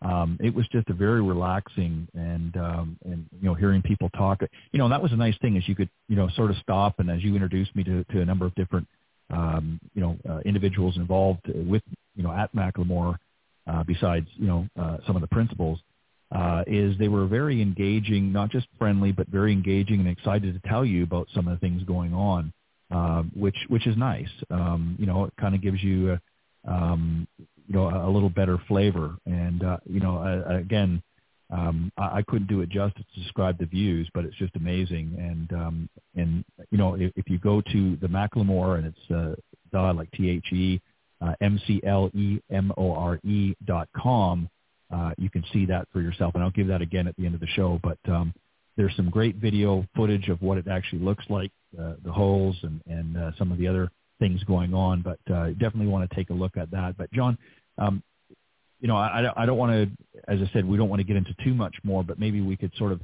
[0.03, 4.43] Um, it was just a very relaxing and um, and you know hearing people talk.
[4.73, 7.01] You know, that was a nice thing is you could you know sort of stop
[7.01, 8.87] and as you introduced me to to a number of different
[9.31, 11.83] um, you know uh, individuals involved with
[12.15, 13.17] you know at McLemore
[13.67, 15.79] uh, besides you know uh, some of the principals,
[16.35, 20.69] uh, is they were very engaging, not just friendly, but very engaging and excited to
[20.69, 22.53] tell you about some of the things going on,
[22.91, 24.29] uh, which which is nice.
[24.51, 26.21] Um, you know, it kind of gives you a,
[26.73, 27.27] um,
[27.69, 31.03] you know a, little better flavor, and uh, you know uh, again.
[31.49, 35.15] Um, I, I couldn't do it justice to describe the views, but it's just amazing.
[35.17, 39.11] And um, and you know, if, if you go to the McLemore and it's
[39.73, 40.81] uh, like T H E
[41.21, 42.45] uh, M-C-L-E-M-O-R-E
[43.65, 44.49] dot com.
[44.93, 47.35] Uh, you can see that for yourself, and I'll give that again at the end
[47.35, 47.81] of the show.
[47.83, 48.33] But um,
[48.77, 52.81] there's some great video footage of what it actually looks like, uh, the holes and,
[52.87, 55.03] and uh, some of the other things going on.
[55.03, 56.97] But uh, definitely want to take a look at that.
[56.97, 57.39] But John,
[57.79, 58.03] um,
[58.81, 61.17] you know, I, I don't want to, as I said, we don't want to get
[61.17, 63.01] into too much more, but maybe we could sort of,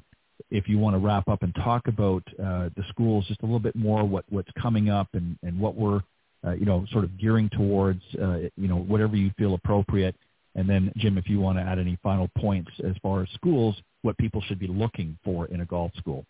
[0.51, 3.61] if you want to wrap up and talk about uh, the schools just a little
[3.61, 6.01] bit more, what what's coming up and, and what we're
[6.45, 10.17] uh, you know, sort of gearing towards, uh, you know, whatever you feel appropriate.
[10.55, 13.77] And then, Jim, if you want to add any final points as far as schools,
[14.03, 16.25] what people should be looking for in a golf school.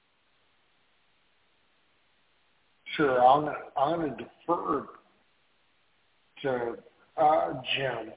[2.97, 3.25] Sure.
[3.25, 4.87] I'm, I'm going to defer
[6.43, 6.77] to
[7.17, 8.13] uh, Jim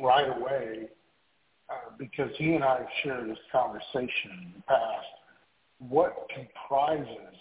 [0.00, 0.88] right away
[1.68, 5.06] uh, because he and I have shared this conversation in the past.
[5.78, 7.36] What comprises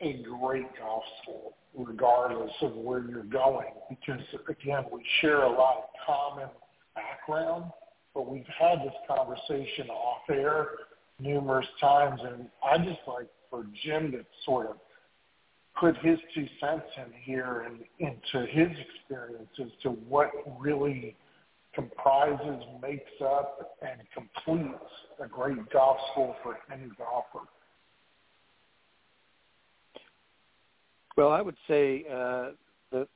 [0.00, 1.54] a great golf school?
[1.76, 6.48] regardless of where you're going because again we share a lot of common
[6.94, 7.64] background
[8.14, 10.68] but we've had this conversation off air
[11.18, 14.76] numerous times and I just like for Jim to sort of
[15.78, 21.16] put his two cents in here and into his experience as to what really
[21.74, 24.78] comprises, makes up, and completes
[25.22, 27.46] a great golf school for any golfer?
[31.16, 32.50] Well, I would say uh,
[32.90, 33.06] the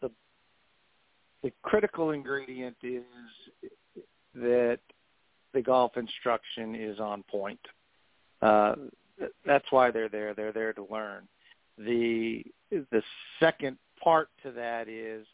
[0.00, 0.10] the
[1.42, 3.02] the critical ingredient is
[4.34, 4.78] that
[5.54, 7.60] the golf instruction is on point.
[8.42, 8.74] Uh,
[9.44, 10.34] that's why they're there.
[10.34, 11.26] They're there to learn.
[11.78, 13.02] The the
[13.40, 15.26] second part to that is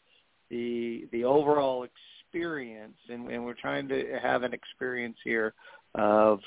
[0.49, 5.53] the the overall experience, and, and we're trying to have an experience here
[5.95, 6.39] of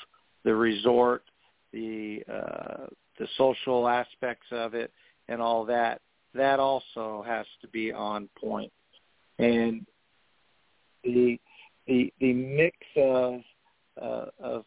[0.43, 1.23] the resort,
[1.73, 2.85] the uh,
[3.17, 4.91] the social aspects of it,
[5.27, 6.01] and all that.
[6.33, 8.71] That also has to be on point,
[9.39, 9.85] and
[11.03, 11.39] the
[11.87, 13.41] the the mix of
[14.01, 14.65] uh, of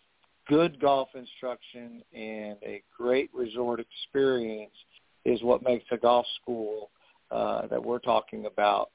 [0.48, 4.74] good golf instruction and a great resort experience
[5.24, 6.90] is what makes a golf school
[7.30, 8.90] uh, that we're talking about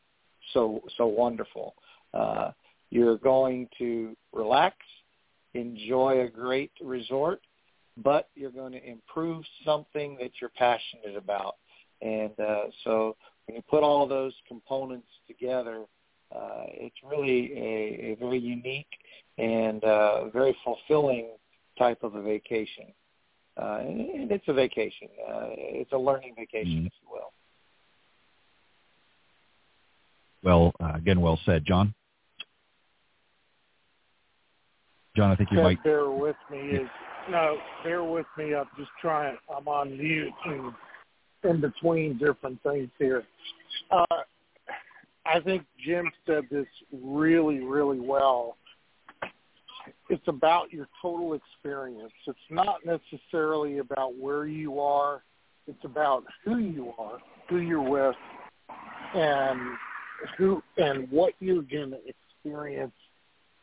[0.53, 1.75] so so wonderful.
[2.13, 2.51] Uh,
[2.89, 4.77] you're going to relax,
[5.53, 7.41] enjoy a great resort,
[7.97, 11.55] but you're going to improve something that you're passionate about.
[12.01, 15.83] And uh, so when you put all those components together,
[16.33, 18.87] uh, it's really a, a very unique
[19.37, 21.29] and uh, very fulfilling
[21.77, 22.85] type of a vacation.
[23.59, 25.07] Uh, and it's a vacation.
[25.27, 26.85] Uh, it's a learning vacation, mm-hmm.
[26.87, 27.31] if you will.
[30.43, 31.93] Well, uh, again, well said, John.
[35.15, 36.59] John, I think you might bear with me.
[36.59, 36.87] Is
[37.29, 38.53] no, bear with me.
[38.53, 39.35] I'm just trying.
[39.55, 40.73] I'm on mute and
[41.43, 43.23] in between different things here.
[43.89, 44.05] Uh,
[45.25, 46.67] I think Jim said this
[47.03, 48.57] really, really well.
[50.09, 52.13] It's about your total experience.
[52.25, 55.23] It's not necessarily about where you are.
[55.67, 57.17] It's about who you are,
[57.49, 58.15] who you're with,
[59.13, 59.59] and
[60.37, 62.93] who and what you're going to experience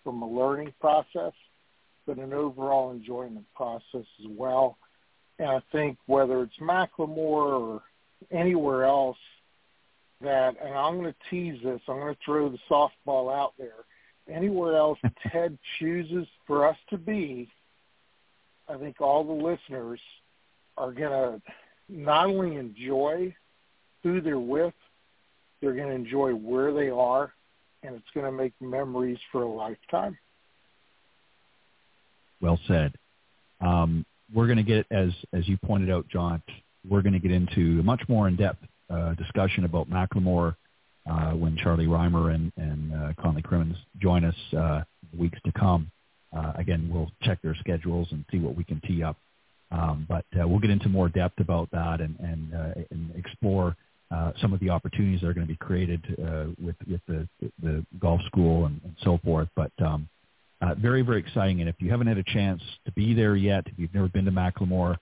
[0.03, 1.33] from a learning process,
[2.07, 4.77] but an overall enjoyment process as well.
[5.39, 7.83] And I think whether it's McLemore or
[8.31, 9.17] anywhere else,
[10.21, 13.85] that, and I'm going to tease this, I'm going to throw the softball out there.
[14.33, 14.99] Anywhere else
[15.31, 17.49] Ted chooses for us to be,
[18.69, 20.01] I think all the listeners
[20.79, 21.43] are going to
[21.89, 23.35] not only enjoy
[24.03, 24.75] who they're with,
[25.61, 27.33] they're going to enjoy where they are,
[27.83, 30.17] and it's going to make memories for a lifetime.
[32.41, 32.95] Well said.
[33.61, 36.43] Um, we're going to get, as as you pointed out, John,
[36.89, 40.57] we're going to get into a much more in-depth uh, discussion about McLemore
[41.11, 44.83] uh, when Charlie Rymer and, and uh, Conley Clemens join us uh,
[45.17, 45.91] weeks to come.
[46.37, 49.17] Uh, again, we'll check their schedules and see what we can tee up.
[49.71, 53.77] Um, but uh, we'll get into more depth about that and, and, uh, and explore
[54.11, 57.27] uh, some of the opportunities that are going to be created uh, with with the
[57.63, 59.49] the golf school and, and so forth.
[59.57, 60.09] But um,
[60.61, 61.61] uh, very very exciting.
[61.61, 64.25] And if you haven't had a chance to be there yet, if you've never been
[64.27, 64.99] to McLemore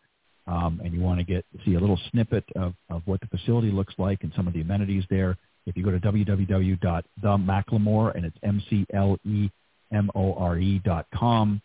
[0.47, 3.71] um, and you want to get see a little snippet of, of what the facility
[3.71, 8.37] looks like and some of the amenities there, if you go to www.themclemore and it's
[8.43, 9.51] M C L E
[9.93, 11.61] M O R E dot com.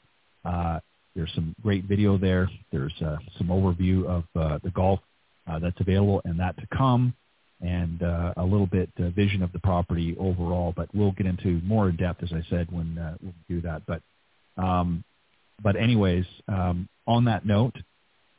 [0.45, 0.79] Uh,
[1.15, 2.49] there's some great video there.
[2.71, 4.99] There's uh, some overview of uh, the golf
[5.47, 7.13] uh, that's available and that to come
[7.61, 10.73] and uh, a little bit uh, vision of the property overall.
[10.75, 13.83] But we'll get into more in depth, as I said, when uh, we do that.
[13.87, 14.01] But
[14.61, 15.03] um,
[15.61, 17.75] but anyways, um, on that note,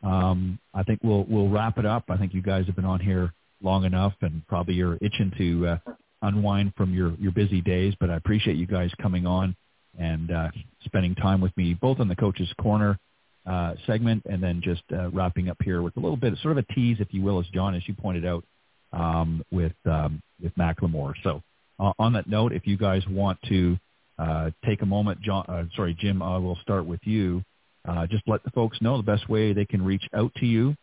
[0.04, 2.04] um, I think we'll we'll wrap it up.
[2.08, 3.32] I think you guys have been on here
[3.62, 5.78] long enough, and probably you're itching to uh,
[6.22, 7.94] unwind from your your busy days.
[7.98, 9.56] But I appreciate you guys coming on
[9.98, 10.48] and uh,
[10.84, 12.98] spending time with me, both on the coach's corner
[13.46, 16.64] uh, segment, and then just uh, wrapping up here with a little bit, sort of
[16.68, 18.44] a tease, if you will, as John, as you pointed out,
[18.92, 21.14] um, with um, with McLemore.
[21.22, 21.42] So
[21.78, 23.78] uh, on that note, if you guys want to
[24.18, 27.42] uh, take a moment, John, uh, sorry, Jim, I will start with you.
[27.88, 30.74] Uh, just let the folks know the best way they can reach out to you,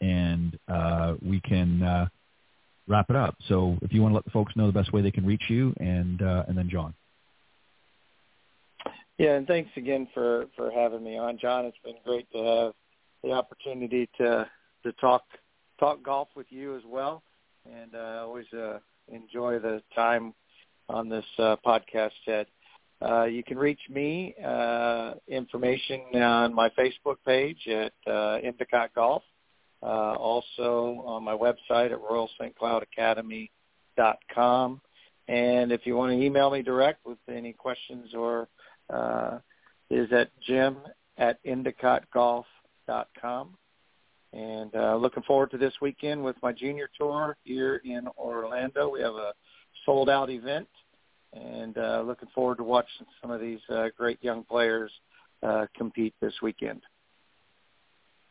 [0.00, 2.06] and uh, we can uh,
[2.86, 3.36] wrap it up.
[3.48, 5.44] So if you want to let the folks know the best way they can reach
[5.48, 6.94] you, and and then John.
[9.18, 11.66] Yeah, and thanks again for for having me on, John.
[11.66, 12.72] It's been great to have
[13.22, 14.48] the opportunity to
[14.82, 15.24] to talk
[15.78, 17.22] talk golf with you as well,
[17.70, 18.78] and I uh, always uh,
[19.08, 20.32] enjoy the time
[20.88, 22.46] on this uh, podcast, Ted.
[23.02, 29.22] Uh, you can reach me, uh, information on my Facebook page at uh, Endicott Golf,
[29.82, 34.80] uh, also on my website at RoyalSt.CloudAcademy.com.
[35.28, 38.48] And if you want to email me direct with any questions or
[38.92, 39.38] uh,
[39.90, 40.78] is at jim
[41.18, 43.54] at EndicottGolf.com.
[44.32, 48.90] And uh, looking forward to this weekend with my junior tour here in Orlando.
[48.90, 49.32] We have a
[49.84, 50.68] sold out event
[51.32, 54.90] and uh, looking forward to watching some of these uh, great young players
[55.42, 56.82] uh, compete this weekend.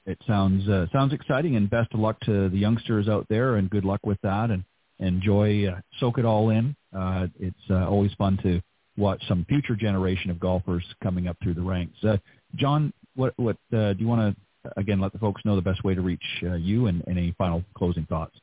[0.10, 3.70] It sounds uh, sounds exciting, and best of luck to the youngsters out there, and
[3.70, 4.64] good luck with that, and
[4.98, 6.76] enjoy, uh, soak it all in.
[6.98, 8.60] Uh, it's uh, always fun to
[8.98, 11.96] watch some future generation of golfers coming up through the ranks.
[12.04, 12.18] Uh,
[12.56, 15.84] John, what what uh, do you want to again let the folks know the best
[15.84, 18.36] way to reach uh, you, and, and any final closing thoughts?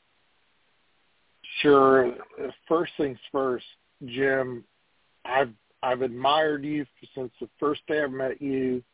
[1.63, 2.15] Sure.
[2.69, 3.67] First things first,
[4.05, 4.63] Jim.
[5.25, 5.53] I've
[5.83, 6.87] I've admired you
[7.17, 8.85] since the first day I met you,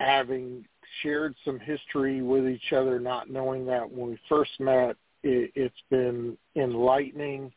[0.00, 0.64] having
[1.02, 5.74] shared some history with each other, not knowing that when we first met, it, it's
[5.90, 7.52] been enlightening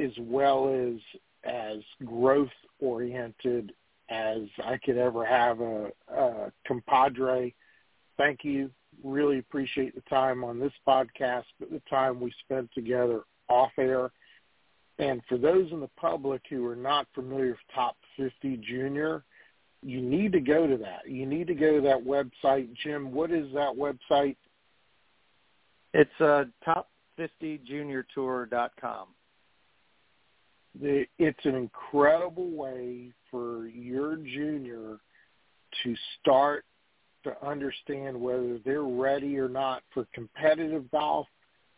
[0.00, 1.00] as well as
[1.44, 2.48] as growth
[2.80, 3.72] oriented
[4.10, 7.54] as I could ever have a, a compadre.
[8.16, 8.70] Thank you.
[9.02, 14.10] Really appreciate the time on this podcast, but the time we spent together off air.
[14.98, 19.24] And for those in the public who are not familiar with Top 50 Junior,
[19.84, 21.02] you need to go to that.
[21.06, 22.74] You need to go to that website.
[22.82, 24.36] Jim, what is that website?
[25.92, 29.08] It's uh, top50juniortour.com.
[30.80, 34.96] The, it's an incredible way for your junior
[35.84, 36.64] to start
[37.24, 41.28] to understand whether they're ready or not for competitive golf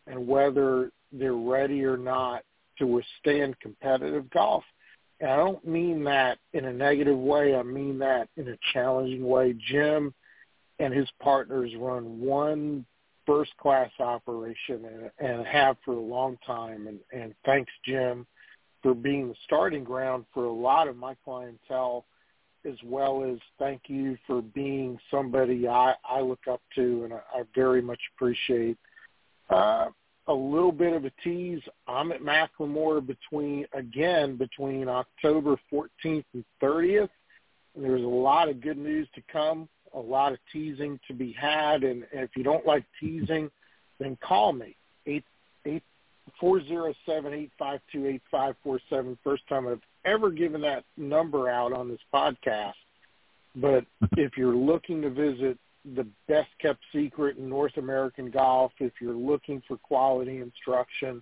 [0.07, 2.41] and whether they're ready or not
[2.77, 4.63] to withstand competitive golf.
[5.19, 7.55] And I don't mean that in a negative way.
[7.55, 9.55] I mean that in a challenging way.
[9.71, 10.13] Jim
[10.79, 12.85] and his partners run one
[13.25, 16.87] first class operation and, and have for a long time.
[16.87, 18.25] And, and thanks, Jim,
[18.83, 22.05] for being the starting ground for a lot of my clientele,
[22.65, 27.39] as well as thank you for being somebody I, I look up to and I,
[27.39, 28.77] I very much appreciate.
[29.49, 29.87] Uh,
[30.27, 31.61] a little bit of a tease.
[31.87, 37.09] I'm at McLemore between again between October 14th and 30th.
[37.75, 41.31] And there's a lot of good news to come, a lot of teasing to be
[41.31, 43.49] had, and, and if you don't like teasing,
[43.99, 44.75] then call me
[45.05, 45.23] eight
[45.65, 45.83] eight
[46.39, 49.17] four zero seven eight five two eight five four seven.
[49.23, 52.73] First time I've ever given that number out on this podcast.
[53.55, 53.85] But
[54.17, 55.57] if you're looking to visit
[55.95, 58.71] the best kept secret in North American golf.
[58.79, 61.21] If you're looking for quality instruction,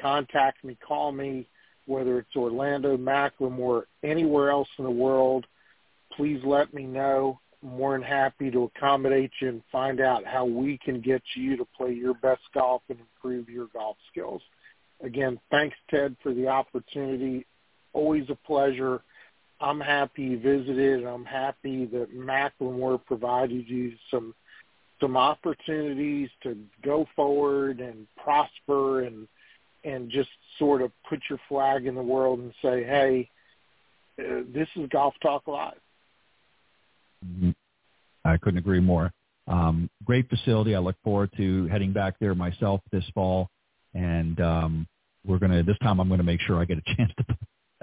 [0.00, 1.48] contact me, call me,
[1.86, 5.46] whether it's Orlando, McLemore, anywhere else in the world.
[6.16, 7.40] Please let me know.
[7.62, 11.56] I'm more than happy to accommodate you and find out how we can get you
[11.56, 14.42] to play your best golf and improve your golf skills.
[15.02, 17.46] Again, thanks, Ted, for the opportunity.
[17.92, 19.02] Always a pleasure.
[19.60, 21.04] I'm happy you visited.
[21.04, 24.34] I'm happy that McLemore provided you some
[25.00, 29.26] some opportunities to go forward and prosper and
[29.84, 33.28] and just sort of put your flag in the world and say, hey,
[34.18, 35.74] uh, this is Golf Talk Live.
[37.24, 37.50] Mm-hmm.
[38.24, 39.12] I couldn't agree more.
[39.46, 40.74] Um, great facility.
[40.74, 43.50] I look forward to heading back there myself this fall,
[43.92, 44.86] and um,
[45.26, 45.62] we're gonna.
[45.62, 47.24] This time, I'm gonna make sure I get a chance to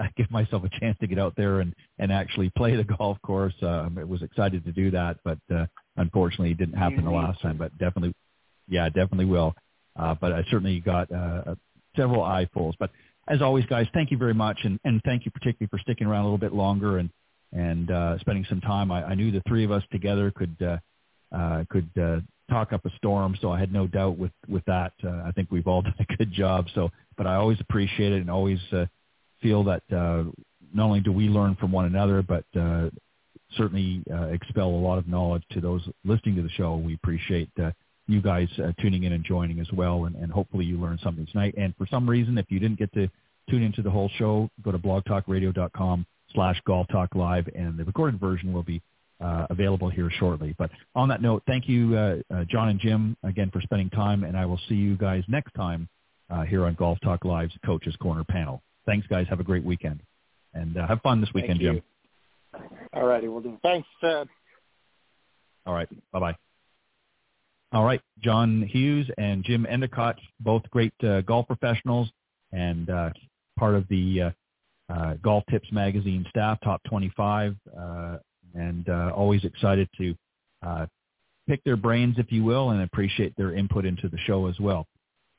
[0.02, 3.18] I give myself a chance to get out there and and actually play the golf
[3.22, 3.54] course.
[3.62, 5.66] Um, I was excited to do that, but uh,
[5.98, 7.58] unfortunately, it didn't happen the last time.
[7.58, 8.14] But definitely,
[8.68, 9.54] yeah, definitely will.
[9.98, 11.56] Uh, but I certainly got uh, uh,
[11.96, 12.76] several eyefuls.
[12.80, 12.92] But
[13.28, 16.22] as always, guys, thank you very much, and and thank you particularly for sticking around
[16.22, 17.10] a little bit longer and
[17.54, 18.92] and uh, spending some time.
[18.92, 20.78] I, I knew the three of us together could uh,
[21.36, 24.94] uh, could uh, talk up a storm, so I had no doubt with with that.
[25.04, 26.68] Uh, I think we've all done a good job.
[26.74, 28.60] So, but I always appreciate it and always.
[28.72, 28.86] Uh,
[29.42, 30.24] feel that uh,
[30.74, 32.90] not only do we learn from one another, but uh,
[33.58, 36.76] certainly uh, expel a lot of knowledge to those listening to the show.
[36.78, 37.72] We appreciate uh,
[38.08, 41.28] you guys uh, tuning in and joining as well, and, and hopefully you learned something
[41.32, 41.56] tonight.
[41.58, 43.10] And for some reason, if you didn't get to
[43.50, 48.20] tune into the whole show, go to blogtalkradio.com slash golf talk live, and the recorded
[48.20, 48.82] version will be
[49.20, 50.56] uh, available here shortly.
[50.58, 54.24] But on that note, thank you, uh, uh, John and Jim, again for spending time,
[54.24, 55.88] and I will see you guys next time
[56.30, 58.62] uh, here on Golf Talk Live's Coaches Corner panel.
[58.86, 59.28] Thanks, guys.
[59.30, 60.02] Have a great weekend.
[60.54, 61.82] And uh, have fun this weekend, Jim.
[62.94, 63.28] All righty.
[63.28, 63.58] We'll do.
[63.62, 64.28] Thanks, Ted.
[65.66, 65.88] All right.
[66.12, 66.36] Bye-bye.
[67.74, 68.02] All right.
[68.20, 72.10] John Hughes and Jim Endicott, both great uh, golf professionals
[72.52, 73.12] and uh,
[73.58, 74.32] part of the uh,
[74.94, 78.18] uh, Golf Tips Magazine staff, top 25, uh,
[78.56, 80.16] and uh, always excited to
[80.66, 80.86] uh,
[81.48, 84.86] pick their brains, if you will, and appreciate their input into the show as well.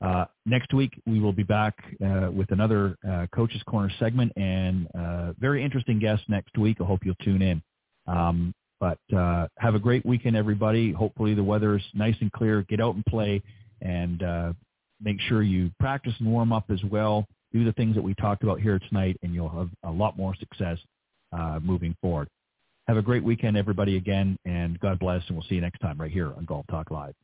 [0.02, 1.74] Uh, next week, we will be back
[2.04, 6.78] uh, with another uh, Coach's Corner segment and uh, very interesting guest next week.
[6.80, 7.62] I hope you'll tune in.
[8.08, 10.90] Um, but uh, have a great weekend, everybody.
[10.90, 12.62] Hopefully the weather is nice and clear.
[12.62, 13.40] Get out and play
[13.80, 14.22] and
[15.00, 17.24] make sure you practice and warm up as well.
[17.52, 20.34] do the things that we talked about here tonight, and you'll have a lot more
[20.34, 20.78] success
[21.62, 22.26] moving forward.
[22.88, 26.00] Have a great weekend, everybody, again, and God bless, and we'll see you next time
[26.00, 27.14] right here on Golf Talk Live.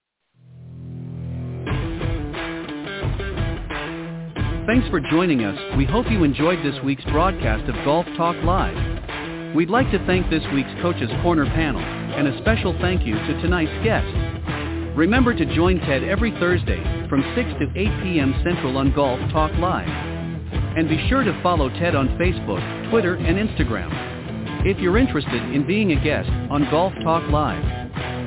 [4.68, 5.58] Thanks for joining us.
[5.78, 9.56] We hope you enjoyed this week's broadcast of Golf Talk Live.
[9.56, 13.40] We'd like to thank this week's Coaches Corner panel, and a special thank you to
[13.40, 14.04] tonight's guest.
[14.94, 18.38] Remember to join Ted every Thursday from 6 to 8 p.m.
[18.44, 19.88] Central on Golf Talk Live.
[19.88, 23.88] And be sure to follow Ted on Facebook, Twitter, and Instagram.
[24.66, 27.64] If you're interested in being a guest on Golf Talk Live,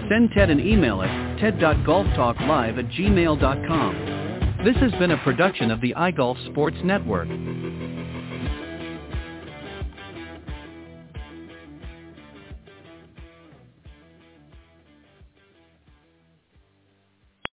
[0.10, 4.21] send Ted an email at ted.golftalklive at gmail.com.
[4.64, 7.28] This has been a production of the iGolf Sports Network.